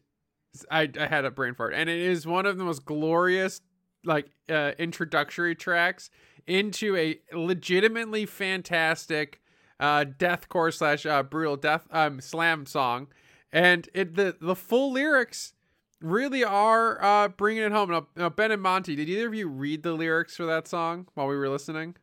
I, 0.71 0.89
I 0.99 1.05
had 1.05 1.23
a 1.23 1.29
brain 1.29 1.53
fart, 1.53 1.75
and 1.75 1.87
it 1.87 1.99
is 1.99 2.25
one 2.25 2.47
of 2.47 2.57
the 2.57 2.63
most 2.63 2.83
glorious 2.83 3.61
like 4.03 4.31
uh, 4.49 4.71
introductory 4.79 5.53
tracks 5.53 6.09
into 6.47 6.95
a 6.95 7.19
legitimately 7.31 8.25
fantastic 8.25 9.39
uh, 9.79 10.05
deathcore 10.05 10.73
slash 10.73 11.05
uh, 11.05 11.21
brutal 11.21 11.57
death 11.57 11.85
um, 11.91 12.21
slam 12.21 12.65
song, 12.65 13.05
and 13.51 13.87
it 13.93 14.15
the 14.15 14.35
the 14.41 14.55
full 14.55 14.91
lyrics 14.91 15.53
really 16.05 16.43
are 16.43 17.03
uh, 17.03 17.27
bringing 17.29 17.63
it 17.63 17.71
home. 17.71 17.89
Now, 17.89 18.07
now, 18.15 18.29
Ben 18.29 18.51
and 18.51 18.61
Monty, 18.61 18.95
did 18.95 19.09
either 19.09 19.27
of 19.27 19.33
you 19.33 19.47
read 19.47 19.83
the 19.83 19.93
lyrics 19.93 20.35
for 20.35 20.45
that 20.45 20.67
song 20.67 21.07
while 21.15 21.27
we 21.27 21.35
were 21.35 21.49
listening? 21.49 21.95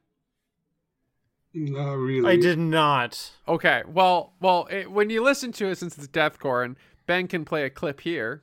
Not 1.55 1.95
really. 1.95 2.31
I 2.31 2.37
did 2.37 2.59
not. 2.59 3.33
Okay, 3.47 3.83
well, 3.87 4.33
well, 4.41 4.67
it, 4.71 4.91
when 4.91 5.11
you 5.11 5.23
listen 5.23 5.53
to 5.53 5.69
it, 5.69 5.79
since 5.79 5.97
it's 5.97 6.09
deathcore, 6.09 6.65
and 6.65 6.77
Ben 7.07 7.29
can 7.29 7.45
play 7.45 7.65
a 7.65 7.71
clip 7.71 8.01
here, 8.01 8.43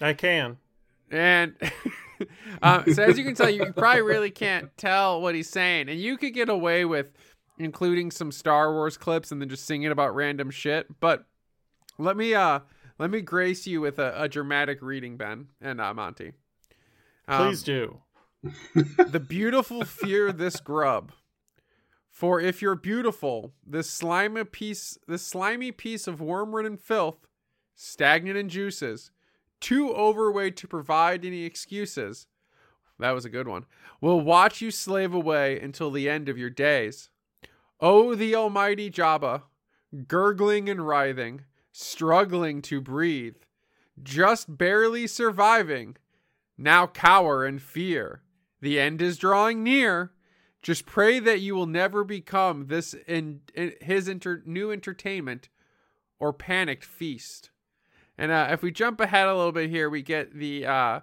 I 0.00 0.14
can. 0.14 0.56
and 1.10 1.54
um, 2.62 2.84
so 2.92 3.02
as 3.02 3.18
you 3.18 3.24
can 3.24 3.34
tell, 3.34 3.50
you 3.50 3.72
probably 3.72 4.02
really 4.02 4.30
can't 4.30 4.74
tell 4.76 5.20
what 5.20 5.34
he's 5.34 5.50
saying, 5.50 5.88
and 5.88 6.00
you 6.00 6.16
could 6.16 6.34
get 6.34 6.48
away 6.48 6.84
with 6.84 7.08
including 7.58 8.10
some 8.10 8.32
Star 8.32 8.72
Wars 8.72 8.96
clips 8.96 9.30
and 9.30 9.40
then 9.40 9.48
just 9.48 9.66
singing 9.66 9.92
about 9.92 10.14
random 10.14 10.50
shit. 10.50 10.98
But 10.98 11.24
let 11.98 12.16
me 12.16 12.34
uh 12.34 12.60
let 12.98 13.10
me 13.10 13.20
grace 13.20 13.66
you 13.66 13.80
with 13.80 13.98
a, 13.98 14.22
a 14.22 14.28
dramatic 14.28 14.80
reading, 14.80 15.16
Ben 15.16 15.48
and 15.60 15.80
uh, 15.80 15.92
Monty. 15.94 16.32
Um, 17.26 17.48
Please 17.48 17.62
do. 17.62 17.98
the 18.74 19.24
beautiful 19.26 19.84
fear 19.84 20.32
this 20.32 20.60
grub. 20.60 21.12
For 22.10 22.40
if 22.40 22.62
you're 22.62 22.76
beautiful, 22.76 23.52
this 23.66 23.90
slimy 23.90 24.44
piece, 24.44 24.98
this 25.08 25.26
slimy 25.26 25.72
piece 25.72 26.06
of 26.06 26.20
worm-ridden 26.20 26.76
filth, 26.76 27.26
stagnant 27.74 28.36
in 28.36 28.48
juices, 28.48 29.10
too 29.60 29.92
overweight 29.92 30.56
to 30.58 30.68
provide 30.68 31.24
any 31.24 31.42
excuses. 31.42 32.28
That 33.00 33.12
was 33.12 33.24
a 33.24 33.30
good 33.30 33.48
one. 33.48 33.66
Will 34.00 34.20
watch 34.20 34.60
you 34.60 34.70
slave 34.70 35.12
away 35.12 35.58
until 35.58 35.90
the 35.90 36.08
end 36.08 36.28
of 36.28 36.38
your 36.38 36.50
days. 36.50 37.08
Oh, 37.80 38.14
the 38.14 38.36
almighty 38.36 38.90
Jabba, 38.90 39.42
gurgling 40.06 40.68
and 40.68 40.86
writhing, 40.86 41.42
struggling 41.76 42.62
to 42.62 42.80
breathe, 42.80 43.34
just 44.00 44.56
barely 44.56 45.08
surviving. 45.08 45.96
Now 46.56 46.86
cower 46.86 47.44
in 47.44 47.58
fear. 47.58 48.22
The 48.60 48.78
end 48.78 49.02
is 49.02 49.18
drawing 49.18 49.64
near. 49.64 50.12
Just 50.62 50.86
pray 50.86 51.18
that 51.18 51.40
you 51.40 51.56
will 51.56 51.66
never 51.66 52.04
become 52.04 52.68
this 52.68 52.94
in, 53.08 53.40
in 53.54 53.72
his 53.80 54.06
inter, 54.06 54.40
new 54.46 54.70
entertainment 54.70 55.48
or 56.20 56.32
panicked 56.32 56.84
feast. 56.84 57.50
And 58.16 58.30
uh, 58.30 58.48
if 58.52 58.62
we 58.62 58.70
jump 58.70 59.00
ahead 59.00 59.26
a 59.26 59.34
little 59.34 59.52
bit 59.52 59.68
here, 59.68 59.90
we 59.90 60.00
get 60.00 60.32
the 60.32 60.64
uh, 60.64 61.00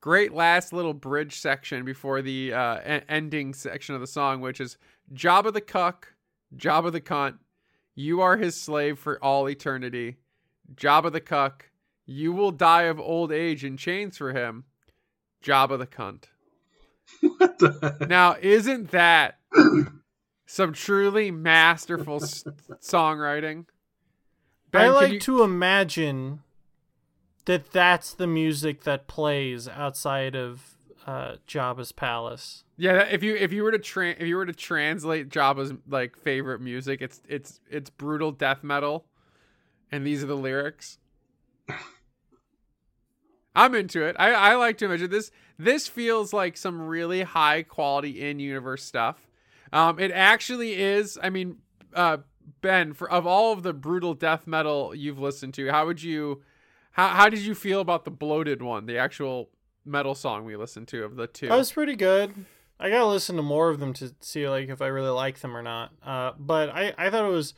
great 0.00 0.32
last 0.32 0.72
little 0.72 0.94
bridge 0.94 1.38
section 1.38 1.84
before 1.84 2.22
the 2.22 2.54
uh, 2.54 3.00
ending 3.06 3.52
section 3.52 3.94
of 3.94 4.00
the 4.00 4.06
song, 4.06 4.40
which 4.40 4.62
is 4.62 4.78
Jabba 5.12 5.52
the 5.52 5.60
Cuck, 5.60 6.14
Jabba 6.56 6.90
the 6.90 7.02
Cunt, 7.02 7.36
you 7.96 8.20
are 8.20 8.36
his 8.36 8.60
slave 8.60 8.98
for 9.00 9.18
all 9.24 9.48
eternity. 9.48 10.16
Jabba 10.74 11.10
the 11.10 11.20
Cuck, 11.20 11.70
you 12.04 12.32
will 12.32 12.52
die 12.52 12.82
of 12.82 13.00
old 13.00 13.32
age 13.32 13.64
in 13.64 13.76
chains 13.76 14.16
for 14.18 14.32
him. 14.32 14.64
Jabba 15.42 15.78
the 15.78 15.86
Cunt. 15.86 16.24
What 17.38 17.58
the? 17.58 18.06
Now, 18.08 18.36
isn't 18.40 18.90
that 18.90 19.38
some 20.46 20.72
truly 20.72 21.30
masterful 21.30 22.22
s- 22.22 22.44
songwriting? 22.80 23.66
Ben, 24.70 24.82
I 24.82 24.88
like 24.88 25.12
you- 25.14 25.20
to 25.20 25.42
imagine 25.42 26.42
that 27.46 27.70
that's 27.72 28.12
the 28.12 28.26
music 28.26 28.82
that 28.84 29.06
plays 29.06 29.68
outside 29.68 30.34
of 30.34 30.75
uh, 31.06 31.36
Jabba's 31.46 31.92
palace. 31.92 32.64
Yeah, 32.76 33.02
if 33.02 33.22
you 33.22 33.36
if 33.36 33.52
you 33.52 33.62
were 33.62 33.70
to 33.70 33.78
tra- 33.78 34.16
if 34.18 34.26
you 34.26 34.36
were 34.36 34.44
to 34.44 34.52
translate 34.52 35.28
Jabba's 35.28 35.72
like 35.88 36.16
favorite 36.16 36.60
music, 36.60 37.00
it's 37.00 37.22
it's 37.28 37.60
it's 37.70 37.88
brutal 37.90 38.32
death 38.32 38.64
metal, 38.64 39.06
and 39.90 40.04
these 40.04 40.22
are 40.24 40.26
the 40.26 40.36
lyrics. 40.36 40.98
I'm 43.54 43.74
into 43.74 44.02
it. 44.02 44.16
I 44.18 44.32
I 44.32 44.54
like 44.56 44.78
to 44.78 44.84
imagine 44.86 45.10
this. 45.10 45.30
This 45.58 45.86
feels 45.86 46.32
like 46.32 46.56
some 46.56 46.82
really 46.82 47.22
high 47.22 47.62
quality 47.62 48.28
in 48.28 48.40
universe 48.40 48.82
stuff. 48.82 49.28
Um, 49.72 49.98
it 49.98 50.10
actually 50.10 50.74
is. 50.74 51.18
I 51.22 51.30
mean, 51.30 51.58
uh, 51.94 52.18
Ben, 52.60 52.92
for 52.92 53.08
of 53.10 53.26
all 53.26 53.52
of 53.52 53.62
the 53.62 53.72
brutal 53.72 54.14
death 54.14 54.46
metal 54.46 54.92
you've 54.94 55.20
listened 55.20 55.54
to, 55.54 55.70
how 55.70 55.86
would 55.86 56.02
you, 56.02 56.42
how 56.92 57.08
how 57.08 57.28
did 57.28 57.40
you 57.40 57.54
feel 57.54 57.80
about 57.80 58.04
the 58.04 58.10
bloated 58.10 58.60
one, 58.60 58.86
the 58.86 58.98
actual 58.98 59.50
metal 59.86 60.14
song 60.14 60.44
we 60.44 60.56
listened 60.56 60.88
to 60.88 61.04
of 61.04 61.16
the 61.16 61.26
two? 61.26 61.48
That 61.48 61.56
was 61.56 61.72
pretty 61.72 61.96
good. 61.96 62.34
I 62.78 62.90
gotta 62.90 63.06
listen 63.06 63.36
to 63.36 63.42
more 63.42 63.70
of 63.70 63.80
them 63.80 63.92
to 63.94 64.14
see 64.20 64.48
like 64.48 64.68
if 64.68 64.82
I 64.82 64.88
really 64.88 65.10
like 65.10 65.40
them 65.40 65.56
or 65.56 65.62
not. 65.62 65.92
Uh, 66.04 66.32
but 66.38 66.68
I, 66.70 66.92
I 66.98 67.08
thought 67.08 67.24
it 67.24 67.32
was, 67.32 67.54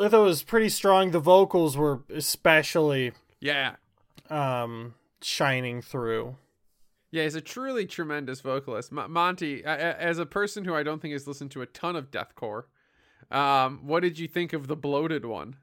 I 0.00 0.08
thought 0.08 0.20
it 0.20 0.24
was 0.24 0.42
pretty 0.42 0.68
strong. 0.68 1.10
The 1.10 1.18
vocals 1.18 1.76
were 1.76 2.02
especially 2.14 3.12
yeah. 3.40 3.76
um, 4.30 4.94
shining 5.22 5.82
through. 5.82 6.36
Yeah, 7.10 7.22
he's 7.22 7.34
a 7.34 7.40
truly 7.40 7.86
tremendous 7.86 8.40
vocalist. 8.40 8.92
M- 8.92 9.10
Monty, 9.10 9.62
a- 9.62 9.68
a- 9.70 10.00
as 10.00 10.18
a 10.18 10.26
person 10.26 10.64
who 10.64 10.74
I 10.74 10.82
don't 10.82 11.00
think 11.00 11.12
has 11.12 11.26
listened 11.26 11.50
to 11.52 11.62
a 11.62 11.66
ton 11.66 11.96
of 11.96 12.10
deathcore, 12.10 12.64
um, 13.30 13.80
what 13.86 14.00
did 14.02 14.18
you 14.18 14.28
think 14.28 14.52
of 14.52 14.66
the 14.68 14.76
bloated 14.76 15.24
one? 15.24 15.56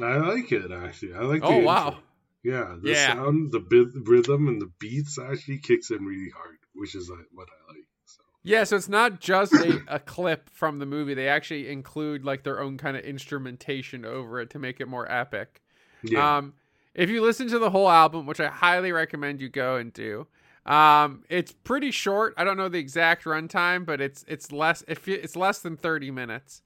I 0.00 0.16
like 0.16 0.50
it 0.52 0.70
actually. 0.70 1.14
I 1.14 1.20
like. 1.20 1.40
The 1.42 1.46
Oh 1.48 1.52
intro. 1.58 1.98
Yeah, 2.44 2.76
the 2.80 2.90
Yeah. 2.90 3.14
sound, 3.14 3.52
the 3.52 3.60
bit, 3.60 3.88
rhythm, 3.94 4.48
and 4.48 4.60
the 4.60 4.70
beats 4.78 5.18
actually 5.18 5.58
kicks 5.58 5.90
in 5.90 6.04
really 6.04 6.30
hard, 6.30 6.58
which 6.74 6.94
is 6.94 7.08
like 7.08 7.26
what 7.32 7.48
I 7.48 7.72
like. 7.72 7.86
So 8.04 8.22
yeah. 8.42 8.64
So 8.64 8.76
it's 8.76 8.88
not 8.88 9.20
just 9.20 9.58
a, 9.60 9.80
a 9.88 9.98
clip 9.98 10.50
from 10.50 10.78
the 10.78 10.86
movie; 10.86 11.14
they 11.14 11.26
actually 11.28 11.70
include 11.70 12.24
like 12.24 12.44
their 12.44 12.60
own 12.60 12.76
kind 12.76 12.96
of 12.96 13.02
instrumentation 13.04 14.04
over 14.04 14.40
it 14.40 14.50
to 14.50 14.58
make 14.58 14.78
it 14.78 14.88
more 14.88 15.10
epic. 15.10 15.62
yeah, 16.02 16.36
Um, 16.36 16.52
if 16.94 17.08
you 17.08 17.22
listen 17.22 17.48
to 17.48 17.58
the 17.58 17.70
whole 17.70 17.88
album, 17.88 18.26
which 18.26 18.40
I 18.40 18.48
highly 18.48 18.92
recommend 18.92 19.40
you 19.40 19.48
go 19.48 19.76
and 19.76 19.90
do, 19.92 20.26
um, 20.66 21.24
it's 21.30 21.52
pretty 21.52 21.90
short. 21.90 22.34
I 22.36 22.44
don't 22.44 22.58
know 22.58 22.68
the 22.68 22.78
exact 22.78 23.24
runtime, 23.24 23.86
but 23.86 24.02
it's 24.02 24.22
it's 24.28 24.52
less 24.52 24.84
if 24.86 25.08
it's 25.08 25.34
less 25.34 25.60
than 25.60 25.78
thirty 25.78 26.10
minutes. 26.10 26.60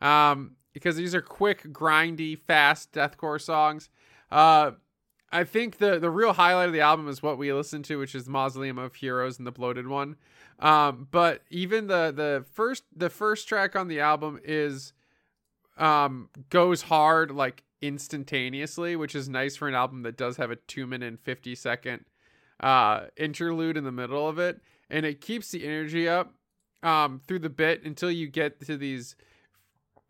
Um, 0.00 0.56
because 0.72 0.96
these 0.96 1.14
are 1.14 1.22
quick, 1.22 1.64
grindy, 1.72 2.38
fast 2.38 2.92
deathcore 2.92 3.40
songs. 3.40 3.88
Uh, 4.30 4.72
I 5.34 5.42
think 5.42 5.78
the 5.78 5.98
the 5.98 6.10
real 6.10 6.32
highlight 6.32 6.68
of 6.68 6.72
the 6.72 6.80
album 6.80 7.08
is 7.08 7.20
what 7.20 7.38
we 7.38 7.52
listened 7.52 7.84
to, 7.86 7.98
which 7.98 8.14
is 8.14 8.28
Mausoleum 8.28 8.78
of 8.78 8.94
Heroes 8.94 9.36
and 9.36 9.46
the 9.46 9.50
Bloated 9.50 9.88
one. 9.88 10.14
Um, 10.60 11.08
but 11.10 11.42
even 11.50 11.88
the 11.88 12.12
the 12.14 12.44
first 12.52 12.84
the 12.94 13.10
first 13.10 13.48
track 13.48 13.74
on 13.74 13.88
the 13.88 13.98
album 13.98 14.38
is 14.44 14.92
um 15.76 16.28
goes 16.50 16.82
hard 16.82 17.32
like 17.32 17.64
instantaneously, 17.82 18.94
which 18.94 19.16
is 19.16 19.28
nice 19.28 19.56
for 19.56 19.66
an 19.66 19.74
album 19.74 20.02
that 20.04 20.16
does 20.16 20.36
have 20.36 20.52
a 20.52 20.56
two 20.56 20.86
minute 20.86 21.08
and 21.08 21.20
fifty 21.20 21.56
second 21.56 22.04
uh 22.60 23.06
interlude 23.16 23.76
in 23.76 23.82
the 23.82 23.90
middle 23.90 24.28
of 24.28 24.38
it, 24.38 24.60
and 24.88 25.04
it 25.04 25.20
keeps 25.20 25.50
the 25.50 25.66
energy 25.66 26.08
up 26.08 26.32
um 26.84 27.20
through 27.26 27.40
the 27.40 27.50
bit 27.50 27.82
until 27.82 28.10
you 28.10 28.28
get 28.28 28.64
to 28.66 28.76
these 28.76 29.16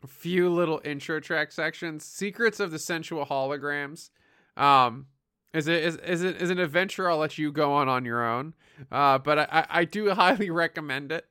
few 0.06 0.50
little 0.50 0.82
intro 0.84 1.18
track 1.18 1.50
sections. 1.50 2.04
Secrets 2.04 2.60
of 2.60 2.70
the 2.70 2.78
Sensual 2.78 3.24
Holograms. 3.24 4.10
Um 4.58 5.06
is 5.54 5.68
it 5.68 5.84
is 5.84 5.96
is 5.96 6.22
it 6.22 6.42
is 6.42 6.50
an 6.50 6.58
adventure 6.58 7.10
I'll 7.10 7.18
let 7.18 7.38
you 7.38 7.52
go 7.52 7.72
on 7.72 7.88
on 7.88 8.04
your 8.04 8.24
own. 8.24 8.54
Uh 8.92 9.18
but 9.18 9.38
I 9.38 9.48
I, 9.50 9.66
I 9.80 9.84
do 9.84 10.10
highly 10.14 10.50
recommend 10.50 11.12
it. 11.12 11.26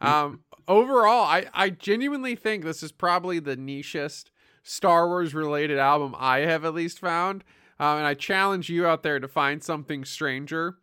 Um 0.00 0.40
overall 0.66 1.24
I 1.24 1.46
I 1.52 1.70
genuinely 1.70 2.36
think 2.36 2.64
this 2.64 2.82
is 2.82 2.92
probably 2.92 3.38
the 3.38 3.56
nichest 3.56 4.26
Star 4.64 5.06
Wars 5.06 5.34
related 5.34 5.78
album 5.78 6.14
I 6.18 6.38
have 6.40 6.64
at 6.64 6.74
least 6.74 6.98
found. 6.98 7.44
Um, 7.78 7.98
and 7.98 8.06
I 8.06 8.14
challenge 8.14 8.70
you 8.70 8.86
out 8.86 9.02
there 9.02 9.20
to 9.20 9.28
find 9.28 9.62
something 9.62 10.04
stranger. 10.04 10.76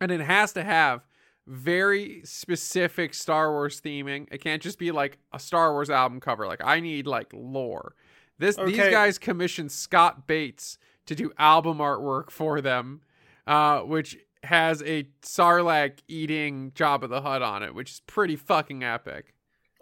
And 0.00 0.10
it 0.12 0.20
has 0.20 0.52
to 0.52 0.62
have 0.62 1.04
very 1.46 2.20
specific 2.24 3.14
Star 3.14 3.50
Wars 3.50 3.80
theming. 3.80 4.28
It 4.30 4.38
can't 4.38 4.62
just 4.62 4.78
be 4.78 4.92
like 4.92 5.18
a 5.32 5.38
Star 5.38 5.72
Wars 5.72 5.90
album 5.90 6.20
cover. 6.20 6.46
Like 6.46 6.62
I 6.62 6.80
need 6.80 7.06
like 7.06 7.32
lore. 7.32 7.94
This 8.38 8.56
these 8.56 8.76
guys 8.76 9.18
commissioned 9.18 9.72
Scott 9.72 10.28
Bates 10.28 10.78
to 11.08 11.14
do 11.14 11.32
album 11.38 11.78
artwork 11.78 12.30
for 12.30 12.60
them, 12.60 13.00
uh, 13.46 13.80
which 13.80 14.16
has 14.44 14.82
a 14.82 15.08
Sarlacc 15.22 15.98
eating 16.06 16.70
Jabba 16.72 17.08
the 17.08 17.22
Hutt 17.22 17.42
on 17.42 17.62
it, 17.62 17.74
which 17.74 17.90
is 17.92 18.00
pretty 18.06 18.36
fucking 18.36 18.84
epic. 18.84 19.34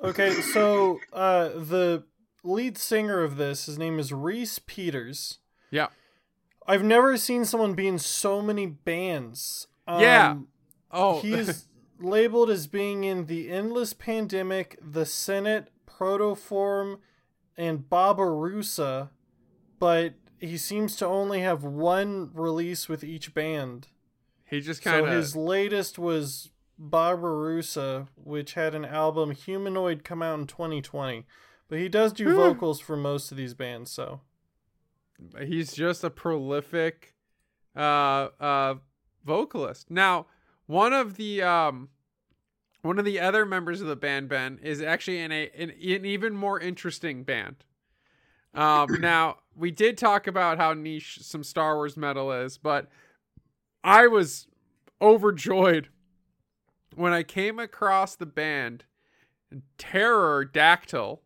Okay, 0.03 0.33
so 0.33 1.01
uh, 1.13 1.49
the 1.49 2.05
lead 2.43 2.79
singer 2.79 3.23
of 3.23 3.37
this, 3.37 3.67
his 3.67 3.79
name 3.79 3.99
is 3.99 4.13
Reese 4.13 4.59
Peters. 4.61 5.41
Yeah. 5.71 5.89
I've 6.67 6.85
never 6.85 7.17
seen 7.17 7.45
someone 7.45 7.75
be 7.75 7.89
in 7.89 7.99
so 7.99 8.41
many 8.41 8.67
bands. 8.67 9.67
Um, 9.87 10.01
Yeah. 10.01 10.37
Oh, 10.93 11.21
He's 11.21 11.67
labeled 12.01 12.51
as 12.51 12.67
being 12.67 13.05
in 13.05 13.27
the 13.27 13.51
Endless 13.51 13.93
Pandemic, 13.93 14.79
the 14.81 15.05
Senate, 15.05 15.69
Protoform, 15.87 16.99
and 17.57 17.89
Barbarossa, 17.89 19.11
but 19.79 20.15
he 20.41 20.57
seems 20.57 20.97
to 20.97 21.07
only 21.07 21.41
have 21.41 21.65
one 21.65 22.31
release 22.35 22.89
with 22.89 23.03
each 23.05 23.35
band. 23.35 23.89
He 24.45 24.61
just 24.61 24.83
kind 24.83 25.05
of. 25.05 25.11
So 25.11 25.17
his 25.17 25.37
latest 25.37 25.99
was 25.99 26.51
Barbarossa, 26.79 28.09
which 28.17 28.55
had 28.55 28.75
an 28.75 28.85
album 28.85 29.31
Humanoid 29.33 30.05
come 30.05 30.23
out 30.23 30.39
in 30.39 30.47
2020. 30.47 31.27
But 31.69 31.79
he 31.79 31.89
does 31.89 32.13
do 32.13 32.35
vocals 32.35 32.81
for 32.81 32.97
most 32.97 33.31
of 33.33 33.37
these 33.37 33.55
bands, 33.55 33.91
so 33.91 34.21
he's 35.41 35.73
just 35.73 36.05
a 36.05 36.11
prolific 36.11 37.15
uh 37.75 38.29
uh 38.41 38.75
vocalist. 39.25 39.91
Now, 39.91 40.27
one 40.67 40.93
of 40.93 41.17
the 41.17 41.43
um 41.43 41.89
one 42.83 42.99
of 43.01 43.05
the 43.05 43.19
other 43.19 43.45
members 43.45 43.81
of 43.81 43.89
the 43.89 43.97
band 43.97 44.29
Ben 44.29 44.61
is 44.63 44.81
actually 44.81 45.19
in 45.19 45.33
a 45.33 45.51
in 45.55 45.71
an 45.71 46.05
even 46.05 46.35
more 46.35 46.61
interesting 46.61 47.25
band. 47.25 47.65
Um 48.55 48.89
now, 49.01 49.39
we 49.55 49.71
did 49.71 49.99
talk 49.99 50.27
about 50.27 50.59
how 50.59 50.73
niche 50.73 51.19
some 51.23 51.43
Star 51.43 51.77
Wars 51.77 51.97
metal 51.97 52.33
is, 52.33 52.59
but 52.59 52.89
I 53.83 54.07
was 54.07 54.49
overjoyed 55.01 55.89
when 56.95 57.13
I 57.13 57.23
came 57.23 57.59
across 57.59 58.17
the 58.17 58.27
band 58.27 58.85
Terror 59.79 60.45
Dactyl, 60.45 61.21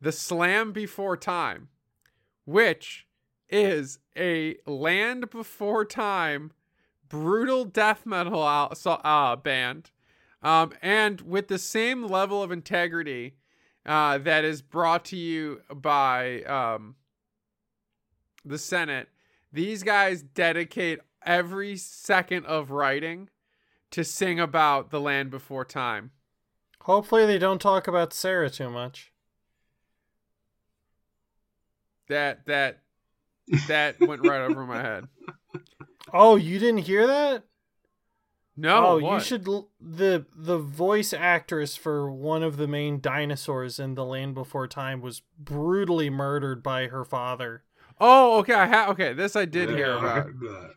The 0.00 0.12
Slam 0.12 0.72
Before 0.72 1.16
Time, 1.16 1.68
which 2.44 3.06
is 3.48 3.98
a 4.16 4.56
Land 4.66 5.30
Before 5.30 5.84
Time 5.84 6.52
brutal 7.08 7.64
death 7.64 8.04
metal 8.04 8.42
uh, 8.42 9.36
band, 9.36 9.90
um, 10.42 10.72
and 10.82 11.22
with 11.22 11.48
the 11.48 11.58
same 11.58 12.06
level 12.06 12.42
of 12.42 12.52
integrity 12.52 13.34
uh, 13.88 14.18
that 14.18 14.44
is 14.44 14.60
brought 14.62 15.06
to 15.06 15.16
you 15.16 15.62
by 15.74 16.42
um, 16.42 16.94
the 18.44 18.58
Senate. 18.58 19.08
These 19.52 19.82
guys 19.82 20.22
dedicate 20.22 21.00
every 21.24 21.76
second 21.76 22.44
of 22.46 22.70
writing 22.70 23.30
to 23.90 24.04
sing 24.04 24.38
about 24.38 24.90
the 24.90 25.00
land 25.00 25.30
before 25.30 25.64
time. 25.64 26.10
hopefully 26.82 27.24
they 27.24 27.38
don't 27.38 27.60
talk 27.60 27.88
about 27.88 28.12
Cera 28.12 28.50
too 28.50 28.68
much. 28.70 29.10
That 32.08 32.46
that 32.46 32.80
that 33.66 34.00
went 34.00 34.22
right 34.26 34.42
over 34.42 34.64
my 34.64 34.82
head. 34.82 35.08
Oh, 36.10 36.36
you 36.36 36.58
didn't 36.58 36.78
hear 36.84 37.06
that? 37.06 37.42
No, 38.60 38.86
oh, 38.86 39.14
you 39.14 39.20
should 39.20 39.46
l- 39.46 39.68
the 39.80 40.26
the 40.34 40.58
voice 40.58 41.12
actress 41.12 41.76
for 41.76 42.10
one 42.10 42.42
of 42.42 42.56
the 42.56 42.66
main 42.66 43.00
dinosaurs 43.00 43.78
in 43.78 43.94
The 43.94 44.04
Land 44.04 44.34
Before 44.34 44.66
Time 44.66 45.00
was 45.00 45.22
brutally 45.38 46.10
murdered 46.10 46.60
by 46.60 46.88
her 46.88 47.04
father. 47.04 47.62
Oh, 48.00 48.38
okay. 48.38 48.54
I 48.54 48.66
ha- 48.66 48.88
okay. 48.90 49.12
This 49.12 49.36
I 49.36 49.44
did 49.44 49.70
yeah, 49.70 49.76
hear 49.76 49.92
about. 49.92 50.24
heard 50.24 50.40
that, 50.40 50.70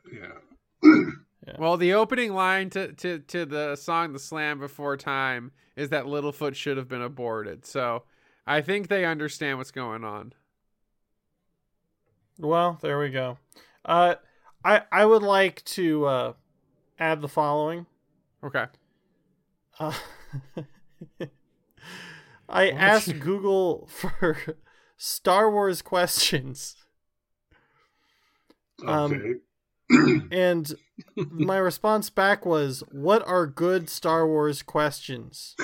yeah. 1.44 1.54
Well, 1.58 1.76
the 1.76 1.94
opening 1.94 2.34
line 2.34 2.70
to, 2.70 2.94
to, 2.94 3.18
to 3.18 3.46
the 3.48 3.76
song 3.76 4.14
"The 4.14 4.20
Slam 4.20 4.60
Before 4.60 4.96
Time" 4.96 5.52
is 5.76 5.90
that 5.90 6.06
Littlefoot 6.06 6.54
should 6.54 6.78
have 6.78 6.88
been 6.88 7.02
aborted. 7.02 7.66
So 7.66 8.04
I 8.46 8.62
think 8.62 8.90
they 8.90 9.06
understand 9.06 9.58
what's 9.58 9.72
going 9.72 10.04
on. 10.04 10.34
Well, 12.38 12.78
there 12.82 13.00
we 13.00 13.10
go. 13.10 13.40
Uh, 13.84 14.16
I 14.64 14.84
I 14.92 15.04
would 15.04 15.24
like 15.24 15.64
to 15.66 16.06
uh, 16.06 16.34
add 17.02 17.20
the 17.22 17.28
following. 17.28 17.86
Okay. 18.44 18.66
Uh, 19.80 19.94
I 22.48 22.66
What? 22.68 22.74
asked 22.74 23.20
Google 23.20 23.88
for 23.88 24.38
Star 24.98 25.52
Wars 25.52 25.82
questions, 25.82 26.76
Um, 28.86 29.40
Okay. 29.90 30.28
and 30.32 30.74
my 31.18 31.58
response 31.58 32.10
back 32.10 32.46
was, 32.46 32.82
"What 32.92 33.26
are 33.28 33.46
good 33.48 33.90
Star 33.90 34.28
Wars 34.28 34.62
questions?" 34.62 35.56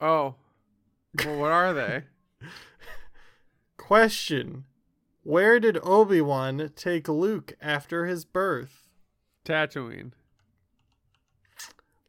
Oh. 0.00 0.34
Well, 1.24 1.38
what 1.38 1.50
are 1.52 1.72
they? 1.72 2.04
Question: 3.78 4.64
Where 5.26 5.58
did 5.58 5.76
Obi 5.82 6.20
Wan 6.20 6.70
take 6.76 7.08
Luke 7.08 7.56
after 7.60 8.06
his 8.06 8.24
birth? 8.24 8.86
Tatooine. 9.44 10.12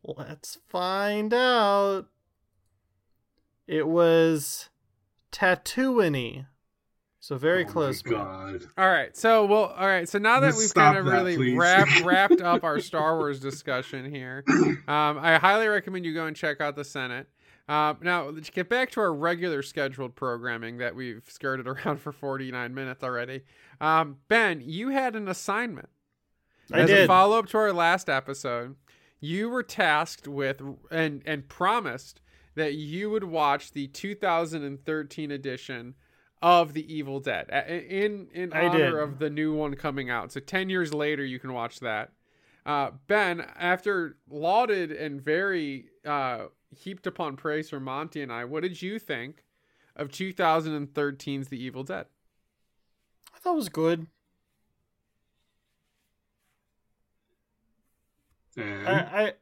Let's 0.03 0.59
find 0.67 1.33
out. 1.33 2.05
It 3.65 3.87
was 3.87 4.69
Tatooine. 5.31 6.45
So 7.19 7.37
very 7.37 7.65
Oh 7.65 7.69
close. 7.69 8.05
man. 8.05 8.13
God. 8.13 8.65
All 8.77 8.87
right. 8.87 9.17
So, 9.17 9.45
well, 9.45 9.73
all 9.75 9.87
right. 9.87 10.07
So 10.07 10.19
now 10.19 10.39
that 10.39 10.45
Let's 10.49 10.59
we've 10.59 10.73
kind 10.75 10.95
of 10.95 11.05
that, 11.05 11.11
really 11.11 11.35
please. 11.37 11.57
wrap, 11.57 11.87
wrapped 12.05 12.39
up 12.41 12.63
our 12.63 12.79
Star 12.79 13.17
Wars 13.17 13.39
discussion 13.39 14.13
here, 14.13 14.43
um, 14.47 15.17
I 15.17 15.39
highly 15.41 15.67
recommend 15.67 16.05
you 16.05 16.13
go 16.13 16.27
and 16.27 16.35
check 16.35 16.61
out 16.61 16.75
the 16.75 16.85
Senate. 16.85 17.27
Uh, 17.67 17.95
now, 18.01 18.29
let's 18.29 18.49
get 18.49 18.69
back 18.69 18.91
to 18.91 19.01
our 19.01 19.13
regular 19.13 19.61
scheduled 19.61 20.15
programming 20.15 20.77
that 20.77 20.95
we've 20.95 21.23
skirted 21.27 21.67
around 21.67 21.97
for 22.01 22.11
49 22.11 22.73
minutes 22.73 23.03
already. 23.03 23.41
Um, 23.81 24.17
ben, 24.29 24.61
you 24.63 24.89
had 24.89 25.15
an 25.15 25.27
assignment. 25.27 25.89
I 26.71 26.79
As 26.79 26.89
a 26.89 27.07
follow 27.07 27.39
up 27.39 27.47
to 27.49 27.57
our 27.57 27.73
last 27.73 28.09
episode, 28.09 28.75
you 29.19 29.49
were 29.49 29.63
tasked 29.63 30.27
with 30.27 30.61
and 30.91 31.21
and 31.25 31.47
promised 31.47 32.21
that 32.55 32.73
you 32.73 33.09
would 33.09 33.23
watch 33.23 33.71
the 33.71 33.87
2013 33.87 35.31
edition 35.31 35.95
of 36.41 36.73
The 36.73 36.93
Evil 36.93 37.19
Dead 37.19 37.49
in 37.49 38.27
in 38.33 38.51
I 38.53 38.67
honor 38.67 38.77
did. 38.77 38.93
of 38.95 39.19
the 39.19 39.29
new 39.29 39.53
one 39.53 39.75
coming 39.75 40.09
out. 40.09 40.31
So 40.31 40.39
10 40.39 40.69
years 40.69 40.93
later, 40.93 41.23
you 41.23 41.39
can 41.39 41.53
watch 41.53 41.79
that. 41.79 42.11
Uh, 42.65 42.91
ben, 43.07 43.45
after 43.57 44.17
lauded 44.29 44.91
and 44.91 45.21
very 45.21 45.85
uh, 46.05 46.45
heaped 46.75 47.07
upon 47.07 47.35
praise 47.37 47.69
from 47.69 47.83
Monty 47.83 48.21
and 48.21 48.31
I, 48.31 48.45
what 48.45 48.63
did 48.63 48.81
you 48.81 48.99
think 48.99 49.43
of 49.95 50.09
2013's 50.09 51.47
The 51.47 51.61
Evil 51.63 51.83
Dead? 51.83 52.05
I 53.35 53.39
thought 53.39 53.53
it 53.53 53.55
was 53.57 53.69
good. 53.69 54.07
And 58.57 58.87
I, 58.87 58.91
I 58.91 59.33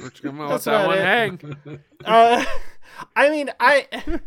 We're 0.00 0.10
just 0.10 0.22
gonna 0.22 0.40
let 0.40 0.48
That's 0.48 0.64
that 0.64 0.86
one 0.86 0.98
it. 0.98 1.04
hang. 1.04 1.80
uh, 2.04 2.44
I 3.16 3.30
mean, 3.30 3.50
I, 3.60 3.86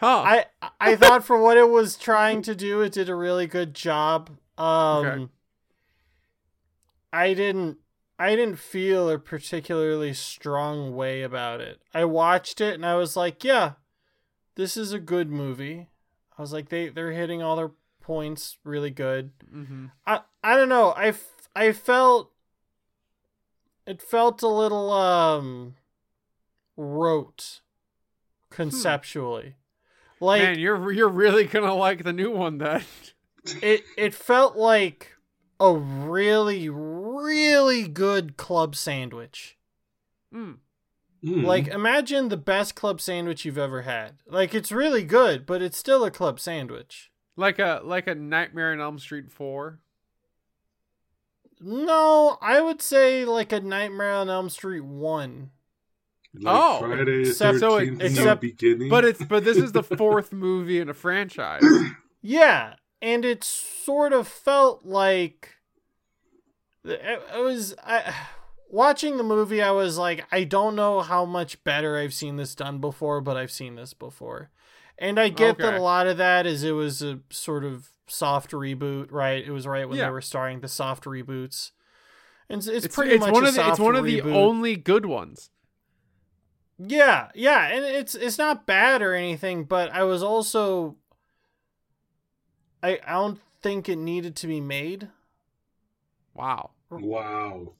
Huh? 0.00 0.22
I, 0.62 0.70
I 0.80 0.94
thought 0.96 1.24
for 1.24 1.40
what 1.40 1.56
it 1.56 1.68
was 1.68 1.96
trying 1.96 2.42
to 2.42 2.54
do, 2.54 2.80
it 2.82 2.92
did 2.92 3.08
a 3.08 3.14
really 3.16 3.46
good 3.48 3.74
job. 3.74 4.30
Um, 4.56 5.06
Okay. 5.06 5.28
I 7.12 7.34
didn't, 7.34 7.78
I 8.18 8.34
didn't 8.34 8.58
feel 8.58 9.08
a 9.08 9.18
particularly 9.18 10.12
strong 10.12 10.94
way 10.94 11.22
about 11.22 11.60
it. 11.60 11.80
I 11.94 12.04
watched 12.04 12.60
it 12.60 12.74
and 12.74 12.84
I 12.84 12.96
was 12.96 13.16
like, 13.16 13.44
yeah, 13.44 13.72
this 14.56 14.76
is 14.76 14.92
a 14.92 14.98
good 14.98 15.30
movie. 15.30 15.88
I 16.36 16.42
was 16.42 16.52
like, 16.52 16.68
they, 16.68 16.88
they're 16.88 17.12
hitting 17.12 17.42
all 17.42 17.56
their 17.56 17.70
points 18.00 18.58
really 18.64 18.90
good. 18.90 19.30
mm-hmm. 19.54 19.86
I 20.06 20.20
I 20.42 20.56
don't 20.56 20.68
know. 20.68 20.90
I, 20.90 21.08
f- 21.08 21.48
I 21.54 21.72
felt 21.72 22.32
it 23.86 24.02
felt 24.02 24.42
a 24.42 24.48
little 24.48 24.90
um 24.90 25.74
rote 26.76 27.60
conceptually. 28.50 29.56
Like 30.20 30.42
Man, 30.42 30.58
you're 30.58 30.90
you're 30.90 31.08
really 31.08 31.44
gonna 31.44 31.74
like 31.74 32.04
the 32.04 32.12
new 32.12 32.30
one 32.30 32.58
then. 32.58 32.82
it 33.62 33.82
it 33.96 34.14
felt 34.14 34.56
like 34.56 35.14
a 35.60 35.72
really 35.72 36.68
really 37.22 37.86
good 37.88 38.36
club 38.36 38.74
sandwich. 38.76 39.56
Mm. 40.34 40.56
Mm. 41.24 41.44
Like 41.44 41.66
imagine 41.68 42.28
the 42.28 42.36
best 42.36 42.74
club 42.74 43.00
sandwich 43.00 43.44
you've 43.44 43.58
ever 43.58 43.82
had. 43.82 44.18
Like 44.26 44.54
it's 44.54 44.70
really 44.72 45.02
good, 45.04 45.46
but 45.46 45.62
it's 45.62 45.76
still 45.78 46.04
a 46.04 46.10
club 46.10 46.38
sandwich. 46.40 47.10
Like 47.36 47.58
a 47.58 47.80
like 47.84 48.06
a 48.06 48.14
Nightmare 48.14 48.72
on 48.72 48.80
Elm 48.80 48.98
Street 48.98 49.30
four. 49.30 49.80
No, 51.60 52.38
I 52.40 52.60
would 52.60 52.80
say 52.80 53.24
like 53.24 53.52
a 53.52 53.60
Nightmare 53.60 54.12
on 54.12 54.30
Elm 54.30 54.48
Street 54.48 54.84
1. 54.84 55.50
Like 56.40 56.54
Oh, 56.56 56.78
Friday 56.80 57.22
except- 57.22 57.58
so 57.58 57.76
it- 57.78 58.00
except- 58.00 58.40
the 58.40 58.48
beginning. 58.50 58.88
But 58.88 59.04
it's 59.04 59.24
but 59.24 59.44
this 59.44 59.56
is 59.56 59.72
the 59.72 59.82
fourth 59.96 60.32
movie 60.32 60.78
in 60.78 60.88
a 60.88 60.94
franchise. 60.94 61.64
Yeah, 62.22 62.74
and 63.02 63.24
it 63.24 63.42
sort 63.42 64.12
of 64.12 64.28
felt 64.28 64.84
like 64.84 65.56
it 66.84 67.42
was 67.42 67.74
I, 67.84 68.14
watching 68.68 69.16
the 69.16 69.22
movie. 69.22 69.62
I 69.62 69.70
was 69.70 69.98
like, 69.98 70.24
I 70.30 70.44
don't 70.44 70.76
know 70.76 71.00
how 71.00 71.24
much 71.24 71.62
better 71.64 71.96
I've 71.98 72.14
seen 72.14 72.36
this 72.36 72.54
done 72.54 72.78
before, 72.78 73.20
but 73.20 73.36
I've 73.36 73.50
seen 73.50 73.74
this 73.74 73.94
before, 73.94 74.50
and 74.98 75.18
I 75.18 75.28
get 75.28 75.58
that 75.58 75.74
a 75.74 75.80
lot 75.80 76.06
of 76.06 76.16
that 76.18 76.46
is 76.46 76.64
it 76.64 76.72
was 76.72 77.02
a 77.02 77.20
sort 77.30 77.64
of 77.64 77.90
soft 78.06 78.52
reboot, 78.52 79.10
right? 79.10 79.44
It 79.44 79.50
was 79.50 79.66
right 79.66 79.88
when 79.88 79.98
Yeah. 79.98 80.06
they 80.06 80.10
were 80.10 80.20
starting 80.20 80.60
the 80.60 80.68
soft 80.68 81.04
reboots, 81.04 81.72
and 82.48 82.58
it's, 82.58 82.66
it's, 82.66 82.86
It's, 82.86 82.94
pretty 82.94 83.12
it's 83.12 83.20
much 83.20 83.32
one 83.32 83.44
of 83.44 83.54
the 83.54 83.68
it's 83.68 83.78
one 83.78 83.96
of 83.96 84.04
the 84.04 84.22
only 84.22 84.76
good 84.76 85.06
ones. 85.06 85.50
Yeah, 86.78 87.30
yeah, 87.34 87.66
and 87.66 87.84
it's 87.84 88.14
it's 88.14 88.38
not 88.38 88.64
bad 88.64 89.02
or 89.02 89.12
anything, 89.12 89.64
but 89.64 89.92
I 89.92 90.04
was 90.04 90.22
also 90.22 90.96
I, 92.82 93.00
I 93.06 93.12
don't 93.12 93.40
think 93.60 93.88
it 93.88 93.96
needed 93.96 94.36
to 94.36 94.46
be 94.46 94.60
made. 94.60 95.08
Wow. 96.38 96.70
Wow. 96.90 97.72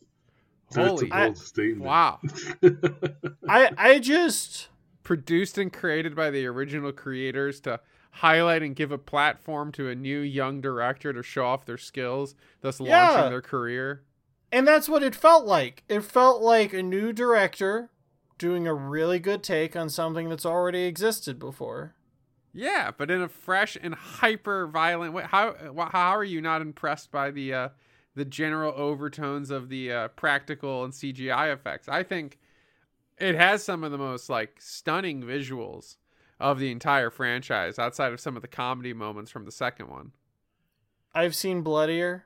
That's 0.72 1.02
a 1.02 1.06
bold 1.06 1.38
statement. 1.38 1.84
wow. 1.86 2.18
I 3.48 3.70
I 3.78 3.98
just 4.00 4.68
Produced 5.02 5.56
and 5.56 5.72
created 5.72 6.14
by 6.14 6.28
the 6.30 6.44
original 6.44 6.92
creators 6.92 7.60
to 7.62 7.80
highlight 8.10 8.62
and 8.62 8.76
give 8.76 8.92
a 8.92 8.98
platform 8.98 9.72
to 9.72 9.88
a 9.88 9.94
new 9.94 10.18
young 10.20 10.60
director 10.60 11.14
to 11.14 11.22
show 11.22 11.46
off 11.46 11.64
their 11.64 11.78
skills, 11.78 12.34
thus 12.60 12.78
Yeah. 12.78 13.08
launching 13.12 13.30
their 13.30 13.40
career. 13.40 14.02
and 14.52 14.66
that's 14.68 14.86
what 14.88 15.02
it 15.02 15.14
felt 15.14 15.46
like. 15.46 15.82
It 15.88 16.00
felt 16.02 16.42
like 16.42 16.74
a 16.74 16.82
new 16.82 17.12
director 17.14 17.90
doing 18.36 18.66
a 18.66 18.74
really 18.74 19.18
good 19.18 19.42
take 19.42 19.74
on 19.76 19.88
something 19.88 20.28
that's 20.28 20.44
already 20.46 20.84
existed 20.84 21.38
before. 21.38 21.94
Yeah, 22.52 22.90
but 22.96 23.10
in 23.10 23.22
a 23.22 23.28
fresh 23.28 23.76
and 23.80 23.94
hyper 23.94 24.66
violent 24.66 25.12
way. 25.14 25.24
How 25.26 25.54
how 25.92 26.10
are 26.10 26.24
you 26.24 26.40
not 26.42 26.60
impressed 26.60 27.10
by 27.10 27.30
the 27.30 27.54
uh, 27.54 27.68
the 28.14 28.24
general 28.24 28.72
overtones 28.76 29.50
of 29.50 29.68
the 29.68 29.92
uh, 29.92 30.08
practical 30.08 30.84
and 30.84 30.92
CGI 30.94 31.52
effects? 31.52 31.88
I 31.88 32.02
think 32.02 32.38
it 33.18 33.34
has 33.34 33.64
some 33.64 33.84
of 33.84 33.92
the 33.92 33.98
most 33.98 34.28
like 34.30 34.56
stunning 34.60 35.22
visuals 35.22 35.96
of 36.40 36.58
the 36.58 36.70
entire 36.72 37.10
franchise, 37.10 37.78
outside 37.78 38.12
of 38.12 38.20
some 38.20 38.36
of 38.36 38.42
the 38.42 38.48
comedy 38.48 38.92
moments 38.92 39.30
from 39.30 39.44
the 39.44 39.52
second 39.52 39.88
one. 39.88 40.12
I've 41.14 41.34
seen 41.36 41.60
bloodier. 41.62 42.24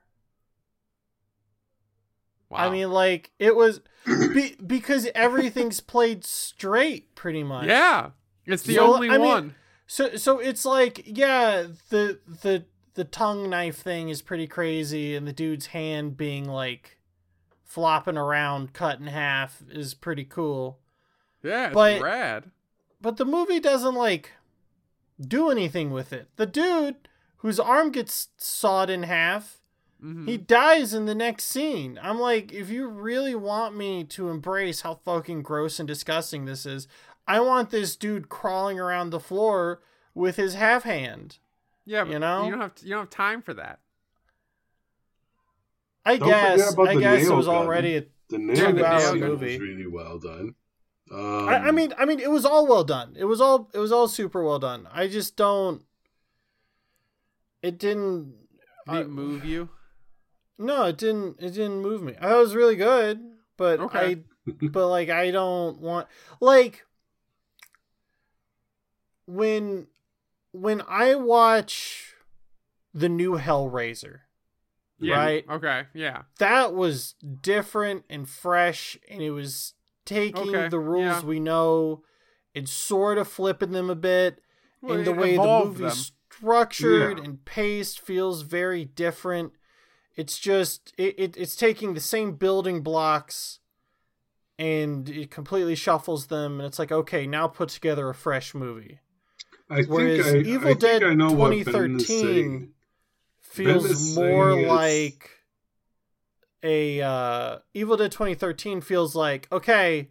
Wow. 2.50 2.58
I 2.58 2.70
mean, 2.70 2.90
like 2.90 3.30
it 3.38 3.56
was 3.56 3.80
be, 4.06 4.56
because 4.64 5.08
everything's 5.14 5.80
played 5.80 6.24
straight, 6.24 7.14
pretty 7.14 7.42
much. 7.42 7.66
yeah, 7.66 8.10
it's 8.46 8.62
the 8.64 8.74
So, 8.74 8.86
only 8.94 9.08
I 9.08 9.18
mean, 9.18 9.26
one. 9.26 9.54
So 9.86 10.16
so 10.16 10.38
it's 10.38 10.64
like 10.64 11.02
yeah, 11.06 11.66
the 11.90 12.20
the 12.26 12.64
the 12.94 13.04
tongue 13.04 13.48
knife 13.50 13.76
thing 13.78 14.08
is 14.08 14.22
pretty 14.22 14.46
crazy, 14.46 15.14
and 15.14 15.26
the 15.26 15.32
dude's 15.32 15.66
hand 15.66 16.16
being 16.16 16.44
like 16.46 16.98
flopping 17.64 18.18
around, 18.18 18.72
cut 18.74 19.00
in 19.00 19.06
half, 19.06 19.62
is 19.70 19.94
pretty 19.94 20.24
cool. 20.24 20.78
Yeah, 21.42 21.66
it's 21.66 21.74
but- 21.74 22.00
rad. 22.02 22.50
But 23.00 23.16
the 23.16 23.24
movie 23.24 23.58
doesn't 23.60 23.94
like 23.96 24.32
do 25.20 25.50
anything 25.50 25.90
with 25.90 26.12
it. 26.12 26.28
The 26.36 26.46
dude 26.46 27.08
whose 27.38 27.58
arm 27.58 27.90
gets 27.90 28.28
sawed 28.36 28.88
in 28.90 29.02
half, 29.02 29.60
Mhm. 30.02 30.28
he 30.28 30.36
dies 30.36 30.94
in 30.94 31.06
the 31.06 31.14
next 31.14 31.44
scene. 31.44 31.98
I'm 32.00 32.20
like, 32.20 32.52
if 32.52 32.70
you 32.70 32.86
really 32.86 33.34
want 33.34 33.74
me 33.76 34.04
to 34.04 34.28
embrace 34.30 34.82
how 34.82 34.94
fucking 35.04 35.42
gross 35.42 35.80
and 35.80 35.88
disgusting 35.88 36.44
this 36.44 36.64
is, 36.66 36.86
I 37.26 37.40
want 37.40 37.70
this 37.70 37.96
dude 37.96 38.28
crawling 38.28 38.78
around 38.78 39.10
the 39.10 39.18
floor 39.20 39.82
with 40.14 40.36
his 40.36 40.54
half 40.54 40.82
hand. 40.84 41.38
Yeah, 41.84 42.04
but 42.04 42.12
you 42.12 42.18
know? 42.18 42.44
you 42.44 42.50
don't 42.50 42.60
have 42.60 42.72
you 42.82 42.90
don't 42.90 42.98
have 43.00 43.10
time 43.10 43.42
for 43.42 43.54
that. 43.54 43.80
I 46.04 46.16
Don't 46.16 46.28
guess. 46.28 46.76
I 46.78 46.96
guess 46.96 47.22
it 47.26 47.30
was 47.32 47.46
gun. 47.46 47.54
already 47.54 47.96
a 47.96 48.00
The 48.28 48.38
Yeah, 48.38 48.38
nail 48.38 48.72
the 48.72 48.80
gun 48.80 48.96
nail 48.98 49.10
scene 49.12 49.20
gun. 49.20 49.30
was 49.38 49.58
really 49.58 49.86
well 49.86 50.18
done. 50.18 50.54
Um, 51.10 51.48
I, 51.48 51.58
I 51.68 51.70
mean, 51.70 51.92
I 51.98 52.04
mean, 52.06 52.18
it 52.20 52.30
was 52.30 52.44
all 52.44 52.66
well 52.66 52.84
done. 52.84 53.14
It 53.18 53.24
was 53.24 53.40
all, 53.40 53.70
it 53.74 53.78
was 53.78 53.92
all 53.92 54.08
super 54.08 54.42
well 54.42 54.58
done. 54.58 54.88
I 54.92 55.08
just 55.08 55.36
don't. 55.36 55.84
It 57.62 57.78
didn't. 57.78 58.34
Did 58.88 59.00
it 59.02 59.08
move 59.10 59.44
you? 59.44 59.68
No, 60.58 60.84
it 60.84 60.98
didn't. 60.98 61.36
It 61.40 61.50
didn't 61.50 61.82
move 61.82 62.02
me. 62.02 62.14
I 62.20 62.34
was 62.36 62.54
really 62.54 62.76
good, 62.76 63.20
but 63.56 63.78
Okay. 63.78 64.16
I, 64.46 64.50
but 64.70 64.88
like, 64.88 65.08
I 65.10 65.30
don't 65.30 65.80
want 65.80 66.08
like 66.40 66.84
when 69.26 69.86
when 70.52 70.82
I 70.88 71.14
watch 71.14 72.14
the 72.94 73.08
new 73.08 73.32
Hellraiser. 73.38 74.20
Yeah. 75.00 75.16
Right. 75.16 75.44
Okay. 75.50 75.82
Yeah. 75.94 76.22
that 76.38 76.74
was 76.74 77.14
different 77.40 78.04
and 78.08 78.28
fresh 78.28 78.96
and 79.10 79.20
it 79.20 79.30
was 79.32 79.74
taking 80.04 80.54
Okay, 80.54 80.68
the 80.68 80.78
rules 80.78 81.04
yeah. 81.04 81.20
we 81.24 81.40
know 81.40 82.04
and 82.54 82.68
sort 82.68 83.18
of 83.18 83.26
flipping 83.26 83.72
them 83.72 83.90
a 83.90 83.96
bit 83.96 84.40
Well, 84.80 84.98
and 84.98 85.04
the 85.06 85.12
way 85.12 85.36
the 85.36 85.42
movie's 85.42 85.78
them. 85.80 86.14
structured 86.30 87.18
Yeah. 87.18 87.24
and 87.24 87.44
paced 87.44 88.00
feels 88.00 88.42
very 88.42 88.84
different 88.84 89.54
it's 90.14 90.38
just 90.38 90.92
it, 90.98 91.14
it 91.18 91.36
it's 91.36 91.56
taking 91.56 91.94
the 91.94 92.00
same 92.00 92.34
building 92.36 92.82
blocks 92.82 93.58
and 94.58 95.08
it 95.08 95.30
completely 95.32 95.74
shuffles 95.74 96.26
them 96.28 96.60
and 96.60 96.66
it's 96.66 96.78
like 96.78 96.92
okay 96.92 97.26
now 97.26 97.48
put 97.48 97.70
together 97.70 98.08
a 98.08 98.14
fresh 98.14 98.54
movie 98.54 99.00
I 99.72 99.76
think 99.76 99.88
whereas 99.90 100.26
I, 100.34 100.36
Evil 100.38 100.68
I 100.68 100.70
think 100.72 100.80
Dead 100.80 101.02
I 101.04 101.14
know 101.14 101.32
what 101.32 101.50
Ben 101.50 101.58
is 101.60 101.64
2013 101.66 102.72
feels 103.40 104.14
more 104.16 104.52
saying 104.52 104.58
it's- 104.64 104.70
like 104.76 105.30
a 106.62 107.00
uh 107.00 107.58
Evil 107.74 107.96
Dead 107.96 108.12
2013 108.12 108.80
feels 108.80 109.14
like 109.14 109.48
okay, 109.50 110.10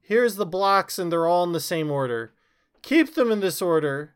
here's 0.00 0.36
the 0.36 0.46
blocks 0.46 0.98
and 0.98 1.10
they're 1.10 1.26
all 1.26 1.44
in 1.44 1.52
the 1.52 1.60
same 1.60 1.90
order. 1.90 2.34
Keep 2.82 3.14
them 3.14 3.30
in 3.32 3.40
this 3.40 3.62
order 3.62 4.14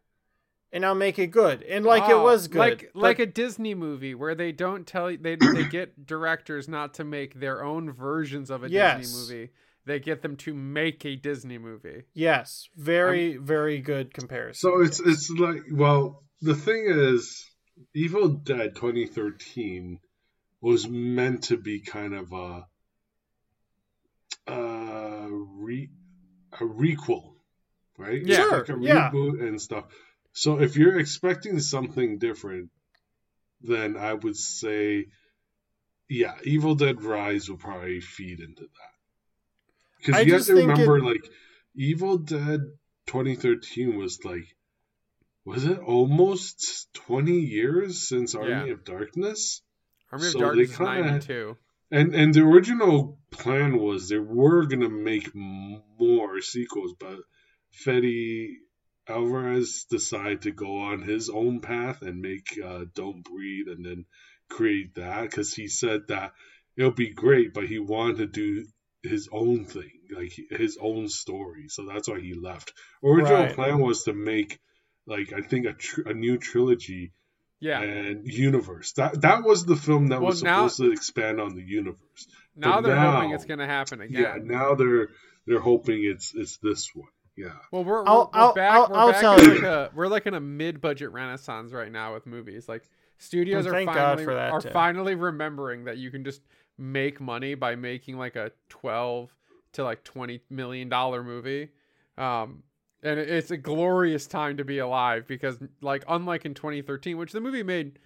and 0.72 0.84
I'll 0.86 0.94
make 0.94 1.18
it 1.18 1.28
good. 1.28 1.62
And 1.62 1.84
like 1.84 2.04
it 2.08 2.12
Oh, 2.14 2.22
was 2.22 2.48
good. 2.48 2.58
Like 2.58 2.90
but- 2.94 3.00
like 3.02 3.18
a 3.18 3.26
Disney 3.26 3.74
movie 3.74 4.14
where 4.14 4.34
they 4.34 4.52
don't 4.52 4.86
tell 4.86 5.10
you 5.10 5.16
they 5.18 5.36
they 5.36 5.64
get 5.64 6.06
directors 6.06 6.68
not 6.68 6.94
to 6.94 7.04
make 7.04 7.40
their 7.40 7.64
own 7.64 7.90
versions 7.92 8.50
of 8.50 8.62
a 8.64 8.70
Yes. 8.70 8.98
Disney 9.00 9.18
movie. 9.36 9.50
They 9.86 9.98
get 9.98 10.22
them 10.22 10.36
to 10.38 10.54
make 10.54 11.04
a 11.04 11.16
Disney 11.16 11.58
movie. 11.58 12.04
yes, 12.14 12.68
very 12.76 13.36
very 13.36 13.80
good 13.80 14.12
comparison. 14.12 14.70
So 14.70 14.82
it's 14.82 15.00
it's 15.00 15.30
like 15.30 15.62
well, 15.72 16.22
the 16.40 16.54
thing 16.54 16.84
is, 16.86 17.44
Evil 17.94 18.28
Dead 18.28 18.74
2013 18.74 19.98
was 20.60 20.88
meant 20.88 21.44
to 21.44 21.56
be 21.56 21.80
kind 21.80 22.14
of 22.14 22.32
a 22.32 22.66
a 24.46 25.28
re 25.30 25.88
a 26.52 26.64
requel, 26.64 27.34
right? 27.98 28.22
Yeah. 28.24 28.36
Sure, 28.36 28.58
like 28.58 28.68
a 28.68 28.78
yeah. 28.80 29.10
reboot 29.10 29.40
and 29.40 29.60
stuff. 29.60 29.84
So 30.32 30.60
if 30.60 30.76
you're 30.76 30.98
expecting 30.98 31.58
something 31.60 32.18
different, 32.18 32.70
then 33.62 33.96
I 33.96 34.14
would 34.14 34.36
say, 34.36 35.06
yeah, 36.08 36.34
Evil 36.44 36.74
Dead 36.74 37.02
Rise 37.02 37.48
will 37.48 37.56
probably 37.56 38.00
feed 38.00 38.40
into 38.40 38.62
that. 38.62 38.94
I 40.08 40.24
Because 40.24 40.26
you 40.26 40.32
have 40.34 40.46
to 40.46 40.54
remember, 40.54 40.98
it- 40.98 41.04
like, 41.04 41.30
Evil 41.76 42.18
Dead 42.18 42.60
2013 43.06 43.96
was 43.96 44.24
like, 44.24 44.56
was 45.44 45.64
it 45.64 45.78
almost 45.78 46.92
20 46.94 47.32
years 47.40 48.06
since 48.08 48.34
Army 48.34 48.50
Yeah. 48.50 48.72
of 48.74 48.84
Darkness? 48.84 49.62
Army 50.12 50.26
of 50.28 50.32
Darkness 50.34 50.76
kinda- 50.76 51.02
92. 51.02 51.56
And 51.92 52.14
and 52.14 52.32
the 52.34 52.42
original 52.42 53.18
plan 53.30 53.78
was 53.78 54.08
they 54.08 54.18
were 54.18 54.66
gonna 54.66 54.88
make 54.88 55.34
more 55.34 56.40
sequels, 56.40 56.94
but 56.98 57.18
Fede 57.72 58.58
Alvarez 59.08 59.86
decided 59.90 60.42
to 60.42 60.52
go 60.52 60.78
on 60.78 61.02
his 61.02 61.28
own 61.28 61.60
path 61.60 62.02
and 62.02 62.20
make 62.20 62.46
uh, 62.62 62.84
Don't 62.94 63.24
Breathe 63.24 63.68
and 63.68 63.84
then 63.84 64.04
create 64.48 64.94
that 64.94 65.22
because 65.22 65.54
he 65.54 65.66
said 65.66 66.06
that 66.08 66.32
it'll 66.76 66.92
be 66.92 67.10
great, 67.10 67.52
but 67.54 67.66
he 67.66 67.78
wanted 67.80 68.18
to 68.18 68.26
do 68.26 68.66
his 69.02 69.28
own 69.32 69.64
thing, 69.64 69.90
like 70.14 70.32
his 70.50 70.76
own 70.80 71.08
story. 71.08 71.68
So 71.68 71.86
that's 71.86 72.08
why 72.08 72.20
he 72.20 72.34
left. 72.34 72.72
Original 73.02 73.44
Right. 73.44 73.54
plan 73.54 73.78
was 73.78 74.04
to 74.04 74.12
make 74.12 74.58
like 75.06 75.32
I 75.32 75.40
think 75.40 75.66
a 75.66 75.72
tr- 75.72 76.08
a 76.08 76.14
new 76.14 76.36
trilogy 76.38 77.12
Yeah. 77.60 77.80
and 77.80 78.26
universe. 78.30 78.92
That 78.92 79.22
that 79.22 79.42
was 79.44 79.64
the 79.64 79.76
film 79.76 80.08
that 80.08 80.20
was 80.20 80.42
Well, 80.42 80.52
now- 80.52 80.68
supposed 80.68 80.90
to 80.90 80.92
expand 80.92 81.40
on 81.40 81.54
the 81.54 81.62
universe. 81.62 82.28
now 82.56 82.80
but 82.80 82.88
they're 82.88 82.96
hoping 83.00 83.30
it's 83.32 83.46
going 83.46 83.58
to 83.60 83.66
happen 83.66 84.00
again. 84.02 84.22
Yeah, 84.22 84.36
now 84.42 84.74
they're 84.74 85.08
they're 85.46 85.60
hoping 85.60 86.04
it's 86.04 86.34
it's 86.34 86.58
this 86.58 86.90
one. 86.94 87.08
Yeah. 87.36 87.52
Well, 87.72 87.84
we're, 87.84 88.02
we're, 88.02 88.08
I'll- 88.08 88.30
we're 88.34 88.40
I'll- 88.40 88.54
back. 88.54 88.72
I'll- 88.72 88.88
we're 88.90 88.96
I'll 88.96 89.12
back 89.12 89.20
tell 89.20 89.38
in 89.40 89.44
you. 89.44 89.54
like 89.54 89.62
a, 89.62 89.90
we're 89.94 90.08
like 90.08 90.26
in 90.26 90.34
a 90.34 90.40
mid-budget 90.40 91.10
renaissance 91.12 91.72
right 91.72 91.90
now 91.90 92.12
with 92.12 92.26
movies. 92.26 92.68
Like 92.68 92.82
studios 93.16 93.64
And 93.64 93.74
are 93.74 93.78
thank 93.78 93.86
God 93.88 93.96
finally 93.96 94.24
for 94.24 94.34
that, 94.34 94.52
are 94.52 94.60
too. 94.60 94.70
finally 94.70 95.14
remembering 95.14 95.84
that 95.84 95.96
you 95.96 96.10
can 96.10 96.24
just 96.24 96.42
make 96.80 97.20
money 97.20 97.54
by 97.54 97.76
making 97.76 98.16
like 98.16 98.34
a 98.36 98.50
twelve 98.68 99.34
to 99.72 99.84
like 99.84 100.02
twenty 100.02 100.40
million 100.50 100.88
dollar 100.88 101.22
movie. 101.22 101.68
Um, 102.18 102.62
and 103.02 103.18
it's 103.18 103.50
a 103.50 103.56
glorious 103.56 104.26
time 104.26 104.56
to 104.56 104.64
be 104.64 104.78
alive 104.78 105.26
because 105.26 105.58
like 105.80 106.04
unlike 106.08 106.44
in 106.44 106.52
2013, 106.54 107.16
which 107.16 107.32
the 107.32 107.40
movie 107.40 107.62
made 107.62 107.98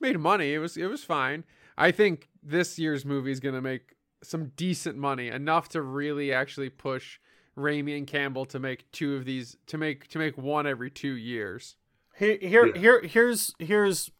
made 0.00 0.18
money, 0.18 0.54
it 0.54 0.58
was 0.58 0.76
it 0.76 0.86
was 0.86 1.02
fine. 1.04 1.44
I 1.76 1.90
think 1.90 2.28
this 2.42 2.78
year's 2.78 3.04
movie 3.04 3.30
is 3.32 3.40
gonna 3.40 3.60
make 3.60 3.94
some 4.22 4.52
decent 4.56 4.96
money, 4.96 5.28
enough 5.28 5.68
to 5.70 5.82
really 5.82 6.32
actually 6.32 6.70
push 6.70 7.18
Raimi 7.56 7.96
and 7.96 8.06
Campbell 8.06 8.44
to 8.46 8.58
make 8.58 8.90
two 8.92 9.16
of 9.16 9.24
these 9.24 9.56
to 9.66 9.78
make 9.78 10.08
to 10.08 10.18
make 10.18 10.38
one 10.38 10.66
every 10.66 10.90
two 10.90 11.14
years. 11.14 11.76
Here, 12.16 12.38
here, 12.40 12.66
Yeah. 12.66 12.80
here, 12.80 13.00
here's, 13.02 13.54
here's, 13.60 14.10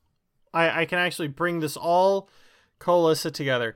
I, 0.55 0.83
I 0.83 0.85
can 0.85 1.01
actually 1.01 1.27
bring 1.27 1.59
this 1.59 1.77
all 1.77 2.29
coalesce 2.79 3.27
together. 3.33 3.75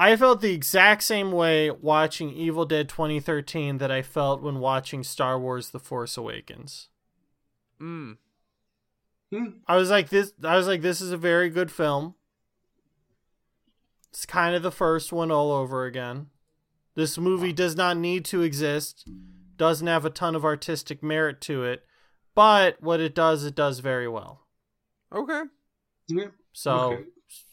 I 0.00 0.14
felt 0.16 0.40
the 0.40 0.54
exact 0.54 1.02
same 1.02 1.32
way 1.32 1.70
watching 1.72 2.30
Evil 2.30 2.64
Dead 2.64 2.88
2013 2.88 3.78
that 3.78 3.90
I 3.90 4.02
felt 4.02 4.40
when 4.42 4.60
watching 4.60 5.02
Star 5.02 5.38
Wars: 5.38 5.70
The 5.70 5.80
Force 5.80 6.16
Awakens. 6.16 6.88
Mm. 7.80 8.16
Hmm. 9.32 9.46
I 9.66 9.76
was 9.76 9.90
like 9.90 10.08
this. 10.08 10.32
I 10.44 10.56
was 10.56 10.66
like, 10.68 10.80
this 10.82 11.00
is 11.00 11.10
a 11.10 11.16
very 11.16 11.50
good 11.50 11.70
film. 11.70 12.14
It's 14.10 14.24
kind 14.24 14.54
of 14.54 14.62
the 14.62 14.70
first 14.70 15.12
one 15.12 15.30
all 15.30 15.52
over 15.52 15.84
again. 15.84 16.28
This 16.94 17.18
movie 17.18 17.52
does 17.52 17.76
not 17.76 17.96
need 17.96 18.24
to 18.26 18.42
exist. 18.42 19.06
Doesn't 19.56 19.86
have 19.86 20.04
a 20.04 20.10
ton 20.10 20.34
of 20.34 20.44
artistic 20.44 21.02
merit 21.02 21.40
to 21.42 21.64
it, 21.64 21.84
but 22.34 22.80
what 22.82 23.00
it 23.00 23.14
does, 23.14 23.44
it 23.44 23.54
does 23.54 23.80
very 23.80 24.08
well. 24.08 24.46
Okay. 25.12 25.42
Yeah. 26.08 26.28
So, 26.52 26.92
Okay. 26.92 27.04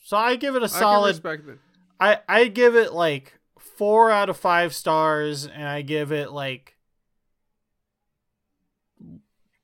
so 0.03 0.17
I 0.17 0.35
give 0.35 0.55
it 0.55 0.61
a 0.61 0.65
I 0.65 0.69
can 0.69 0.77
solid. 0.79 1.07
respect 1.09 1.47
it. 1.49 1.59
I 1.99 2.19
I 2.27 2.47
give 2.47 2.75
it 2.75 2.93
like 2.93 3.39
four 3.59 4.11
out 4.11 4.29
of 4.29 4.37
five 4.37 4.73
stars, 4.73 5.45
and 5.45 5.63
I 5.67 5.81
give 5.81 6.11
it 6.11 6.31
like 6.31 6.77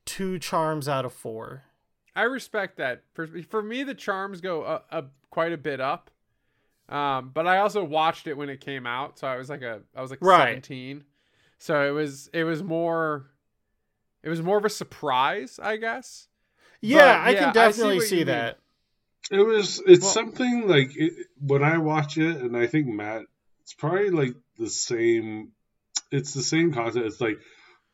two 0.04 0.38
charms 0.38 0.88
out 0.88 1.04
of 1.04 1.12
four. 1.12 1.64
I 2.14 2.22
respect 2.22 2.76
that. 2.76 3.04
For 3.14 3.26
for 3.42 3.62
me, 3.62 3.82
the 3.82 3.94
charms 3.94 4.40
go 4.40 4.64
a 4.90 5.04
quite 5.30 5.52
a 5.52 5.56
bit 5.56 5.80
up. 5.80 6.10
Um, 6.88 7.30
but 7.32 7.46
I 7.46 7.58
also 7.58 7.84
watched 7.84 8.26
it 8.26 8.36
when 8.36 8.50
it 8.50 8.60
came 8.60 8.86
out, 8.86 9.18
so 9.18 9.26
I 9.26 9.36
was 9.36 9.48
like 9.48 9.62
a 9.62 9.82
I 9.96 10.02
was 10.02 10.10
like 10.10 10.20
Right. 10.20 10.62
seventeen. 10.62 11.04
So 11.58 11.86
it 11.88 11.92
was 11.92 12.28
it 12.32 12.44
was 12.44 12.62
more 12.62 13.30
it 14.22 14.28
was 14.28 14.42
more 14.42 14.58
of 14.58 14.64
a 14.64 14.70
surprise, 14.70 15.58
I 15.62 15.76
guess. 15.76 16.28
Yeah, 16.80 16.98
But, 16.98 17.20
I 17.20 17.30
yeah, 17.30 17.38
can 17.52 17.52
I 17.56 17.70
see 17.70 17.72
definitely 17.78 18.00
see, 18.00 18.22
that. 18.24 18.58
mean. 18.58 18.71
It 19.30 19.38
was. 19.40 19.80
It's 19.86 20.02
Well- 20.02 20.10
something 20.12 20.66
like 20.68 20.96
it, 20.96 21.12
when 21.40 21.62
I 21.62 21.78
watch 21.78 22.18
it, 22.18 22.36
and 22.38 22.56
I 22.56 22.66
think 22.66 22.86
Matt. 22.88 23.22
It's 23.62 23.74
probably 23.74 24.10
like 24.10 24.34
the 24.58 24.68
same. 24.68 25.52
It's 26.10 26.34
the 26.34 26.42
same 26.42 26.72
concept. 26.74 27.06
It's 27.06 27.20
like 27.20 27.38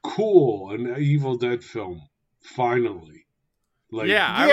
cool, 0.02 0.70
an 0.70 0.94
Evil 0.98 1.36
Dead 1.36 1.62
film, 1.62 2.00
finally. 2.40 3.26
Like 3.90 4.08
Yeah, 4.08 4.26
I 4.26 4.46
was- 4.46 4.50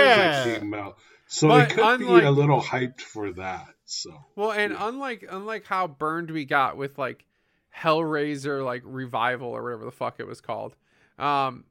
Yeah. 0.47 0.59
came 0.59 0.73
out. 0.73 0.97
So 1.27 1.47
But 1.47 1.71
it 1.71 1.75
could 1.75 1.99
be 1.99 2.05
a 2.05 2.31
little 2.31 2.61
hyped 2.61 3.01
for 3.01 3.31
that. 3.33 3.67
So 3.85 4.25
Well, 4.35 4.51
and 4.51 4.73
Yeah. 4.73 4.87
unlike 4.87 5.25
unlike 5.29 5.65
how 5.65 5.87
burned 5.87 6.29
we 6.31 6.45
got 6.45 6.75
with 6.77 6.97
like 6.97 7.25
Hellraiser 7.75 8.63
like 8.63 8.81
revival 8.85 9.49
or 9.49 9.63
whatever 9.63 9.85
the 9.85 9.91
fuck 9.91 10.19
it 10.19 10.27
was 10.27 10.41
called, 10.41 10.75
um, 11.19 11.65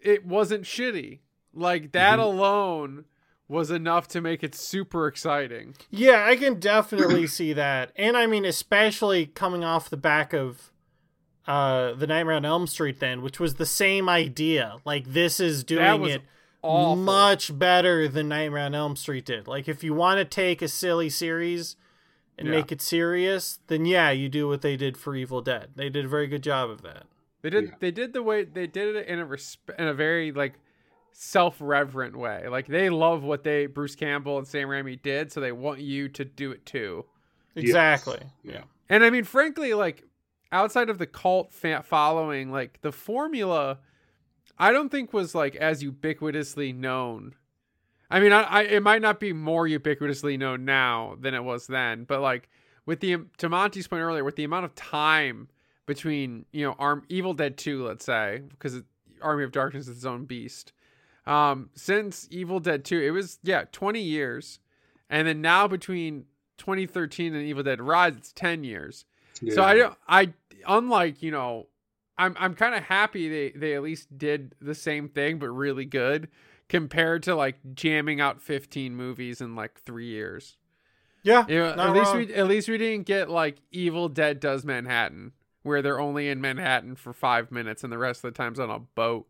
it 0.00 0.24
wasn't 0.26 0.64
shitty. 0.64 1.20
Like 1.54 1.92
that 1.92 2.18
Mhm. 2.18 2.22
alone 2.22 3.04
was 3.52 3.70
enough 3.70 4.08
to 4.08 4.20
make 4.20 4.42
it 4.42 4.54
super 4.54 5.06
exciting. 5.06 5.74
Yeah, 5.90 6.24
I 6.26 6.34
can 6.36 6.58
definitely 6.58 7.26
see 7.38 7.52
that. 7.52 7.92
And 7.96 8.16
I 8.16 8.26
mean, 8.26 8.44
especially 8.44 9.26
coming 9.26 9.62
off 9.62 9.88
the 9.90 9.96
back 9.96 10.32
of 10.32 10.70
uh 11.46 11.92
the 11.94 12.06
Nightmare 12.06 12.36
on 12.36 12.44
Elm 12.44 12.66
Street 12.66 13.00
then, 13.00 13.22
which 13.22 13.38
was 13.40 13.54
the 13.54 13.66
same 13.66 14.08
idea. 14.08 14.76
Like 14.84 15.12
this 15.12 15.38
is 15.40 15.64
doing 15.64 16.04
it 16.06 16.22
Awful. 16.62 16.96
much 16.96 17.56
better 17.58 18.06
than 18.08 18.28
Nightmare 18.28 18.64
on 18.66 18.74
Elm 18.74 18.96
Street 18.96 19.24
did. 19.26 19.46
Like 19.48 19.68
if 19.68 19.82
you 19.84 19.92
want 19.94 20.18
to 20.18 20.24
take 20.24 20.62
a 20.62 20.68
silly 20.68 21.10
series 21.10 21.76
and 22.38 22.46
Yeah. 22.48 22.54
make 22.54 22.70
it 22.72 22.80
serious, 22.80 23.58
then 23.66 23.84
yeah, 23.86 24.10
you 24.10 24.28
do 24.28 24.46
what 24.48 24.62
they 24.62 24.76
did 24.76 24.96
for 24.96 25.14
Evil 25.16 25.40
Dead. 25.42 25.70
They 25.74 25.88
did 25.90 26.04
a 26.04 26.08
very 26.08 26.28
good 26.28 26.42
job 26.42 26.70
of 26.70 26.82
that. 26.82 27.04
They 27.42 27.50
did. 27.50 27.64
Yeah. 27.64 27.74
They 27.80 27.90
did 27.90 28.12
the 28.12 28.22
way 28.22 28.44
they 28.44 28.68
did 28.68 28.94
it 28.94 29.08
in 29.08 29.18
a 29.18 29.26
resp- 29.26 29.76
in 29.76 29.88
a 29.88 29.94
very 29.94 30.30
like 30.30 30.54
self-reverent 31.12 32.16
way. 32.16 32.48
Like 32.48 32.66
they 32.66 32.90
love 32.90 33.22
what 33.22 33.44
they 33.44 33.66
Bruce 33.66 33.94
Campbell 33.94 34.38
and 34.38 34.46
Sam 34.46 34.68
Raimi 34.68 35.00
did, 35.00 35.32
so 35.32 35.40
they 35.40 35.52
want 35.52 35.80
you 35.80 36.08
to 36.10 36.24
do 36.24 36.52
it 36.52 36.66
too. 36.66 37.04
Exactly. 37.54 38.20
yeah. 38.42 38.62
And 38.88 39.04
I 39.04 39.10
mean, 39.10 39.24
frankly, 39.24 39.74
like 39.74 40.04
outside 40.50 40.90
of 40.90 40.98
the 40.98 41.06
cult 41.06 41.52
fa- 41.52 41.82
following, 41.84 42.50
like 42.50 42.80
the 42.82 42.92
formula, 42.92 43.78
I 44.58 44.72
don't 44.72 44.90
think 44.90 45.12
was 45.12 45.34
like 45.34 45.56
as 45.56 45.82
ubiquitously 45.82 46.74
known. 46.74 47.34
I 48.10 48.20
mean, 48.20 48.32
I, 48.32 48.42
I 48.42 48.62
it 48.62 48.82
might 48.82 49.02
not 49.02 49.20
be 49.20 49.32
more 49.32 49.66
ubiquitously 49.66 50.38
known 50.38 50.64
now 50.64 51.16
than 51.20 51.34
it 51.34 51.44
was 51.44 51.66
then, 51.66 52.04
but 52.04 52.20
like 52.20 52.48
with 52.84 53.00
the 53.00 53.18
to 53.38 53.48
Monty's 53.48 53.88
point 53.88 54.02
earlier, 54.02 54.24
with 54.24 54.36
the 54.36 54.44
amount 54.44 54.64
of 54.64 54.74
time 54.74 55.48
between 55.86 56.44
you 56.52 56.64
know 56.66 56.74
Arm 56.78 57.04
Evil 57.08 57.34
Dead 57.34 57.56
Two, 57.56 57.86
let's 57.86 58.04
say, 58.04 58.42
because 58.50 58.82
Army 59.22 59.44
of 59.44 59.52
Darkness 59.52 59.88
is 59.88 59.98
its 59.98 60.04
own 60.04 60.26
beast. 60.26 60.72
Um, 61.26 61.70
since 61.74 62.26
Evil 62.30 62.58
Dead 62.58 62.84
Two, 62.84 63.00
it 63.00 63.10
was 63.10 63.38
yeah 63.42 63.64
twenty 63.70 64.02
years, 64.02 64.58
and 65.08 65.28
then 65.28 65.40
now 65.40 65.68
between 65.68 66.24
2013 66.62 67.34
and 67.34 67.44
Evil 67.44 67.62
Dead 67.62 67.80
Rise, 67.80 68.14
it's 68.16 68.32
10 68.32 68.62
years. 68.64 69.04
yeah. 69.40 69.54
So 69.54 69.62
I 69.62 69.74
don't 69.74 69.94
I 70.06 70.32
unlike, 70.66 71.22
you 71.22 71.30
know, 71.30 71.66
I'm 72.16 72.36
I'm 72.38 72.54
kind 72.54 72.74
of 72.74 72.84
happy 72.84 73.28
they 73.28 73.58
they 73.58 73.74
at 73.74 73.82
least 73.82 74.16
did 74.16 74.54
the 74.60 74.74
same 74.74 75.08
thing 75.08 75.38
but 75.38 75.48
really 75.48 75.84
good 75.84 76.28
compared 76.68 77.24
to 77.24 77.34
like 77.34 77.56
jamming 77.74 78.20
out 78.20 78.40
15 78.40 78.94
movies 78.94 79.40
in 79.40 79.56
like 79.56 79.80
3 79.80 80.06
years. 80.06 80.56
Yeah. 81.24 81.44
You 81.48 81.58
know, 81.58 81.70
at 81.70 81.92
least 81.92 82.14
wrong. 82.14 82.18
we 82.18 82.34
at 82.34 82.46
least 82.46 82.68
we 82.68 82.78
didn't 82.78 83.06
get 83.06 83.28
like 83.28 83.58
Evil 83.72 84.08
Dead 84.08 84.38
does 84.40 84.64
Manhattan 84.64 85.32
where 85.64 85.82
they're 85.82 86.00
only 86.00 86.28
in 86.28 86.40
Manhattan 86.40 86.96
for 86.96 87.12
5 87.12 87.52
minutes 87.52 87.84
and 87.84 87.92
the 87.92 87.98
rest 87.98 88.24
of 88.24 88.32
the 88.32 88.36
time's 88.36 88.58
on 88.58 88.70
a 88.70 88.78
boat. 88.80 89.26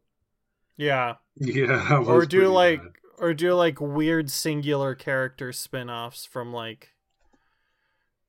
Yeah. 0.76 1.14
yeah. 1.36 2.02
Or 2.06 2.24
do 2.26 2.48
like 2.48 2.82
bad. 2.82 2.92
or 3.18 3.34
do 3.34 3.54
like 3.54 3.80
weird 3.80 4.30
singular 4.30 4.94
character 4.94 5.52
spin-offs 5.52 6.24
from 6.26 6.52
like 6.52 6.90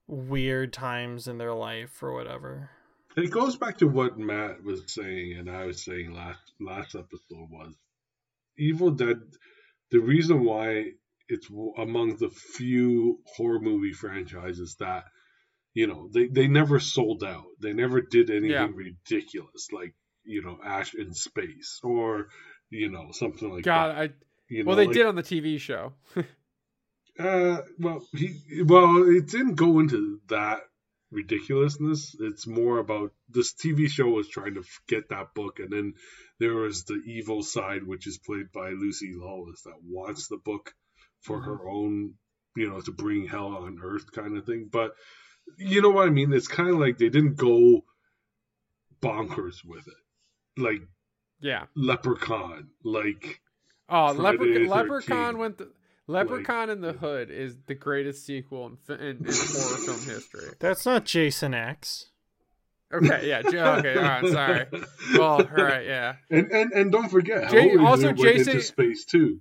weird 0.08 0.74
times 0.74 1.28
in 1.28 1.38
their 1.38 1.54
life 1.54 2.02
or 2.04 2.14
whatever. 2.14 2.70
It 3.16 3.32
goes 3.32 3.56
back 3.56 3.78
to 3.78 3.88
what 3.88 4.18
Matt 4.18 4.64
was 4.64 4.82
saying 4.88 5.38
and 5.38 5.50
I 5.50 5.66
was 5.66 5.84
saying 5.84 6.14
last 6.14 6.40
last 6.60 6.96
episode 6.96 7.50
was 7.50 7.74
Evil 8.58 8.92
Dead. 8.92 9.18
The 9.92 10.00
reason 10.00 10.44
why 10.44 10.86
it's 11.30 11.48
among 11.78 12.18
the 12.18 12.30
few 12.30 13.20
horror 13.36 13.60
movie 13.60 13.94
franchises 13.94 14.76
that 14.80 15.06
you 15.74 15.88
know 15.88 16.10
they, 16.14 16.28
they 16.28 16.48
never 16.48 16.80
sold 16.80 17.24
out. 17.24 17.46
They 17.62 17.74
never 17.74 18.02
did 18.02 18.30
anything 18.30 18.52
Yeah. 18.52 18.68
ridiculous 18.76 19.68
like 19.72 19.96
you 20.26 20.42
know 20.44 20.58
Ash 20.64 20.94
in 20.94 21.14
space 21.14 21.80
or 21.84 22.28
you 22.70 22.90
know 22.90 23.10
something 23.12 23.50
like 23.54 23.64
God, 23.64 23.96
that. 23.96 23.98
I 23.98 24.10
You 24.50 24.66
well 24.66 24.76
know, 24.76 24.82
they 24.82 24.88
like- 24.88 24.96
did 24.96 25.06
on 25.06 25.16
the 25.16 25.24
TV 25.24 25.60
show. 25.60 25.94
Uh, 27.20 27.62
well, 27.78 28.04
he 28.16 28.64
well, 28.66 29.08
it 29.08 29.28
didn't 29.28 29.54
go 29.54 29.78
into 29.78 30.20
that 30.30 30.62
ridiculousness. 31.12 32.16
It's 32.20 32.48
more 32.48 32.80
about 32.80 33.12
this 33.30 33.54
TV 33.54 33.88
show 33.88 34.08
was 34.08 34.28
trying 34.28 34.56
to 34.56 34.64
get 34.88 35.10
that 35.10 35.36
book, 35.36 35.60
and 35.60 35.70
then 35.72 35.94
there 36.40 36.56
was 36.56 36.86
the 36.86 37.00
evil 37.06 37.44
side, 37.44 37.84
which 37.86 38.08
is 38.08 38.18
played 38.18 38.52
by 38.52 38.70
Lucy 38.70 39.12
Lawless, 39.16 39.62
that 39.62 39.78
wants 39.88 40.28
the 40.28 40.38
book 40.38 40.74
for 41.22 41.40
her 41.40 41.70
own, 41.70 42.16
you 42.56 42.68
know, 42.68 42.82
to 42.82 42.92
bring 42.92 43.28
hell 43.28 43.58
on 43.58 43.78
earth 43.84 44.12
kind 44.12 44.36
of 44.36 44.48
thing. 44.48 44.70
But 44.72 44.94
you 45.60 45.84
know 45.84 45.92
what 45.92 46.08
I 46.08 46.10
mean? 46.12 46.34
It's 46.34 46.48
kind 46.48 46.70
of 46.72 46.80
like 46.80 46.98
they 46.98 47.10
didn't 47.10 47.36
go 47.36 47.84
bonkers 49.02 49.58
with 49.64 49.88
it, 49.88 49.94
like 50.58 50.82
yeah. 51.42 51.66
Leprechaun, 51.76 52.70
like 52.84 53.42
Oh, 53.90 54.14
Friday 54.14 54.66
Leprechaun, 54.66 54.70
Leprechaun 54.70 55.38
went. 55.38 55.58
The, 55.58 55.70
Leprechaun 56.08 56.70
in 56.70 56.82
the 56.82 56.94
Hood 56.94 57.30
is 57.32 57.56
the 57.68 57.76
greatest 57.76 58.26
sequel 58.26 58.78
in, 58.90 58.96
in, 58.96 59.02
in 59.18 59.26
horror 59.26 59.78
film 59.86 60.00
history. 60.04 60.50
That's 60.60 60.86
not 60.86 61.06
Jason 61.06 61.54
X. 61.54 62.08
Okay, 62.94 63.28
yeah, 63.28 63.42
J- 63.42 63.60
okay, 63.60 63.96
all 63.96 64.04
right, 64.04 64.28
sorry. 64.28 64.66
Well, 65.14 65.24
all 65.38 65.64
right, 65.64 65.86
yeah, 65.86 66.16
And 66.30 66.52
and 66.52 66.72
and 66.74 66.92
don't 66.92 67.10
forget, 67.10 67.50
Jay- 67.50 67.70
Hellraiser 67.70 67.86
also 67.86 68.12
Jason- 68.14 68.54
into 68.54 68.62
space 68.66 69.06
too. 69.06 69.40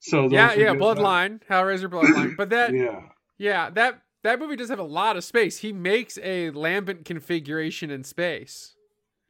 So 0.00 0.28
yeah, 0.28 0.52
yeah. 0.54 0.72
forget 0.72 0.76
Bloodline, 0.76 1.40
Hellraiser, 1.48 1.88
Bloodline. 1.88 2.36
But 2.36 2.50
that, 2.50 2.72
that. 2.72 2.76
yeah. 2.76 3.00
Yeah, 3.38 3.70
that 3.70 4.02
that 4.24 4.38
movie 4.40 4.56
does 4.56 4.68
have 4.68 4.78
a 4.78 4.84
lot 4.84 5.16
of 5.16 5.24
space. 5.24 5.58
He 5.58 5.72
makes 5.72 6.18
a 6.22 6.50
Lament 6.50 7.04
Configuration 7.04 7.90
in 7.90 8.04
space 8.04 8.74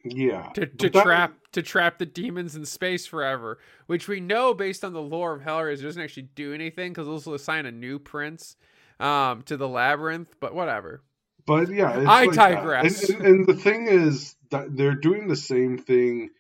yeah. 0.05 0.51
to, 0.55 0.67
to 0.67 0.91
trap 0.91 1.35
to 1.53 1.63
trap 1.63 1.99
the 1.99 2.07
demons 2.07 2.57
in 2.57 2.65
space 2.65 3.07
forever, 3.07 3.59
which 3.87 4.09
we 4.09 4.21
know 4.21 4.55
based 4.55 4.85
on 4.85 4.93
the 4.93 5.03
lore 5.03 5.35
of 5.35 5.43
Hellraiser 5.43 5.83
doesn't 5.83 6.03
actually 6.03 6.29
do 6.35 6.55
anything 6.55 6.93
because 6.93 7.07
it'll 7.07 7.35
assign 7.35 7.67
a 7.67 7.73
new 7.73 7.99
prince 7.99 8.57
um, 9.01 9.43
to 9.43 9.57
the 9.57 9.69
labyrinth. 9.69 10.35
But 10.41 10.55
whatever. 10.55 11.03
But 11.47 11.71
yeah, 11.71 11.91
I 11.91 12.27
like 12.27 12.33
digress. 12.35 13.09
And, 13.09 13.19
and, 13.19 13.27
and 13.27 13.47
the 13.47 13.55
thing 13.55 13.87
is 13.89 14.37
that 14.51 14.77
they're 14.77 14.95
doing 14.95 15.29
the 15.29 15.37
same 15.37 15.79
thing, 15.79 16.31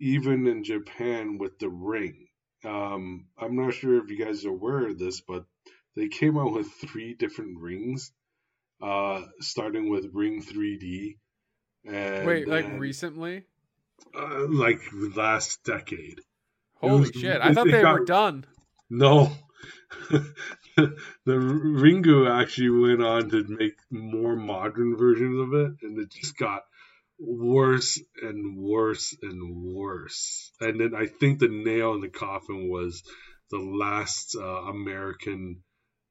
even 0.00 0.46
in 0.46 0.64
Japan 0.64 1.38
with 1.38 1.58
the 1.58 1.68
Ring. 1.68 2.26
Um, 2.64 3.26
I'm 3.38 3.56
not 3.56 3.74
sure 3.74 4.02
if 4.02 4.10
you 4.10 4.24
guys 4.24 4.44
are 4.44 4.50
aware 4.50 4.88
of 4.88 4.98
this, 4.98 5.20
but 5.20 5.44
they 5.96 6.08
came 6.08 6.38
out 6.38 6.52
with 6.52 6.70
three 6.72 7.14
different 7.14 7.60
rings, 7.60 8.10
uh, 8.82 9.22
starting 9.40 9.90
with 9.90 10.10
Ring 10.12 10.42
3D. 10.42 11.16
And 11.88 12.26
Wait, 12.26 12.46
like 12.48 12.66
then, 12.66 12.78
recently? 12.78 13.44
uh, 14.14 14.46
like 14.48 14.80
last 15.16 15.64
decade. 15.64 16.20
Holy 16.76 17.00
was- 17.00 17.10
shit! 17.10 17.40
I 17.40 17.50
it- 17.50 17.54
thought 17.54 17.68
it 17.68 17.72
they 17.72 17.82
got- 17.82 18.00
were 18.00 18.04
done. 18.04 18.44
No. 18.90 19.32
the 20.76 20.96
Ringu 21.26 22.30
actually 22.30 22.70
went 22.70 23.02
on 23.02 23.30
to 23.30 23.44
make 23.48 23.74
more 23.90 24.36
modern 24.36 24.96
versions 24.96 25.38
of 25.40 25.54
it, 25.54 25.72
and 25.82 25.98
it 25.98 26.10
just 26.10 26.36
got 26.38 26.62
worse 27.18 28.00
and 28.22 28.56
worse 28.56 29.16
and 29.22 29.74
worse. 29.74 30.52
And 30.60 30.80
then 30.80 30.94
I 30.94 31.06
think 31.06 31.38
the 31.38 31.48
nail 31.48 31.94
in 31.94 32.00
the 32.00 32.08
coffin 32.08 32.68
was 32.68 33.02
the 33.50 33.58
last 33.58 34.36
uh, 34.38 34.42
American 34.44 35.62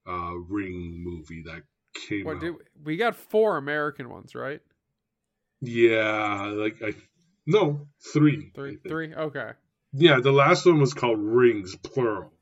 uh, 0.06 0.34
Ring 0.48 1.02
movie 1.04 1.44
that 1.46 1.62
came 2.08 2.24
What 2.24 2.36
out. 2.36 2.40
did 2.40 2.54
we 2.84 2.96
got 2.96 3.16
four 3.16 3.56
American 3.56 4.08
ones, 4.10 4.34
right? 4.34 4.60
Yeah, 5.60 6.52
like 6.54 6.82
I 6.82 6.94
no 7.46 7.88
three. 8.12 8.50
Three, 8.54 8.76
three. 8.76 9.14
Okay. 9.14 9.50
Yeah, 9.92 10.20
the 10.20 10.32
last 10.32 10.66
one 10.66 10.80
was 10.80 10.94
called 10.94 11.18
Rings, 11.18 11.74
plural. 11.76 12.32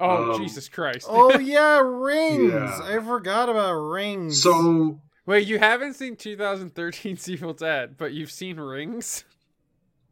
Oh 0.00 0.32
Um, 0.32 0.42
Jesus 0.42 0.68
Christ! 0.68 1.06
Oh 1.08 1.38
yeah, 1.38 1.80
rings. 1.84 2.52
Yeah. 2.52 2.80
I 2.82 3.00
forgot 3.00 3.48
about 3.48 3.74
rings. 3.74 4.42
So 4.42 5.00
Wait, 5.26 5.46
you 5.46 5.58
haven't 5.58 5.94
seen 5.94 6.16
2013 6.16 7.18
Evil 7.28 7.54
Dead, 7.54 7.96
but 7.96 8.12
you've 8.12 8.30
seen 8.30 8.58
Rings? 8.58 9.24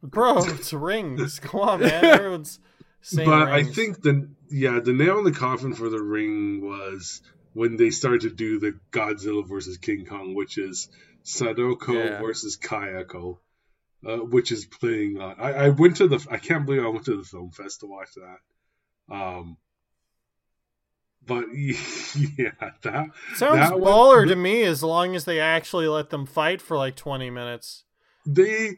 bro, 0.02 0.38
it's 0.44 0.72
rings. 0.72 1.38
Come 1.38 1.60
on, 1.60 1.80
man. 1.80 2.04
Everyone's 2.04 2.58
saying 3.00 3.28
but 3.28 3.48
I 3.48 3.62
think 3.64 4.02
the 4.02 4.28
yeah 4.50 4.80
the 4.80 4.92
nail 4.92 5.18
in 5.18 5.24
the 5.24 5.32
coffin 5.32 5.74
for 5.74 5.88
the 5.88 6.02
ring 6.02 6.60
was 6.62 7.22
when 7.52 7.76
they 7.76 7.90
started 7.90 8.22
to 8.22 8.30
do 8.30 8.58
the 8.58 8.78
Godzilla 8.90 9.46
versus 9.46 9.76
King 9.78 10.06
Kong, 10.06 10.34
which 10.34 10.56
is 10.58 10.88
Sadako 11.22 11.92
Yeah. 11.92 12.20
versus 12.20 12.56
Kayako, 12.56 13.38
uh, 14.06 14.16
which 14.16 14.52
is 14.52 14.64
playing 14.66 15.20
on. 15.20 15.36
I, 15.38 15.52
I 15.52 15.68
went 15.70 15.96
to 15.96 16.08
the 16.08 16.24
I 16.30 16.38
can't 16.38 16.66
believe 16.66 16.84
I 16.84 16.88
went 16.88 17.04
to 17.06 17.16
the 17.16 17.24
film 17.24 17.50
fest 17.50 17.80
to 17.80 17.86
watch 17.86 18.10
that. 18.14 19.14
Um, 19.14 19.56
but 21.24 21.44
yeah, 21.54 22.50
that 22.82 23.10
sounds 23.36 23.58
that 23.60 23.78
one- 23.80 23.92
baller 23.92 24.28
to 24.28 24.36
me. 24.36 24.62
As 24.64 24.82
long 24.82 25.14
as 25.14 25.24
they 25.24 25.40
actually 25.40 25.86
let 25.88 26.10
them 26.10 26.26
fight 26.26 26.60
for 26.60 26.76
like 26.76 26.96
twenty 26.96 27.30
minutes. 27.30 27.84
they, 28.26 28.76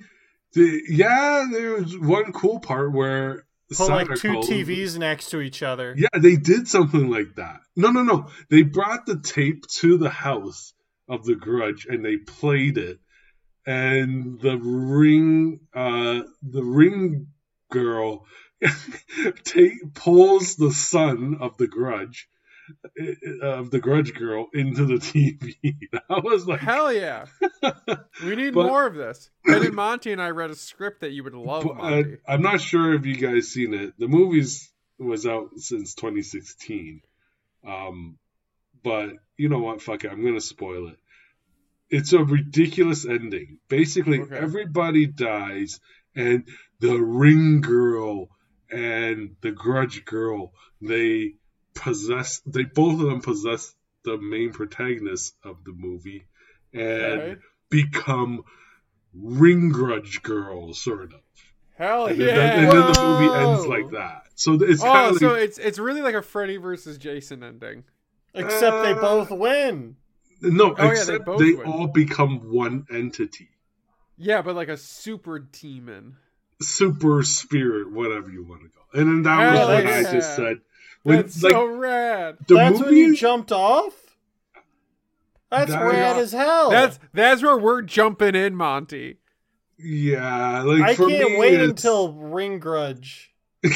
they 0.55 0.81
yeah, 0.89 1.47
there 1.51 1.73
was 1.81 1.99
one 1.99 2.33
cool 2.33 2.61
part 2.61 2.93
where 2.93 3.47
Put 3.75 3.89
like 3.89 4.15
two 4.17 4.35
TVs 4.35 4.99
next 4.99 5.31
to 5.31 5.41
each 5.41 5.63
other. 5.63 5.95
Yeah, 5.97 6.09
they 6.21 6.37
did 6.37 6.69
something 6.69 7.11
like 7.11 7.37
that. 7.37 7.61
No, 7.75 7.91
no, 7.91 8.03
no. 8.03 8.29
They 8.51 8.63
brought 8.63 9.07
the 9.07 9.19
tape 9.19 9.67
to 9.79 9.97
the 9.97 10.11
house 10.11 10.74
of 11.09 11.25
the 11.25 11.35
Grudge 11.35 11.87
and 11.89 12.05
they 12.05 12.17
played 12.17 12.79
it, 12.79 12.99
and 13.67 14.41
the 14.41 14.57
ring, 14.59 15.61
uh, 15.75 16.21
the 16.43 16.63
ring 16.65 17.29
girl, 17.71 18.27
take 19.45 19.95
pulls 19.95 20.57
the 20.57 20.73
son 20.73 21.37
of 21.41 21.57
the 21.59 21.67
Grudge, 21.67 22.29
uh, 23.01 23.47
of 23.47 23.71
the 23.71 23.81
Grudge 23.81 24.15
girl 24.15 24.47
into 24.55 24.87
the 24.87 24.95
TV. 24.95 25.55
I 26.11 26.21
was 26.21 26.47
like, 26.47 26.61
Hell 26.61 26.93
yeah! 26.93 27.27
We 28.25 28.37
need 28.37 28.55
But- 28.55 28.67
more 28.67 28.87
of 28.87 28.95
this. 28.95 29.31
Ben 29.45 29.65
and 29.65 29.75
Monty 29.75 30.13
and 30.13 30.23
I 30.23 30.31
read 30.31 30.51
a 30.51 30.55
script 30.55 31.01
that 31.03 31.11
you 31.13 31.25
would 31.25 31.35
love, 31.35 31.67
uh, 31.67 31.75
Monty. 31.75 32.17
I'm 32.27 32.43
not 32.43 32.61
sure 32.61 32.95
if 32.95 33.05
you 33.07 33.17
guys 33.17 33.49
seen 33.49 33.75
it. 33.75 33.95
The 33.99 34.09
movie's 34.09 34.71
was 34.99 35.27
out 35.27 35.49
since 35.59 35.95
2016. 35.95 37.01
Um, 37.67 38.17
but 38.85 39.11
you 39.37 39.49
know 39.49 39.59
what? 39.59 39.83
Fuck 39.83 40.05
it. 40.05 40.13
I'm 40.13 40.25
gonna 40.25 40.41
spoil 40.41 40.89
it. 40.89 40.97
It's 41.91 42.13
a 42.13 42.23
ridiculous 42.23 43.05
ending. 43.07 43.59
Basically, 43.69 44.21
Okay. 44.21 44.37
everybody 44.37 45.07
dies, 45.07 45.81
and 46.15 46.45
the 46.81 46.97
ring 46.97 47.61
girl 47.61 48.29
and 48.71 49.37
the 49.41 49.51
grudge 49.51 50.05
girl 50.05 50.53
they 50.81 51.35
possess. 51.75 52.41
They 52.47 52.63
both 52.65 53.01
of 53.01 53.07
them 53.07 53.21
possess 53.21 53.75
the 54.05 54.19
main 54.19 54.53
protagonist 54.53 55.35
of 55.43 55.65
the 55.65 55.73
movie, 55.73 56.27
and 56.73 57.21
Okay. 57.21 57.37
become 57.71 58.43
ring 59.15 59.71
grudge 59.71 60.23
girls, 60.23 60.83
sort 60.83 61.13
of. 61.15 61.21
Hell 61.77 62.07
And, 62.07 62.19
yeah! 62.19 62.35
then, 62.35 62.65
and 62.65 62.73
then 62.73 62.93
the 62.93 63.03
movie 63.03 63.33
ends 63.35 63.67
like 63.67 63.91
that. 63.93 64.29
So 64.37 64.55
it's 64.55 64.83
kind 64.83 65.07
oh, 65.07 65.11
of 65.11 65.19
so 65.19 65.35
it's 65.35 65.59
it's 65.59 65.79
really 65.79 66.03
like 66.03 66.15
a 66.15 66.23
Freddy 66.23 66.57
versus 66.57 66.99
Jason 66.99 67.43
ending. 67.43 67.85
Except 68.35 68.83
they 68.83 68.93
Uh, 68.93 69.01
both 69.01 69.31
win. 69.31 69.97
no, 70.43 70.75
Oh, 70.77 70.77
yeah, 70.79 70.85
they 70.85 70.91
except 70.91 71.39
they 71.39 71.55
all 71.63 71.87
become 71.87 72.51
one 72.53 72.87
entity, 72.91 73.49
Yeah, 74.17 74.43
but 74.43 74.55
like 74.57 74.69
a 74.69 74.77
super 74.77 75.39
demon. 75.39 76.17
super 76.61 77.23
spirit, 77.23 77.91
whatever 77.93 78.31
you 78.31 78.43
want 78.45 78.63
to 78.63 78.69
go. 78.69 79.01
And 79.01 79.09
then 79.09 79.23
that 79.23 79.41
Hell 79.55 79.69
was 79.69 79.85
when 79.85 79.87
I 79.87 80.01
yeah. 80.01 80.13
just 80.13 80.37
said, 80.37 80.61
when, 81.03 81.17
That's 81.19 81.43
like 81.43 81.53
so 81.53 81.67
rad. 81.67 82.37
the 82.47 82.55
That's 82.55 82.79
movie, 82.79 82.85
when 82.91 82.97
you 82.97 83.17
jumped 83.17 83.53
off. 83.53 83.93
That's 85.51 85.71
That- 85.71 85.83
rad 85.85 86.17
as 86.17 86.33
hell. 86.33 86.71
That's 86.71 86.99
that's 87.13 87.43
where 87.43 87.57
we're 87.59 87.83
jumping 87.83 88.35
in, 88.35 88.57
Monty. 88.57 89.19
yeah, 89.79 90.63
like 90.63 90.83
I 90.83 90.95
for 90.95 91.09
can't 91.09 91.31
me, 91.33 91.39
wait 91.39 91.55
it's- 91.55 91.69
until 91.71 92.13
Ring 92.13 92.59
Grudge. 92.59 93.33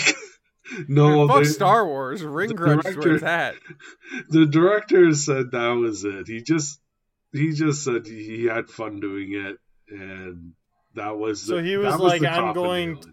no, 0.89 1.27
Fuck 1.29 1.39
they- 1.39 1.49
Star 1.49 1.87
Wars. 1.87 2.23
Ring 2.23 2.49
the 2.49 2.55
Grudge 2.55 2.87
is 2.87 2.97
where 2.97 3.14
it's 3.14 3.23
at. 3.25 3.55
the 4.29 4.47
director 4.47 5.12
said 5.14 5.51
that 5.53 5.69
was 5.71 6.05
it. 6.05 6.27
He 6.27 6.43
just 6.43 6.81
he 7.33 7.53
just 7.53 7.85
said 7.85 8.07
he 8.07 8.45
had 8.47 8.69
fun 8.69 9.01
doing 9.01 9.33
it, 9.35 9.59
and 9.91 10.53
that 10.95 11.16
was 11.19 11.43
So 11.43 11.57
the- 11.57 11.62
he 11.62 11.77
was 11.77 11.97
like, 11.99 12.21
the 12.23 12.29
"I'm 12.31 12.55
going 12.55 12.89
nail 12.93 12.97
in 12.99 13.01
there. 13.03 13.12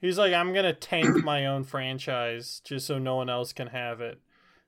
He's 0.00 0.18
like, 0.18 0.32
I'm 0.32 0.52
gonna 0.54 0.72
tank 0.74 1.24
my 1.24 1.46
own 1.46 1.64
franchise 1.64 2.60
just 2.64 2.86
so 2.86 2.98
no 2.98 3.16
one 3.16 3.28
else 3.28 3.52
can 3.52 3.66
have 3.68 4.00
it. 4.00 4.20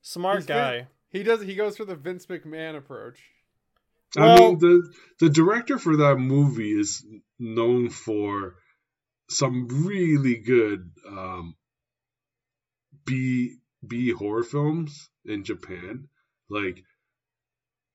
Smart 0.03 0.39
He's 0.39 0.47
guy. 0.47 0.89
He 1.09 1.23
does. 1.23 1.43
He 1.43 1.55
goes 1.55 1.77
for 1.77 1.85
the 1.85 1.95
Vince 1.97 2.27
McMahon 2.27 2.77
approach. 2.77 3.19
I 4.17 4.21
Well- 4.23 4.39
mean, 4.39 4.59
the 4.59 4.93
the 5.21 5.29
director 5.31 5.79
for 5.79 5.97
that 5.99 6.17
movie 6.17 6.73
is 6.73 7.05
known 7.39 7.91
for 7.91 8.55
some 9.29 9.69
really 9.87 10.37
good 10.37 10.91
um, 11.09 11.55
B 13.05 13.57
B 13.87 14.11
horror 14.13 14.43
films 14.45 15.09
in 15.25 15.45
Japan. 15.45 16.09
Like, 16.49 16.83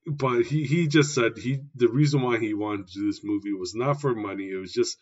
but 0.05 0.43
he 0.43 0.65
he 0.65 0.87
just 0.87 1.13
said 1.13 1.37
he 1.37 1.59
the 1.75 1.87
reason 1.89 2.21
why 2.21 2.37
he 2.37 2.53
wanted 2.53 2.87
to 2.87 2.99
do 2.99 3.05
this 3.07 3.21
movie 3.23 3.53
was 3.53 3.73
not 3.75 4.01
for 4.01 4.13
money. 4.15 4.49
It 4.51 4.57
was 4.57 4.71
just 4.73 4.97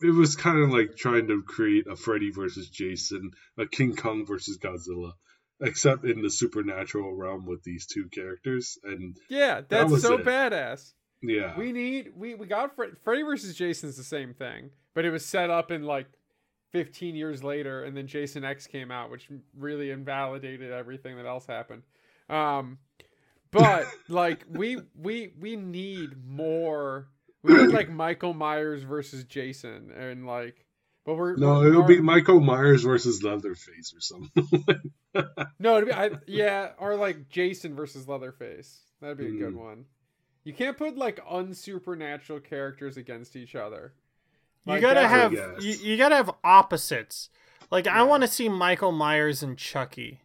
it 0.00 0.10
was 0.14 0.36
kind 0.36 0.58
of 0.62 0.70
like 0.70 0.96
trying 0.96 1.28
to 1.28 1.42
create 1.42 1.86
a 1.88 1.96
Freddy 1.96 2.30
versus 2.30 2.68
Jason, 2.68 3.30
a 3.58 3.66
King 3.66 3.96
Kong 3.96 4.24
versus 4.26 4.58
Godzilla, 4.58 5.12
except 5.60 6.04
in 6.04 6.22
the 6.22 6.30
supernatural 6.30 7.14
realm 7.16 7.46
with 7.46 7.62
these 7.64 7.86
two 7.86 8.08
characters. 8.12 8.78
And 8.84 9.16
Yeah, 9.28 9.62
that's 9.68 9.90
was 9.90 10.02
so 10.02 10.14
it. 10.14 10.24
badass. 10.24 10.92
yeah, 11.22 11.56
We 11.58 11.72
need 11.72 12.10
we 12.14 12.34
we 12.34 12.46
got 12.46 12.76
Fre- 12.76 12.96
Freddy 13.02 13.22
versus 13.22 13.56
Jason's 13.56 13.96
the 13.96 14.04
same 14.04 14.34
thing, 14.34 14.70
but 14.94 15.04
it 15.04 15.10
was 15.10 15.24
set 15.24 15.50
up 15.50 15.70
in 15.70 15.82
like 15.82 16.06
15 16.74 17.14
years 17.14 17.44
later, 17.44 17.84
and 17.84 17.96
then 17.96 18.08
Jason 18.08 18.44
X 18.44 18.66
came 18.66 18.90
out, 18.90 19.08
which 19.08 19.28
really 19.56 19.90
invalidated 19.90 20.72
everything 20.72 21.16
that 21.18 21.24
else 21.24 21.46
happened. 21.46 21.84
Um, 22.28 22.78
but 23.52 23.86
like 24.08 24.44
we 24.50 24.78
we 25.00 25.32
we 25.38 25.54
need 25.54 26.10
more. 26.26 27.06
We 27.44 27.54
need 27.54 27.72
like 27.72 27.88
Michael 27.90 28.34
Myers 28.34 28.82
versus 28.82 29.22
Jason, 29.24 29.92
and 29.96 30.26
like, 30.26 30.64
but 31.06 31.14
we're 31.14 31.36
No, 31.36 31.58
we're- 31.60 31.68
it'll 31.68 31.84
be 31.84 32.00
Michael 32.00 32.40
Myers 32.40 32.82
versus 32.82 33.22
Leatherface 33.22 33.94
or 33.94 34.00
something. 34.00 34.64
no, 35.60 35.76
it'd 35.76 35.88
be, 35.90 35.94
I, 35.94 36.10
yeah, 36.26 36.70
or 36.78 36.96
like 36.96 37.28
Jason 37.28 37.76
versus 37.76 38.08
Leatherface. 38.08 38.80
That'd 39.00 39.18
be 39.18 39.26
a 39.28 39.30
good 39.30 39.54
Mm. 39.54 39.58
one. 39.58 39.84
You 40.42 40.52
can't 40.54 40.76
put 40.76 40.96
like 40.96 41.20
unsupernatural 41.30 42.42
characters 42.44 42.96
against 42.96 43.36
each 43.36 43.54
other. 43.54 43.92
You 44.66 44.80
gotta 44.80 45.06
have 45.06 45.32
you, 45.32 45.72
you 45.82 45.96
gotta 45.96 46.16
have 46.16 46.30
opposites. 46.42 47.28
Like 47.70 47.86
I 47.86 48.02
want 48.02 48.22
to 48.22 48.28
see 48.28 48.48
Michael 48.48 48.92
Myers 48.92 49.42
and 49.42 49.58
Chucky, 49.58 50.20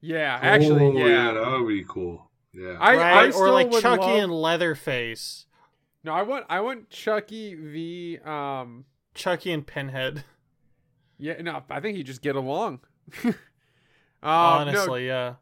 Yeah, 0.00 0.38
actually, 0.40 0.84
Oh, 0.86 1.06
yeah. 1.06 1.32
that 1.32 1.58
would 1.60 1.68
be 1.68 1.84
cool. 1.88 2.30
Yeah. 2.52 2.76
I, 2.80 2.94
I 2.96 2.96
right? 3.24 3.32
still 3.34 3.46
or 3.46 3.50
like 3.52 3.70
would 3.70 3.80
Chucky 3.82 4.02
love- 4.02 4.24
and 4.24 4.32
Leatherface, 4.32 5.46
No, 6.04 6.12
I 6.12 6.22
want 6.22 6.46
I 6.48 6.60
want 6.60 6.90
Chucky 6.90 7.54
v 7.54 8.18
um 8.24 8.84
Chucky 9.14 9.52
and 9.52 9.66
Pinhead. 9.66 10.24
yeah, 11.18 11.40
no, 11.42 11.62
I 11.70 11.80
think 11.80 11.96
he 11.96 12.02
just 12.02 12.22
get 12.22 12.36
along. 12.36 12.80
um, 13.24 13.34
no, 14.22 14.28
Honestly, 14.28 15.06
yeah. 15.06 15.34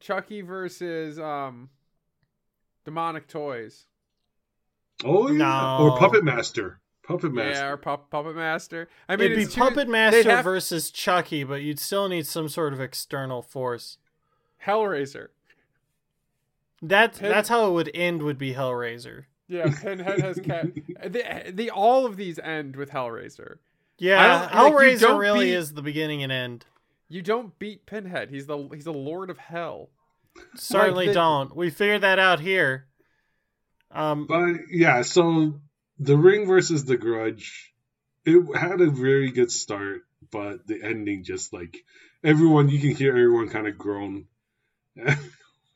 Chucky 0.00 0.40
versus 0.42 1.18
um 1.18 1.68
Demonic 2.84 3.28
Toys. 3.28 3.86
oh 5.04 5.28
yeah. 5.28 5.36
No. 5.38 5.78
Or 5.84 5.98
Puppet 5.98 6.24
Master. 6.24 6.80
Puppet 7.08 7.32
Master. 7.32 7.50
Yeah, 7.64 7.68
or 7.70 7.76
Pup- 7.76 8.10
Puppet 8.10 8.36
Master. 8.36 8.88
I 9.08 9.16
mean, 9.16 9.32
It'd 9.32 9.38
be 9.38 9.46
too- 9.46 9.58
Puppet 9.60 9.86
they'd 9.86 9.88
Master 9.88 10.30
have- 10.30 10.44
versus 10.44 10.90
Chucky, 10.90 11.42
but 11.42 11.62
you'd 11.62 11.80
still 11.80 12.08
need 12.08 12.26
some 12.26 12.48
sort 12.48 12.72
of 12.72 12.80
external 12.80 13.42
force. 13.42 13.98
Hellraiser. 14.66 15.28
That 16.82 17.18
Pin- 17.18 17.30
that's 17.30 17.48
how 17.48 17.66
it 17.68 17.72
would 17.72 17.90
end. 17.94 18.22
Would 18.22 18.38
be 18.38 18.54
Hellraiser. 18.54 19.24
Yeah, 19.48 19.72
Pinhead 19.82 20.20
has 20.20 20.38
cat. 20.40 20.66
the, 21.02 21.50
the 21.52 21.70
all 21.70 22.06
of 22.06 22.16
these 22.16 22.38
end 22.38 22.76
with 22.76 22.90
Hellraiser. 22.90 23.58
Yeah, 23.98 24.48
don't- 24.50 24.74
like, 24.74 24.74
Hellraiser 25.00 25.18
really 25.18 25.46
beat- 25.46 25.54
is 25.54 25.72
the 25.74 25.82
beginning 25.82 26.22
and 26.22 26.30
end. 26.30 26.66
You 27.08 27.22
don't 27.22 27.58
beat 27.58 27.86
Pinhead. 27.86 28.30
He's 28.30 28.46
the 28.46 28.68
he's 28.72 28.84
the 28.84 28.92
Lord 28.92 29.30
of 29.30 29.38
Hell. 29.38 29.88
Certainly 30.54 31.08
the- 31.08 31.14
don't. 31.14 31.56
We 31.56 31.70
figured 31.70 32.02
that 32.02 32.18
out 32.18 32.40
here. 32.40 32.86
Um, 33.90 34.26
But 34.26 34.56
yeah, 34.70 35.00
so 35.02 35.58
the 35.98 36.16
Ring 36.16 36.46
versus 36.46 36.84
the 36.84 36.96
Grudge, 36.96 37.72
it 38.24 38.56
had 38.56 38.80
a 38.80 38.90
very 38.90 39.30
good 39.30 39.50
start, 39.50 40.02
but 40.30 40.66
the 40.66 40.82
ending 40.82 41.24
just 41.24 41.52
like 41.52 41.76
everyone 42.22 42.68
you 42.68 42.78
can 42.80 42.94
hear 42.94 43.10
everyone 43.10 43.48
kind 43.48 43.66
of 43.66 43.78
groan. 43.78 44.26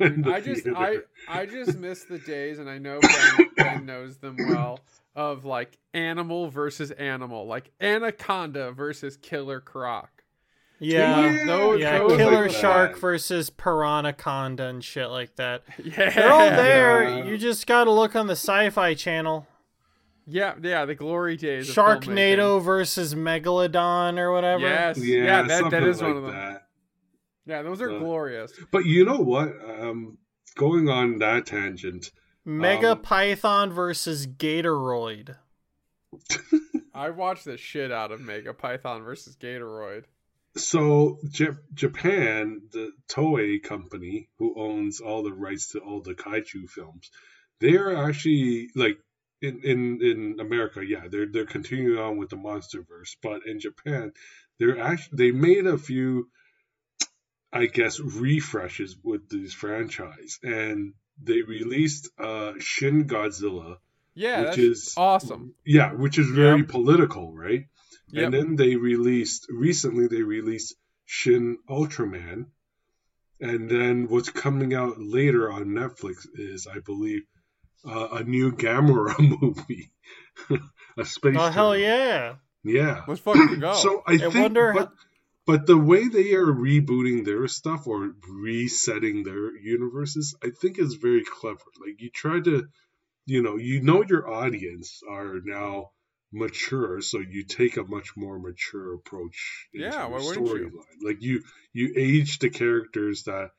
I 0.01 0.41
just 0.41 0.65
theater. 0.65 0.77
I 0.77 0.99
I 1.29 1.47
just 1.47 1.79
miss 1.79 2.05
the 2.05 2.19
days, 2.19 2.59
and 2.59 2.69
I 2.69 2.79
know 2.79 2.99
Ben, 3.01 3.47
ben 3.57 3.87
knows 3.87 4.17
them 4.19 4.37
well. 4.39 4.81
Of 5.15 5.45
like 5.45 5.77
animal 5.93 6.49
versus 6.49 6.91
animal, 6.91 7.47
like 7.47 7.71
anaconda 7.81 8.73
versus 8.73 9.17
killer 9.19 9.61
croc. 9.61 10.09
Yeah. 10.81 11.21
Yeah, 11.31 11.45
those- 11.47 11.81
yeah, 11.81 11.99
those 11.99 12.17
killer 12.17 12.43
like 12.45 12.51
that. 12.53 12.61
shark 12.61 12.99
versus 12.99 13.51
piranhaconda 13.51 14.61
and 14.69 14.83
shit 14.83 15.11
like 15.11 15.37
that. 15.37 15.63
Yeah, 15.85 16.11
They're 16.11 16.33
all 16.33 16.49
there. 16.51 17.03
Yeah. 17.09 17.25
You 17.25 17.37
just 17.39 17.67
got 17.67 17.85
to 17.85 17.93
look 17.93 18.17
on 18.17 18.27
the 18.27 18.33
Sci-Fi 18.33 18.95
Channel. 18.95 19.47
Yeah, 20.27 20.55
yeah, 20.63 20.85
the 20.85 20.95
glory 20.95 21.37
days. 21.37 21.69
of 21.69 21.75
Sharknado 21.75 22.63
versus 22.63 23.15
Megalodon 23.15 24.19
or 24.19 24.33
whatever. 24.33 24.63
Yes, 24.63 24.99
yeah, 24.99 25.17
yeah, 25.25 25.25
that, 25.43 25.49
that 25.49 25.61
something 25.61 25.83
is 25.83 26.01
like 26.01 26.09
one 26.15 26.17
of 26.19 26.23
them. 26.25 26.33
that. 26.35 26.69
Yeah, 27.45 27.63
those 27.63 27.81
are 27.81 27.91
Uh, 27.91 27.99
glorious. 27.99 28.53
But 28.71 28.85
you 28.87 29.05
know 29.05 29.19
what? 29.19 29.49
Um, 29.69 30.19
going 30.55 30.89
on 30.89 31.19
that 31.19 31.47
tangent, 31.47 32.13
Mega 32.45 32.93
Um, 32.93 33.03
Python 33.03 33.73
versus 33.73 34.27
Gatoroid. 34.29 35.37
I 36.95 37.11
watched 37.11 37.45
the 37.47 37.57
shit 37.57 37.91
out 37.91 38.13
of 38.13 38.21
Mega 38.21 38.53
Python 38.55 39.03
versus 39.03 39.37
Gatoroid. 39.37 40.05
so 40.57 41.19
J- 41.31 41.57
Japan, 41.75 42.63
the 42.73 42.93
Toei 43.09 43.63
company 43.63 44.29
who 44.39 44.55
owns 44.57 45.01
all 45.01 45.23
the 45.23 45.33
rights 45.33 45.73
to 45.73 45.79
all 45.81 46.01
the 46.03 46.15
kaiju 46.15 46.69
films, 46.69 47.11
they 47.61 47.77
are 47.77 47.97
actually 48.09 48.69
like 48.77 48.99
in 49.43 49.61
in 49.65 49.81
in 50.03 50.37
America, 50.41 50.81
yeah, 50.87 51.09
they're 51.11 51.27
they're 51.33 51.47
continuing 51.57 51.99
on 51.99 52.17
with 52.17 52.31
the 52.31 52.37
MonsterVerse, 52.37 53.17
but 53.23 53.47
in 53.47 53.59
Japan, 53.61 54.13
they're 54.59 54.79
actually 54.81 55.17
they 55.17 55.31
made 55.33 55.67
a 55.67 55.77
few, 55.77 56.29
I 57.53 57.67
guess, 57.67 58.01
refreshes 58.01 58.97
with 59.03 59.29
this 59.29 59.53
franchise, 59.53 60.39
and 60.43 60.95
they 61.23 61.43
released 61.43 62.09
uh 62.19 62.53
Shin 62.59 63.07
Godzilla, 63.07 63.77
Yeah, 64.15 64.43
which 64.51 64.59
is 64.59 64.95
awesome. 64.97 65.55
Yeah, 65.65 65.93
which 65.93 66.19
is 66.19 66.29
very 66.31 66.61
Yep. 66.61 66.69
political, 66.69 67.35
right? 67.35 67.65
Yep. 68.11 68.25
And 68.25 68.35
then 68.35 68.57
they 68.57 68.77
released 68.77 69.47
recently 69.51 70.07
they 70.07 70.23
released 70.23 70.75
Shin 71.05 71.59
Ultraman. 71.69 72.47
And 73.41 73.69
then 73.69 74.07
what's 74.09 74.31
coming 74.31 74.73
out 74.73 75.01
later 75.01 75.51
on 75.51 75.65
Netflix 75.81 76.27
is, 76.35 76.69
I 76.69 76.79
believe, 76.79 77.23
uh, 77.87 78.09
a 78.13 78.25
new 78.25 78.53
Gamera 78.53 79.15
movie, 79.41 79.91
a 80.97 81.05
space. 81.05 81.37
Oh 81.39 81.51
hell 81.51 81.77
yeah! 81.77 82.35
Yeah. 82.65 83.03
Let's 83.07 83.21
fucking 83.21 83.61
go. 83.61 83.73
So 83.75 84.03
I, 84.07 84.13
I 84.13 84.19
think, 84.19 84.35
wonder 84.35 84.73
but, 84.73 84.93
but 85.47 85.67
the 85.67 85.77
way 85.77 86.09
they 86.09 86.35
are 86.35 86.47
rebooting 86.47 87.25
their 87.25 87.49
stuff 87.49 87.87
or 87.87 88.13
resetting 88.29 89.25
their 89.25 89.57
universes, 89.57 90.37
I 90.43 90.51
think 90.51 90.79
is 90.79 90.95
very 90.95 91.25
clever. 91.25 91.61
Like 91.85 92.01
you 92.01 92.11
try 92.11 92.41
to, 92.41 92.69
you 93.27 93.43
know, 93.43 93.57
you 93.57 93.83
know 93.83 94.05
your 94.05 94.31
audience 94.33 95.03
are 95.09 95.41
now 95.45 95.91
mature, 96.33 97.01
so 97.01 97.19
you 97.19 97.45
take 97.45 97.77
a 97.77 97.85
much 97.85 98.17
more 98.17 98.39
mature 98.39 98.95
approach 98.95 99.69
into 99.75 99.89
Yeah, 99.89 100.07
why 100.07 100.19
storyline. 100.19 100.73
Like 101.03 101.21
you, 101.21 101.43
you 101.73 101.93
age 101.97 102.39
the 102.39 102.51
characters 102.51 103.25
that 103.25 103.51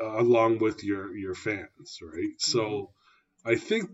uh, 0.00 0.20
along 0.20 0.58
with 0.58 0.82
your 0.84 1.16
your 1.16 1.34
fans, 1.34 1.98
right? 2.02 2.32
So 2.38 2.60
Mm-hmm. 2.60 2.84
I 3.44 3.56
think 3.56 3.90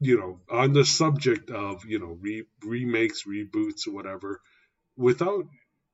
you 0.00 0.18
know 0.18 0.40
on 0.50 0.72
the 0.72 0.84
subject 0.84 1.50
of 1.50 1.84
you 1.84 1.98
know 1.98 2.16
re- 2.20 2.46
remakes, 2.62 3.24
reboots, 3.24 3.86
or 3.86 3.92
whatever, 3.92 4.40
without 4.96 5.46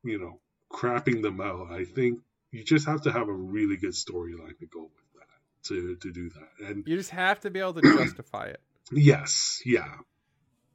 you 0.03 0.18
know 0.18 0.41
crapping 0.72 1.22
them 1.22 1.41
out, 1.41 1.70
I 1.70 1.85
think 1.85 2.20
you 2.51 2.64
just 2.64 2.87
have 2.87 3.03
to 3.03 3.12
have 3.12 3.28
a 3.28 3.32
really 3.32 3.76
good 3.76 3.93
storyline 3.93 4.59
to 4.59 4.66
go 4.66 4.82
with 4.82 5.12
that 5.14 5.68
to 5.68 5.97
to 5.97 6.12
do 6.12 6.30
that. 6.30 6.68
And 6.68 6.87
you 6.87 6.97
just 6.97 7.11
have 7.11 7.41
to 7.41 7.51
be 7.51 7.61
able 7.61 7.74
to 7.74 7.82
justify 7.97 8.47
it. 8.47 8.61
yes, 8.93 9.61
yeah. 9.64 9.97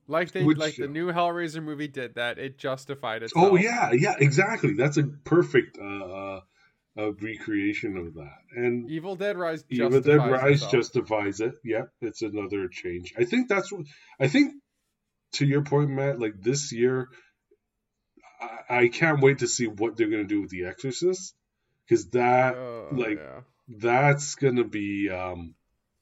Like 0.07 0.31
they 0.31 0.43
Which, 0.43 0.57
like 0.57 0.75
the 0.75 0.87
new 0.87 1.11
Hellraiser 1.11 1.61
movie 1.61 1.87
did 1.87 2.15
that. 2.15 2.39
It 2.39 2.57
justified 2.57 3.21
itself. 3.21 3.51
Oh 3.51 3.55
yeah, 3.55 3.91
yeah, 3.91 4.15
exactly. 4.19 4.73
That's 4.73 4.97
a 4.97 5.03
perfect 5.03 5.77
uh, 5.77 6.41
uh, 6.97 7.11
recreation 7.13 7.97
of 7.97 8.13
that. 8.15 8.37
And 8.55 8.89
Evil 8.89 9.15
Dead 9.15 9.37
Rise 9.37 9.63
Evil 9.69 9.89
justifies 9.89 10.05
Dead 10.17 10.31
Rise 10.31 10.53
itself. 10.55 10.71
justifies 10.71 11.39
it. 11.41 11.53
Yep, 11.63 11.89
it's 12.01 12.21
another 12.21 12.67
change. 12.67 13.13
I 13.17 13.25
think 13.25 13.47
that's 13.49 13.71
what 13.71 13.85
I 14.19 14.27
think. 14.27 14.53
To 15.33 15.45
your 15.45 15.61
point, 15.63 15.91
Matt, 15.91 16.19
like 16.19 16.41
this 16.41 16.71
year, 16.71 17.07
I, 18.41 18.77
I 18.83 18.87
can't 18.87 19.21
wait 19.21 19.39
to 19.39 19.47
see 19.47 19.67
what 19.67 19.95
they're 19.97 20.09
gonna 20.09 20.23
do 20.23 20.41
with 20.41 20.49
The 20.49 20.65
Exorcist, 20.65 21.35
because 21.87 22.09
that 22.11 22.55
Oh, 22.55 22.87
like- 22.91 23.19
yeah. 23.19 23.41
that's 23.67 24.35
gonna 24.35 24.63
be. 24.63 25.09
um 25.09 25.55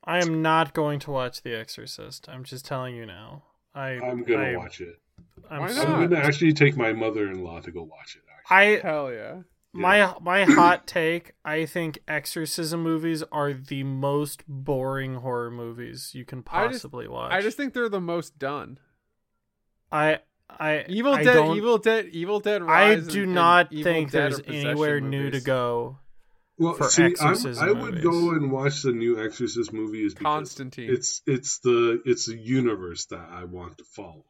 I 0.03 0.19
am 0.21 0.41
not 0.41 0.73
going 0.73 0.99
to 0.99 1.11
watch 1.11 1.41
The 1.41 1.53
Exorcist. 1.59 2.29
I'm 2.29 2.45
just 2.45 2.65
telling 2.65 2.95
you 2.95 3.05
now. 3.05 3.43
I 3.75 3.89
I'm 3.99 4.23
gonna 4.23 4.41
I, 4.43 4.55
watch 4.55 4.79
it. 4.79 4.95
I'm 5.49 5.59
Why 5.61 5.73
not? 5.73 5.87
I'm 5.89 6.09
gonna 6.09 6.21
actually 6.23 6.53
take 6.53 6.77
my 6.77 6.93
mother-in-law 6.93 7.59
to 7.61 7.71
go 7.71 7.83
watch 7.83 8.15
it. 8.15 8.21
Actually, 8.39 8.77
I 8.77 8.79
hell 8.89 9.11
yeah. 9.11 9.41
My 9.73 10.13
my 10.21 10.43
hot 10.45 10.87
take. 10.87 11.33
I 11.45 11.65
think 11.65 11.99
exorcism 12.07 12.81
movies 12.83 13.23
are 13.31 13.53
the 13.53 13.83
most 13.83 14.43
boring 14.47 15.15
horror 15.15 15.51
movies 15.51 16.11
you 16.13 16.25
can 16.25 16.43
I 16.47 16.67
just- 16.67 16.83
possibly 16.83 17.07
watch. 17.07 17.31
I 17.31 17.41
just 17.41 17.57
think 17.57 17.73
they're 17.73 17.89
the 17.89 18.01
most 18.01 18.39
done. 18.39 18.79
I 19.91 20.19
I 20.49 20.85
Evil 20.87 21.13
I 21.13 21.23
Dead, 21.23 21.33
don't- 21.33 21.57
Evil 21.57 21.77
Dead, 21.77 22.07
Evil 22.11 22.39
Dead 22.39 22.61
I 22.63 22.95
do 22.95 23.23
and- 23.23 23.35
not 23.35 23.71
and 23.71 23.83
think 23.83 24.11
there's 24.11 24.39
are 24.39 24.43
possession 24.43 24.67
anywhere 24.69 25.01
new 25.01 25.29
to 25.31 25.41
go. 25.41 25.99
well, 26.57 26.73
for 26.73 26.85
see, 26.85 27.03
I'm, 27.03 27.11
exorcism 27.11 27.67
I 27.67 27.71
would 27.71 28.01
go 28.01 28.31
and 28.31 28.51
watch 28.51 28.81
the 28.81 28.91
new 28.91 29.23
Exorcist 29.23 29.71
movie 29.73 30.03
is 30.05 30.13
because 30.13 30.23
Constantine. 30.23 30.89
it's 30.89 31.21
it's 31.27 31.59
the 31.59 32.01
it's 32.05 32.25
the 32.27 32.37
universe 32.37 33.05
that 33.07 33.27
I 33.29 33.43
want 33.43 33.77
to 33.79 33.83
follow. 33.83 34.25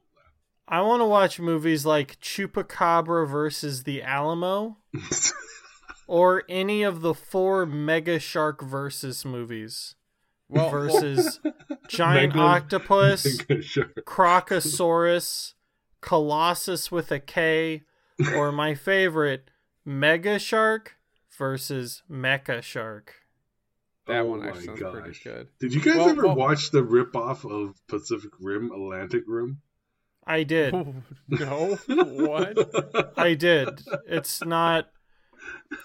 I 0.67 0.81
want 0.81 1.01
to 1.01 1.05
watch 1.05 1.39
movies 1.39 1.85
like 1.85 2.19
Chupacabra 2.19 3.27
versus 3.27 3.83
the 3.83 4.03
Alamo 4.03 4.77
or 6.07 6.43
any 6.49 6.83
of 6.83 7.01
the 7.01 7.13
four 7.13 7.65
Mega 7.65 8.19
Shark 8.19 8.61
versus 8.61 9.23
movies 9.23 9.95
well, 10.49 10.63
well, 10.63 10.71
versus 10.71 11.39
Giant 11.87 12.33
Mega- 12.35 12.45
Octopus, 12.45 13.39
sure. 13.61 13.91
Crocosaurus, 14.05 15.53
Colossus 16.01 16.91
with 16.91 17.11
a 17.11 17.19
K, 17.19 17.83
or 18.35 18.51
my 18.51 18.75
favorite, 18.75 19.49
Mega 19.85 20.37
Shark 20.39 20.95
versus 21.37 22.03
Mecha 22.11 22.61
Shark. 22.61 23.13
that 24.07 24.19
Oh 24.21 24.25
one 24.25 24.39
my 24.39 24.47
actually 24.49 24.65
sounds 24.65 24.81
pretty 24.81 25.19
good. 25.23 25.47
Did 25.59 25.73
you 25.73 25.81
guys 25.81 25.95
Well, 25.97 26.09
ever 26.09 26.27
well- 26.27 26.35
watch 26.35 26.71
the 26.71 26.83
rip-off 26.83 27.45
of 27.45 27.75
Pacific 27.87 28.31
Rim, 28.41 28.71
Atlantic 28.71 29.23
Rim? 29.27 29.61
I 30.27 30.43
did. 30.43 30.73
no, 31.27 31.77
what? 31.87 33.13
I 33.17 33.33
did. 33.33 33.81
It's 34.07 34.43
not. 34.43 34.89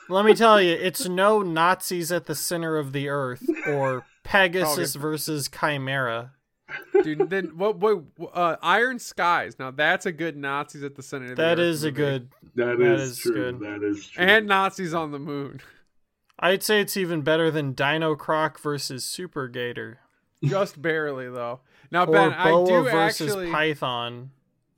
Let 0.08 0.24
me 0.24 0.34
tell 0.34 0.60
you, 0.60 0.72
it's 0.74 1.08
no 1.08 1.42
Nazis 1.42 2.10
at 2.12 2.26
the 2.26 2.34
center 2.34 2.76
of 2.76 2.92
the 2.92 3.08
earth 3.08 3.44
or 3.68 4.04
Pegasus 4.24 4.96
Okay. 4.96 5.02
versus 5.02 5.48
Chimera. 5.48 6.32
Dude, 7.02 7.28
then 7.30 7.56
what? 7.58 7.76
What? 7.78 8.02
Uh, 8.32 8.56
Iron 8.62 8.98
Skies. 8.98 9.58
Now 9.58 9.70
that's 9.70 10.06
a 10.06 10.12
good 10.12 10.36
Nazis 10.36 10.82
at 10.82 10.94
the 10.96 11.02
center. 11.02 11.24
Of 11.26 11.36
the 11.36 11.42
That 11.42 11.52
Earth 11.58 11.66
is 11.66 11.84
a 11.84 11.90
good. 11.92 12.30
That 12.54 12.78
That 12.78 12.80
is, 12.80 13.10
is 13.12 13.18
true. 13.18 13.34
good. 13.34 13.60
That 13.60 13.82
is 13.86 14.08
true. 14.08 14.24
and 14.24 14.46
Nazis 14.46 14.94
on 14.94 15.10
the 15.12 15.18
moon. 15.18 15.60
I'd 16.38 16.62
say 16.62 16.80
it's 16.80 16.96
even 16.96 17.20
better 17.22 17.50
than 17.50 17.72
Dino 17.72 18.14
Croc 18.16 18.58
versus 18.58 19.04
Super 19.04 19.46
Gator 19.48 20.00
Just 20.42 20.80
barely 20.82 21.28
though. 21.28 21.60
Now 21.92 22.04
or 22.04 22.12
Ben, 22.12 22.32
I 22.32 22.50
do 22.64 22.82
versus 22.84 23.28
actually. 23.28 23.50
Python. 23.50 24.30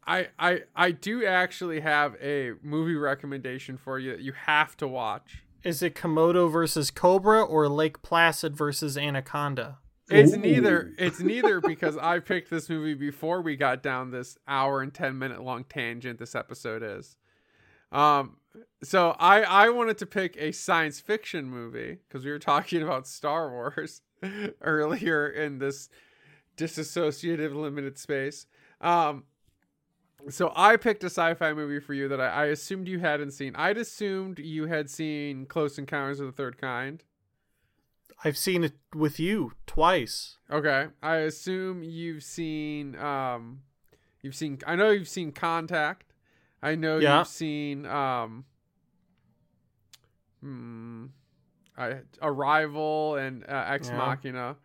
I, 0.07 0.29
I 0.39 0.63
I 0.75 0.91
do 0.91 1.25
actually 1.25 1.81
have 1.81 2.17
a 2.21 2.53
movie 2.61 2.97
recommendation 2.97 3.79
for 3.79 3.99
you 3.99 4.11
that 4.11 4.21
you 4.21 4.33
have 4.33 4.77
to 4.79 4.89
watch. 4.89 5.45
Is 5.63 5.81
it 5.81 5.95
Komodo 5.95 6.51
versus 6.51 6.91
Cobra 6.91 7.43
or 7.43 7.69
Lake 7.69 8.03
Placid 8.03 8.55
versus 8.55 8.99
Anaconda? 8.99 9.79
It's 10.11 10.35
Ooh. 10.35 10.39
neither. 10.39 10.93
It's 10.99 11.21
neither 11.21 11.61
because 11.61 11.97
I 11.97 12.19
picked 12.19 12.51
this 12.51 12.69
movie 12.69 12.95
before 12.95 13.41
we 13.41 13.57
got 13.57 13.83
down 13.83 14.11
this 14.11 14.37
hour 14.47 14.83
and 14.83 14.93
ten 14.93 15.17
minute 15.17 15.41
long 15.41 15.65
tangent. 15.65 16.19
This 16.19 16.35
episode 16.35 16.83
is. 16.83 17.17
Um. 17.93 18.39
So 18.83 19.15
I 19.21 19.43
I 19.43 19.69
wanted 19.71 19.99
to 19.99 20.07
pick 20.07 20.37
a 20.37 20.51
science 20.51 21.01
fiction 21.01 21.49
movie 21.49 21.99
because 22.09 22.25
we 22.25 22.33
were 22.33 22.39
talking 22.41 22.83
about 22.83 23.07
Star 23.07 23.51
Wars 23.51 24.03
earlier 24.61 25.29
in 25.29 25.61
this 25.61 25.89
disassociative 26.57 27.55
limited 27.55 27.99
space. 27.99 28.47
Um. 28.81 29.25
So 30.31 30.53
I 30.57 30.77
picked 30.79 31.05
a 31.05 31.11
sci-fi 31.11 31.53
movie 31.53 31.81
for 31.81 31.93
you 31.93 32.09
that 32.09 32.19
I, 32.19 32.29
I 32.29 32.45
assumed 32.47 32.89
you 32.89 32.99
hadn't 32.99 33.33
seen. 33.33 33.55
I'd 33.57 33.77
assumed 33.77 34.39
you 34.39 34.67
had 34.67 34.89
seen 34.89 35.45
Close 35.45 35.77
Encounters 35.79 36.19
of 36.19 36.27
the 36.27 36.33
Third 36.33 36.57
Kind. 36.57 37.05
I've 38.25 38.39
seen 38.39 38.65
it 38.65 38.73
with 38.95 39.21
you 39.21 39.53
twice. 39.67 40.39
Okay. 40.51 40.87
I 41.03 41.17
assume 41.17 41.83
you've 41.83 42.23
seen 42.23 42.97
um 42.97 43.61
you've 44.23 44.35
seen 44.35 44.61
I 44.67 44.77
know 44.77 44.91
you've 44.91 45.09
seen 45.09 45.31
Contact. 45.31 46.15
I 46.63 46.75
know 46.75 46.97
Yeah. 46.99 47.19
you've 47.19 47.29
seen 47.29 47.85
um, 47.85 48.47
hmm, 50.41 51.07
I, 51.77 51.97
Arrival 52.23 53.17
and 53.17 53.45
uh, 53.47 53.65
Ex 53.69 53.89
Yeah. 53.89 53.97
Machina. 53.99 54.57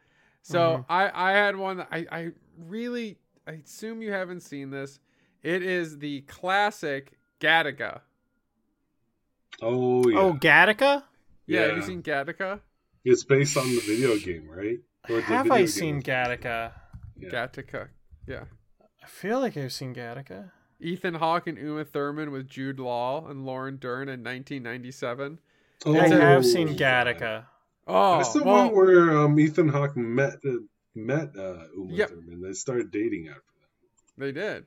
So 0.49 0.59
Mhm. 0.79 0.85
I 0.89 1.29
I 1.29 1.31
had 1.33 1.55
one 1.55 1.81
I 1.91 2.05
I 2.11 2.31
really 2.57 3.19
I 3.47 3.51
assume 3.53 4.01
you 4.01 4.11
haven't 4.11 4.39
seen 4.41 4.71
this. 4.71 4.99
It 5.43 5.61
is 5.63 5.99
the 5.99 6.21
classic 6.21 7.13
Gattaca. 7.39 8.01
Oh 9.61 10.07
yeah, 10.09 10.19
Oh, 10.19 10.33
Gattaca? 10.33 11.03
Yeah, 11.45 11.61
have 11.61 11.69
Yeah. 11.71 11.75
you 11.77 11.81
seen 11.83 12.01
Gattaca? 12.03 12.61
it's 13.05 13.23
based 13.23 13.57
on 13.57 13.67
the 13.67 13.79
video 13.81 14.17
game, 14.17 14.49
right? 14.49 14.79
Or 15.09 15.21
Have 15.21 15.51
I 15.51 15.59
game. 15.59 15.67
seen 15.67 16.01
Gattaca? 16.01 16.73
Yeah. 17.17 17.29
Gattaca. 17.29 17.89
Yeah. 18.27 18.45
I 19.03 19.07
feel 19.07 19.39
like 19.39 19.55
I've 19.57 19.71
seen 19.73 19.93
Gattaca. 19.95 20.51
Ethan 20.79 21.15
Hawke 21.15 21.47
and 21.47 21.57
Uma 21.57 21.83
Thurman 21.85 22.31
with 22.31 22.47
Jude 22.47 22.79
Law 22.79 23.27
and 23.27 23.45
Lauren 23.45 23.77
Dern 23.77 24.07
in 24.09 24.23
1997. 24.23 25.39
Oh, 25.85 25.97
I 25.97 26.07
have 26.07 26.45
seen 26.45 26.69
yeah. 26.69 26.75
Gattaca. 27.05 27.45
Oh, 27.91 28.17
That's 28.17 28.33
the 28.33 28.43
well, 28.43 28.67
one 28.67 28.75
where 28.75 29.17
um, 29.17 29.39
Ethan 29.39 29.67
Hawke 29.69 29.97
met 29.97 30.35
uh, 30.45 30.51
met 30.95 31.29
uh, 31.35 31.63
Uma 31.75 31.91
Yep. 31.93 32.09
Thurman. 32.09 32.41
They 32.41 32.53
started 32.53 32.91
dating 32.91 33.27
after 33.29 33.41
that. 33.41 34.23
they 34.25 34.31
did. 34.31 34.65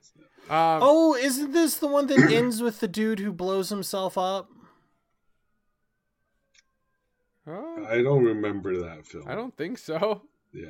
Um, 0.51 0.81
Oh, 0.83 1.15
isn't 1.15 1.53
this 1.53 1.77
the 1.77 1.87
one 1.87 2.09
that 2.09 2.19
ends 2.33 2.61
with 2.63 2.81
the 2.81 2.89
dude 2.89 3.21
who 3.21 3.33
blows 3.33 3.69
himself 3.69 4.19
up? 4.19 4.51
oh, 7.47 7.87
I 7.89 8.03
don't 8.03 8.25
remember 8.25 8.77
that 8.83 9.07
film. 9.07 9.25
I 9.29 9.35
don't 9.35 9.57
think 9.57 9.79
so. 9.79 10.23
Yeah. 10.53 10.67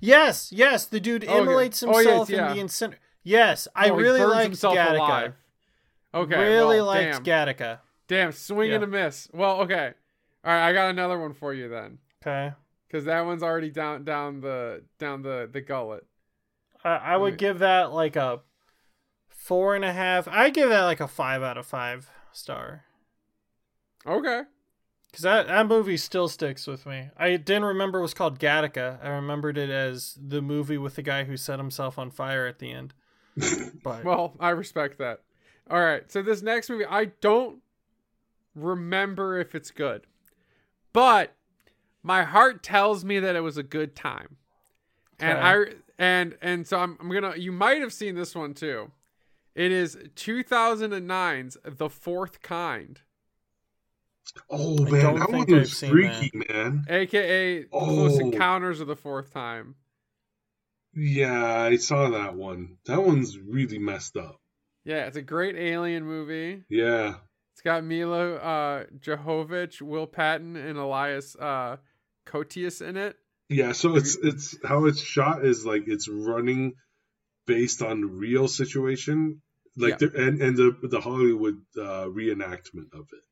Yes, 0.00 0.52
yes, 0.52 0.86
the 0.86 1.00
dude 1.00 1.24
Okay. 1.24 1.38
immolates 1.38 1.82
Oh, 1.82 1.90
yes, 1.92 1.96
himself 1.98 2.30
yeah. 2.30 2.48
in 2.50 2.54
the 2.56 2.60
incinerator. 2.60 3.00
Yes, 3.22 3.68
I 3.74 3.90
Oh, 3.90 3.94
really 3.96 4.20
burns 4.20 4.62
liked 4.62 4.76
Gattaca. 4.78 4.94
alive. 4.96 5.34
Okay, 6.14 6.36
really 6.38 6.76
well, 6.76 6.86
liked 6.86 7.24
damn. 7.24 7.48
Gattaca. 7.54 7.78
Damn, 8.08 8.32
swing 8.32 8.68
Yeah. 8.70 8.76
and 8.76 8.84
a 8.84 8.86
miss. 8.86 9.28
Well, 9.32 9.60
okay. 9.62 9.94
All 10.44 10.52
right, 10.52 10.68
I 10.68 10.72
got 10.72 10.90
another 10.90 11.18
one 11.18 11.34
for 11.34 11.54
you 11.54 11.68
then, 11.68 11.98
Okay, 12.22 12.54
because 12.88 13.04
that 13.04 13.24
one's 13.26 13.42
already 13.42 13.70
down 13.70 14.04
down 14.04 14.40
the 14.40 14.84
down 14.98 15.22
the 15.22 15.48
the 15.50 15.60
gullet. 15.60 16.06
I, 16.84 16.96
I 16.96 17.16
would 17.16 17.32
Right. 17.34 17.38
give 17.38 17.58
that 17.60 17.92
like 17.92 18.16
a 18.16 18.40
four 19.28 19.74
and 19.76 19.84
a 19.84 19.92
half. 19.92 20.26
I 20.28 20.50
give 20.50 20.68
that 20.68 20.82
like 20.84 21.00
a 21.00 21.06
five 21.08 21.42
out 21.42 21.58
of 21.58 21.66
five 21.66 22.08
star 22.32 22.84
Okay. 24.04 24.42
because 25.10 25.22
that 25.22 25.46
that 25.46 25.66
movie 25.68 25.96
still 25.96 26.28
sticks 26.28 26.66
with 26.66 26.86
me. 26.86 27.10
I 27.16 27.36
didn't 27.36 27.64
remember 27.64 28.00
it 28.00 28.02
was 28.02 28.14
called 28.14 28.40
Gattaca. 28.40 28.98
I 29.04 29.10
remembered 29.10 29.56
it 29.58 29.70
as 29.70 30.18
the 30.20 30.42
movie 30.42 30.78
with 30.78 30.96
the 30.96 31.02
guy 31.02 31.22
who 31.24 31.36
set 31.36 31.60
himself 31.60 31.98
on 32.00 32.10
fire 32.10 32.46
at 32.46 32.58
the 32.58 32.72
end. 32.72 32.94
But 33.84 34.04
Well, 34.04 34.34
I 34.40 34.50
respect 34.50 34.98
that. 34.98 35.20
All 35.70 35.80
right, 35.80 36.10
so 36.10 36.20
this 36.22 36.42
next 36.42 36.68
movie, 36.68 36.84
I 36.84 37.06
don't 37.20 37.60
remember 38.54 39.38
if 39.38 39.54
it's 39.54 39.70
good, 39.70 40.06
but 40.92 41.34
my 42.02 42.22
heart 42.24 42.62
tells 42.62 43.04
me 43.04 43.18
that 43.20 43.36
it 43.36 43.40
was 43.40 43.56
a 43.56 43.62
good 43.62 43.94
time, 43.94 44.36
and 45.18 45.38
I 45.38 45.64
and 45.98 46.36
and 46.42 46.66
so 46.66 46.78
I'm 46.78 46.96
I'm 47.00 47.10
gonna. 47.10 47.36
You 47.36 47.52
might 47.52 47.80
have 47.80 47.92
seen 47.92 48.14
this 48.14 48.34
one 48.34 48.54
too. 48.54 48.90
It 49.54 49.70
is 49.70 49.96
2009's 50.16 51.58
The 51.64 51.90
Fourth 51.90 52.40
Kind, 52.40 53.00
Oh 54.48 54.86
I 54.86 54.90
man, 54.90 55.14
that 55.16 55.30
one 55.30 55.44
think 55.46 55.48
was 55.50 55.76
seen 55.76 55.90
freaky, 55.90 56.30
man. 56.48 56.86
aka 56.88 57.64
Close 57.64 58.16
Oh. 58.18 58.20
Encounters 58.20 58.80
of 58.80 58.86
the 58.86 58.96
Fourth 58.96 59.32
Time. 59.32 59.74
Yeah, 60.94 61.62
I 61.62 61.76
saw 61.76 62.10
that 62.10 62.34
one. 62.34 62.76
That 62.86 63.02
one's 63.02 63.38
really 63.38 63.78
messed 63.78 64.16
up. 64.16 64.40
Yeah, 64.84 65.06
it's 65.06 65.16
a 65.16 65.22
great 65.22 65.56
alien 65.56 66.04
movie. 66.04 66.64
Yeah. 66.68 67.14
It's 67.54 67.60
got 67.62 67.84
Milla 67.84 68.34
uh, 68.36 68.84
Jovovich, 68.98 69.82
Will 69.82 70.06
Patton, 70.06 70.56
and 70.56 70.78
Elias 70.78 71.36
uh, 71.36 71.76
Koteas 72.26 72.80
in 72.86 72.96
it. 72.96 73.16
Yeah, 73.48 73.72
so 73.72 73.96
it's 73.96 74.16
it's 74.16 74.56
how 74.64 74.86
it's 74.86 75.00
shot 75.02 75.44
is 75.44 75.66
like 75.66 75.84
it's 75.86 76.08
running 76.08 76.72
based 77.46 77.82
on 77.82 78.00
the 78.00 78.06
real 78.06 78.48
situation, 78.48 79.42
like 79.76 80.00
Yeah. 80.00 80.08
the, 80.08 80.26
and 80.26 80.40
and 80.42 80.56
the 80.56 80.76
the 80.82 81.00
Hollywood 81.00 81.60
uh, 81.76 82.06
reenactment 82.06 82.94
of 82.94 83.08
it. 83.12 83.22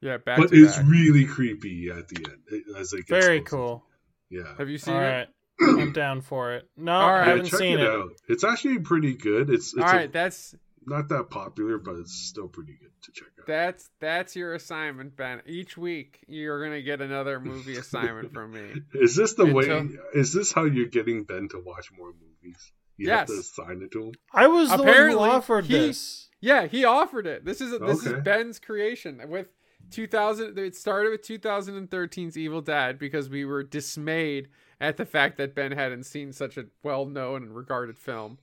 Yeah, 0.00 0.16
back 0.18 0.38
but 0.38 0.50
to 0.50 0.64
it's 0.64 0.76
back. 0.76 0.86
really 0.88 1.26
creepy 1.26 1.90
at 1.90 2.08
the 2.08 2.24
end 2.30 2.38
it- 2.50 2.76
as 2.78 2.92
it 2.94 3.06
gets 3.06 3.26
very 3.26 3.40
closer. 3.42 3.56
cool. 3.56 3.84
Yeah, 4.30 4.54
Have 4.56 4.68
you 4.70 4.78
seen 4.78 4.94
All 4.94 5.00
it? 5.00 5.04
right, 5.04 5.28
I'm 5.60 5.92
down 5.92 6.20
for 6.22 6.52
it. 6.54 6.68
No, 6.76 6.92
All 6.92 7.10
right. 7.10 7.22
I 7.26 7.30
haven't 7.30 7.46
check 7.46 7.58
seen 7.58 7.78
it, 7.78 7.82
it. 7.84 7.90
out. 7.90 8.10
It's 8.28 8.44
actually 8.44 8.78
pretty 8.78 9.14
good. 9.14 9.50
It's 9.50 9.74
it's 9.74 9.82
All 9.82 9.98
a- 9.98 10.06
that's 10.06 10.54
not 10.88 11.08
that 11.10 11.30
popular, 11.30 11.78
but 11.78 11.96
it's 11.96 12.14
still 12.14 12.48
pretty 12.48 12.76
good 12.80 12.90
to 13.02 13.12
check 13.12 13.28
out. 13.40 13.46
that's 13.46 13.88
that's 14.00 14.34
your 14.36 14.54
assignment, 14.54 15.16
Ben. 15.16 15.42
Each 15.46 15.76
week 15.76 16.20
you're 16.26 16.62
gonna 16.64 16.82
get 16.82 17.00
another 17.00 17.38
movie 17.40 17.76
assignment 17.84 18.32
from 18.32 18.52
me. 18.52 18.82
Is 18.94 19.14
this 19.16 19.34
the 19.34 19.46
way? 19.46 19.88
Is 20.14 20.32
this 20.32 20.52
how 20.52 20.64
you're 20.64 20.86
getting 20.88 21.24
Ben 21.24 21.48
to 21.50 21.58
watch 21.64 21.90
more 21.96 22.12
movies? 22.12 22.72
You 22.96 23.10
have 23.10 23.26
to 23.28 23.34
Yes. 23.34 23.50
assign 23.58 23.82
it 23.82 23.92
to 23.92 24.06
him. 24.06 24.12
I 24.34 24.48
was 24.48 24.70
the 24.70 24.78
one 24.78 24.88
Apparently, 24.88 25.28
who 25.28 25.34
offered 25.34 25.64
he- 25.66 25.72
this. 25.74 26.28
Yeah, 26.40 26.66
he 26.66 26.84
offered 26.84 27.26
it. 27.26 27.44
This 27.44 27.60
is 27.60 27.70
this 27.78 28.06
Okay. 28.06 28.16
is 28.16 28.22
Ben's 28.24 28.58
creation 28.58 29.20
with 29.28 29.48
2000. 29.90 30.58
It 30.58 30.76
started 30.76 31.10
with 31.10 31.22
2013's 31.22 32.36
Evil 32.36 32.60
Dead 32.60 32.98
because 32.98 33.28
we 33.28 33.44
were 33.44 33.62
dismayed 33.62 34.48
at 34.80 34.96
the 34.96 35.04
fact 35.06 35.36
that 35.38 35.54
Ben 35.54 35.72
hadn't 35.72 36.04
seen 36.04 36.32
such 36.32 36.56
a 36.56 36.66
well-known 36.82 37.42
and 37.44 37.56
regarded 37.56 37.98
film. 37.98 38.38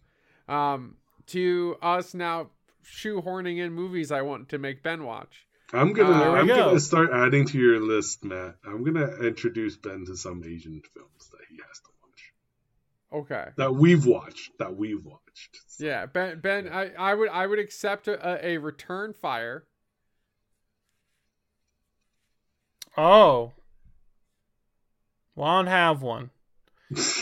Um, 0.48 0.96
to 1.28 1.78
us 1.82 2.14
now 2.14 2.50
shoehorning 2.84 3.58
in 3.64 3.74
movies 3.74 4.12
I 4.12 4.22
want 4.22 4.50
to 4.50 4.58
make 4.58 4.84
Ben 4.84 5.04
watch. 5.04 5.48
I'm 5.74 5.94
gonna 5.94 6.12
Uh, 6.12 6.32
I'm 6.36 6.48
go. 6.48 6.56
gonna 6.56 6.80
start 6.80 7.10
adding 7.12 7.48
to 7.48 7.58
your 7.58 7.80
list, 7.80 8.24
Matt. 8.24 8.56
I'm 8.66 8.84
gonna 8.84 9.16
introduce 9.22 9.76
Ben 9.78 10.06
to 10.06 10.16
some 10.16 10.44
Asian 10.46 10.82
films 10.94 11.30
that 11.32 11.40
he 11.50 11.58
has 11.68 11.80
to 11.80 11.90
watch. 12.02 13.24
Okay. 13.24 13.50
That 13.58 13.74
we've 13.76 14.06
watched. 14.06 14.52
That 14.60 14.76
we've 14.76 15.04
watched. 15.04 15.58
Yeah, 15.80 16.06
Ben. 16.06 16.40
Ben, 16.40 16.70
I, 16.70 16.92
I 16.98 17.14
would 17.16 17.30
I 17.30 17.48
would 17.48 17.60
accept 17.60 18.08
a, 18.08 18.46
a 18.46 18.58
return 18.60 19.14
fire. 19.14 19.66
Oh, 22.98 23.52
well, 25.36 25.48
I 25.48 25.58
don't 25.58 25.68
have 25.68 26.02
one. 26.02 26.30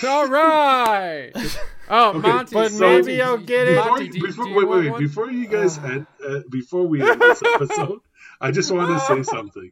All 0.06 0.28
right. 0.28 1.32
Oh, 1.90 2.10
Okay, 2.18 2.20
Monty. 2.28 2.54
but 2.56 2.72
so- 2.72 2.80
maybe 2.80 3.22
I'll 3.22 3.38
get 3.38 3.68
it. 3.68 3.76
Before, 3.76 3.90
Monty, 3.92 4.08
do, 4.10 4.18
you- 4.18 4.24
before- 4.28 4.46
do 4.46 4.52
you 4.52 4.58
wait, 4.58 4.68
want 4.68 4.92
wait, 4.92 5.00
before 5.00 5.32
you 5.32 5.48
guys 5.48 5.78
end, 5.78 6.08
uh, 6.26 6.40
before 6.50 6.88
we 6.88 7.02
end 7.02 7.22
this 7.22 7.42
episode, 7.44 8.00
I 8.40 8.52
just 8.52 8.72
want 8.72 9.00
to 9.00 9.06
say 9.06 9.24
something. 9.36 9.72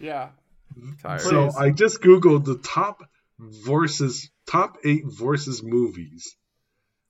Yeah. 0.00 0.30
Tired. 1.02 1.20
So 1.20 1.44
Please. 1.50 1.56
I 1.56 1.70
just 1.70 2.00
googled 2.00 2.44
the 2.44 2.56
top 2.58 3.02
versus 3.38 4.30
top 4.46 4.78
eight 4.84 5.04
versus 5.06 5.62
movies 5.62 6.34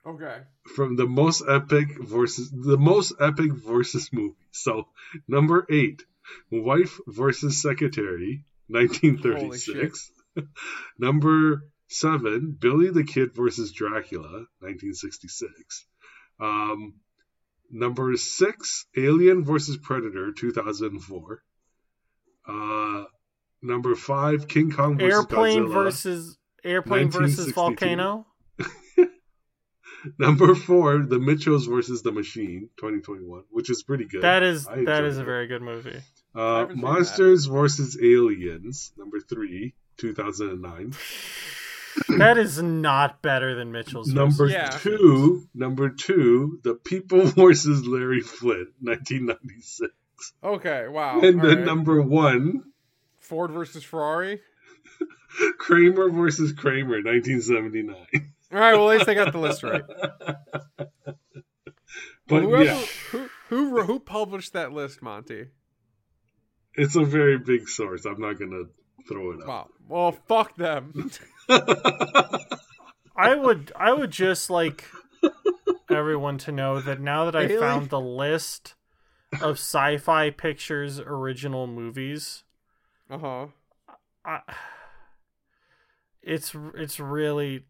Okay. 0.05 0.39
from 0.75 0.97
the 0.97 1.07
most 1.07 1.43
epic 1.49 1.97
versus 2.01 2.51
the 2.51 2.77
most 2.77 3.13
epic 3.21 3.53
versus 3.53 4.11
movie. 4.13 4.35
So 4.51 4.89
number 5.29 5.65
eight, 5.71 6.03
Wife 6.51 6.99
versus 7.07 7.63
Secretary, 7.63 8.45
1936. 8.69 10.11
number 10.99 11.63
seven, 11.93 12.57
Billy 12.59 12.91
the 12.91 13.05
Kid 13.05 13.35
versus 13.35 13.73
Dracula, 13.73 14.47
1966. 14.61 15.87
Um, 16.41 16.95
number 17.71 18.17
six, 18.17 18.87
Alien 18.97 19.45
versus 19.45 19.77
Predator, 19.77 20.33
2004. 20.33 21.43
Uh, 22.49 23.05
number 23.63 23.95
five, 23.95 24.49
King 24.49 24.71
Kong 24.73 24.99
versus 24.99 25.15
Airplane 25.15 25.65
Godzilla. 25.67 25.73
versus 25.75 26.39
airplane 26.65 27.11
versus 27.11 27.53
volcano. 27.53 28.27
Number 30.19 30.57
four, 30.57 30.99
The 31.09 31.21
Mitchells 31.21 31.67
versus 31.67 32.03
the 32.03 32.11
Machine, 32.11 32.71
2021, 32.79 33.45
which 33.51 33.71
is 33.71 33.85
pretty 33.85 34.05
good. 34.05 34.23
That 34.23 34.43
is 34.43 34.67
I 34.67 34.83
that 34.85 35.05
enjoyed 35.05 35.19
a 35.19 35.21
it. 35.21 35.25
very 35.25 35.47
good 35.47 35.63
movie. 35.63 36.01
Uh, 36.35 36.61
haven't 36.61 36.79
Monsters 36.79 37.47
versus 37.47 37.97
Aliens, 38.03 38.93
number 38.97 39.21
three, 39.21 39.75
2009. 39.99 40.95
That 42.19 42.39
is 42.39 42.61
not 42.63 43.21
better 43.23 43.55
than 43.55 43.73
Mitchell's. 43.73 44.09
Number 44.09 44.47
Yeah. 44.47 44.71
two, 44.71 45.47
number 45.55 45.91
two, 45.91 46.61
The 46.65 46.75
People 46.75 47.27
versus 47.27 47.87
Larry 47.87 48.21
Flynt, 48.21 48.69
1996. 48.81 49.93
Okay. 50.43 50.87
Wow. 50.89 51.21
and 51.21 51.41
All 51.41 51.47
then 51.47 51.59
right. 51.59 51.67
number 51.67 52.01
one, 52.03 52.63
Ford 53.19 53.51
versus 53.51 53.85
Ferrari. 53.85 54.41
Kramer 55.59 56.11
versus 56.11 56.53
Kramer, 56.53 57.03
1979. 57.03 57.97
All 58.53 58.59
right. 58.59 58.75
Well, 58.75 58.91
at 58.91 58.99
least 58.99 59.09
I 59.09 59.15
got 59.15 59.33
the 59.33 59.39
list 59.39 59.63
right. 59.63 59.83
But 62.29 62.45
Whoever, 62.45 62.65
yeah, 62.65 62.81
who 63.11 63.29
who 63.49 63.83
who 63.83 63.99
published 63.99 64.53
that 64.55 64.73
list, 64.73 65.03
Monty? 65.03 65.47
it's 66.75 66.97
a 66.97 67.05
very 67.05 67.37
big 67.37 67.69
source. 67.69 68.05
I'm 68.07 68.21
not 68.21 68.39
gonna 68.39 68.65
throw 69.09 69.33
it 69.33 69.47
Wow. 69.47 69.69
Well, 69.89 70.13
fuck 70.13 70.57
them. 70.57 71.11
I 71.49 73.35
would 73.35 73.73
I 73.77 73.93
would 73.93 74.11
just 74.11 74.51
like 74.51 74.89
everyone 75.91 76.39
to 76.39 76.53
know 76.53 76.81
that 76.81 77.01
now 77.01 77.25
that 77.27 77.37
I 77.37 77.45
Really? 77.45 77.59
found 77.59 77.91
the 77.91 78.01
list 78.01 78.75
of 79.41 79.53
sci-fi 79.59 80.31
pictures 80.31 80.99
original 81.01 81.67
movies, 81.67 82.45
Uh 83.11 83.19
huh. 83.19 83.47
I, 84.25 84.41
it's 86.23 86.55
it's 86.75 87.01
really 87.01 87.65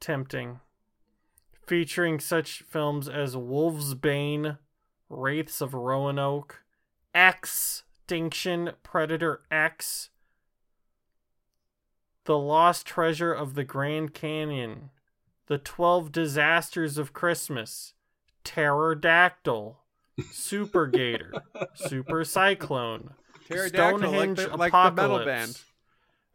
tempting. 0.00 0.60
Featuring 1.66 2.18
such 2.18 2.62
films 2.62 3.08
as 3.08 3.36
Wolf's 3.36 3.92
Bane, 3.94 4.56
Wraiths 5.10 5.60
of 5.60 5.74
Roanoke, 5.74 6.62
Extinction, 7.14 8.70
Predator 8.82 9.42
X, 9.50 10.08
The 12.28 12.36
Lost 12.36 12.84
Treasure 12.84 13.32
of 13.32 13.54
the 13.54 13.64
Grand 13.64 14.12
Canyon, 14.12 14.90
The 15.46 15.56
Twelve 15.56 16.12
Disasters 16.12 16.98
of 16.98 17.14
Christmas, 17.14 17.94
Pterodactyl, 18.44 19.78
Super 20.30 20.86
Gator, 20.86 21.32
Super 21.74 22.26
Cyclone, 22.26 23.14
Pterodactyl, 23.48 23.98
like 24.00 24.10
Stonehenge 24.10 24.38
the, 24.40 24.56
like 24.58 24.72
the 24.72 24.90
metal 24.90 25.16
Apocalypse, 25.16 25.24
band. 25.26 25.60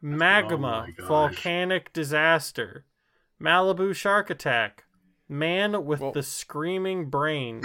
Magma, 0.02 0.88
Oh 1.00 1.06
volcanic 1.06 1.94
disaster, 1.94 2.86
Malibu 3.40 3.94
shark 3.94 4.32
attack, 4.32 4.86
man 5.30 5.86
with 5.86 6.00
Well- 6.00 6.12
the 6.12 6.24
screaming 6.24 7.12
brain, 7.12 7.62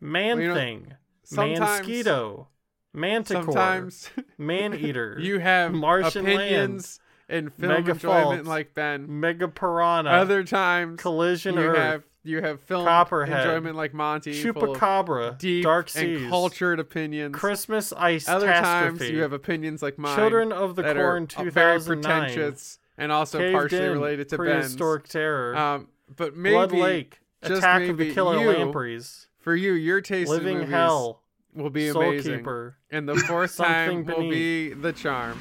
man 0.00 0.38
Well, 0.38 0.40
you 0.40 0.48
know, 0.48 0.54
thing, 0.54 0.94
sometimes- 1.24 1.60
mosquito, 1.60 2.48
manticore, 2.94 3.90
man 4.38 4.72
eater, 4.80 5.18
you 5.20 5.40
have 5.40 5.74
Martian 5.74 6.24
opinions 6.26 7.00
and 7.30 7.52
film 7.54 7.72
Mega 7.72 7.92
enjoyment 7.92 8.24
faults, 8.34 8.48
like 8.48 8.74
Ben. 8.74 9.06
mega 9.20 9.48
piranha, 9.48 10.10
Other 10.10 10.44
times 10.44 11.00
collision 11.00 11.54
you 11.54 11.60
earth, 11.60 11.76
have 11.78 12.02
you 12.22 12.42
have 12.42 12.60
film 12.60 12.84
Copperhead, 12.84 13.46
enjoyment 13.46 13.76
like 13.76 13.94
Monty, 13.94 14.32
chupacabra, 14.42 15.38
deep 15.38 15.64
dark 15.64 15.88
and 15.96 16.28
cultured 16.28 16.78
opinions. 16.78 17.34
Christmas 17.34 17.92
ice 17.94 18.28
Other 18.28 18.46
times 18.46 19.00
you 19.08 19.22
have 19.22 19.32
opinions 19.32 19.80
like 19.82 19.96
mine, 19.98 20.16
Children 20.16 20.52
of 20.52 20.76
the 20.76 20.82
Corn 20.82 21.26
very 21.26 21.78
2009, 21.78 21.86
pretentious 22.02 22.78
and 22.98 23.10
also 23.10 23.38
Caved 23.38 23.54
partially 23.54 23.86
In, 23.86 23.92
related 23.92 24.28
to 24.28 24.36
Ben's. 24.36 24.48
prehistoric 24.50 25.08
terror, 25.08 25.56
Um, 25.56 25.88
but 26.14 26.36
maybe 26.36 26.54
Blood 26.54 26.72
Lake, 26.72 27.20
just 27.42 27.58
Attack 27.62 27.88
of 27.88 27.96
the 27.96 28.12
Killer 28.12 28.38
you, 28.38 28.50
Lampreys, 28.50 29.26
for 29.38 29.56
you, 29.56 29.72
your 29.72 30.02
taste 30.02 30.30
in 30.30 30.36
Living 30.36 30.58
movies 30.58 30.70
Hell, 30.72 31.22
will 31.54 31.70
be 31.70 31.88
Soul 31.90 32.02
amazing, 32.02 32.38
Keeper. 32.40 32.76
and 32.90 33.08
the 33.08 33.16
fourth 33.16 33.56
time 33.56 34.04
will 34.04 34.16
Beneath. 34.16 34.30
be 34.30 34.74
the 34.74 34.92
charm. 34.92 35.38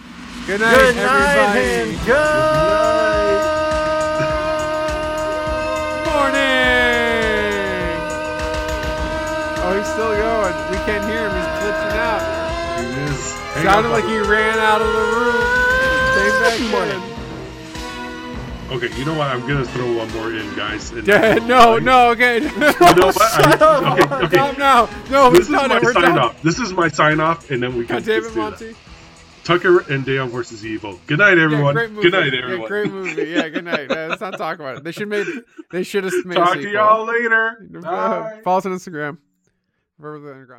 Good 0.49 0.61
night, 0.61 0.73
everybody. 0.73 0.97
Good 0.97 1.05
night 1.05 1.37
everybody. 1.37 1.61
and 1.69 1.91
good 2.09 2.49
morning. 6.09 7.93
Oh, 9.61 9.77
he's 9.77 9.85
still 9.93 10.09
going. 10.17 10.55
We 10.71 10.77
can't 10.89 11.05
hear 11.05 11.29
him. 11.29 11.33
He's 11.37 11.45
glitching 11.61 11.93
out. 12.01 12.21
It 12.81 12.97
is. 13.11 13.19
Sounded 13.63 13.89
like 13.89 14.05
he 14.05 14.17
ran 14.17 14.57
out 14.57 14.81
of 14.81 14.87
the 14.91 15.05
room. 15.13 15.37
Came 16.17 16.33
back 16.41 16.57
Morning. 16.71 17.01
Okay, 18.71 18.89
you 18.99 19.05
know 19.05 19.13
what? 19.19 19.27
I'm 19.27 19.41
gonna 19.47 19.65
throw 19.65 19.97
one 19.97 20.11
more 20.13 20.33
in, 20.33 20.51
guys. 20.55 20.89
and- 20.89 21.07
Yeah, 21.07 21.35
no, 21.47 21.77
no, 21.77 22.09
okay. 22.09 22.41
You 22.41 22.49
know 22.49 23.11
what? 23.13 23.21
I, 23.21 23.53
okay, 23.93 24.25
okay. 24.25 24.35
Stop 24.35 24.57
now. 24.57 24.89
No, 25.11 25.29
This 25.29 25.41
is 25.41 25.49
done 25.49 25.69
my 25.69 25.79
sign 25.91 26.17
off. 26.17 26.41
This 26.41 26.57
is 26.57 26.73
my 26.73 26.87
sign 26.87 27.19
off, 27.19 27.51
and 27.51 27.61
then 27.61 27.77
we 27.77 27.85
can 27.85 27.97
God 27.97 28.05
damn 28.05 28.25
it, 28.25 28.33
do 28.33 28.49
that. 28.49 28.75
Tucker 29.49 29.79
and 29.91 30.05
Dale 30.05 30.27
versus 30.27 30.63
Evil. 30.63 30.99
Good 31.07 31.17
night, 31.17 31.37
Yeah, 31.37 31.45
everyone. 31.45 31.73
great 31.73 31.89
movie. 31.89 32.11
Good 32.11 32.19
night, 32.21 32.33
Yeah, 32.33 32.43
everyone. 32.43 32.67
great 32.67 32.91
movie. 32.91 33.23
Yeah, 33.31 33.49
good 33.49 33.65
night. 33.65 33.89
Let's 33.89 34.21
not 34.21 34.37
talk 34.37 34.59
about 34.59 34.77
it. 34.77 34.83
They 34.83 34.91
should 34.91 35.07
made. 35.07 35.25
They 35.71 35.81
should 35.81 36.03
have 36.03 36.13
made. 36.23 36.35
Talk 36.35 36.53
to 36.53 36.69
y'all 36.69 37.07
later. 37.07 37.67
Uh, 37.83 38.41
Follow 38.43 38.59
us 38.59 38.65
on 38.67 38.73
Instagram. 38.73 39.17
River 39.97 40.15
of 40.17 40.21
the 40.21 40.31
Underground. 40.33 40.57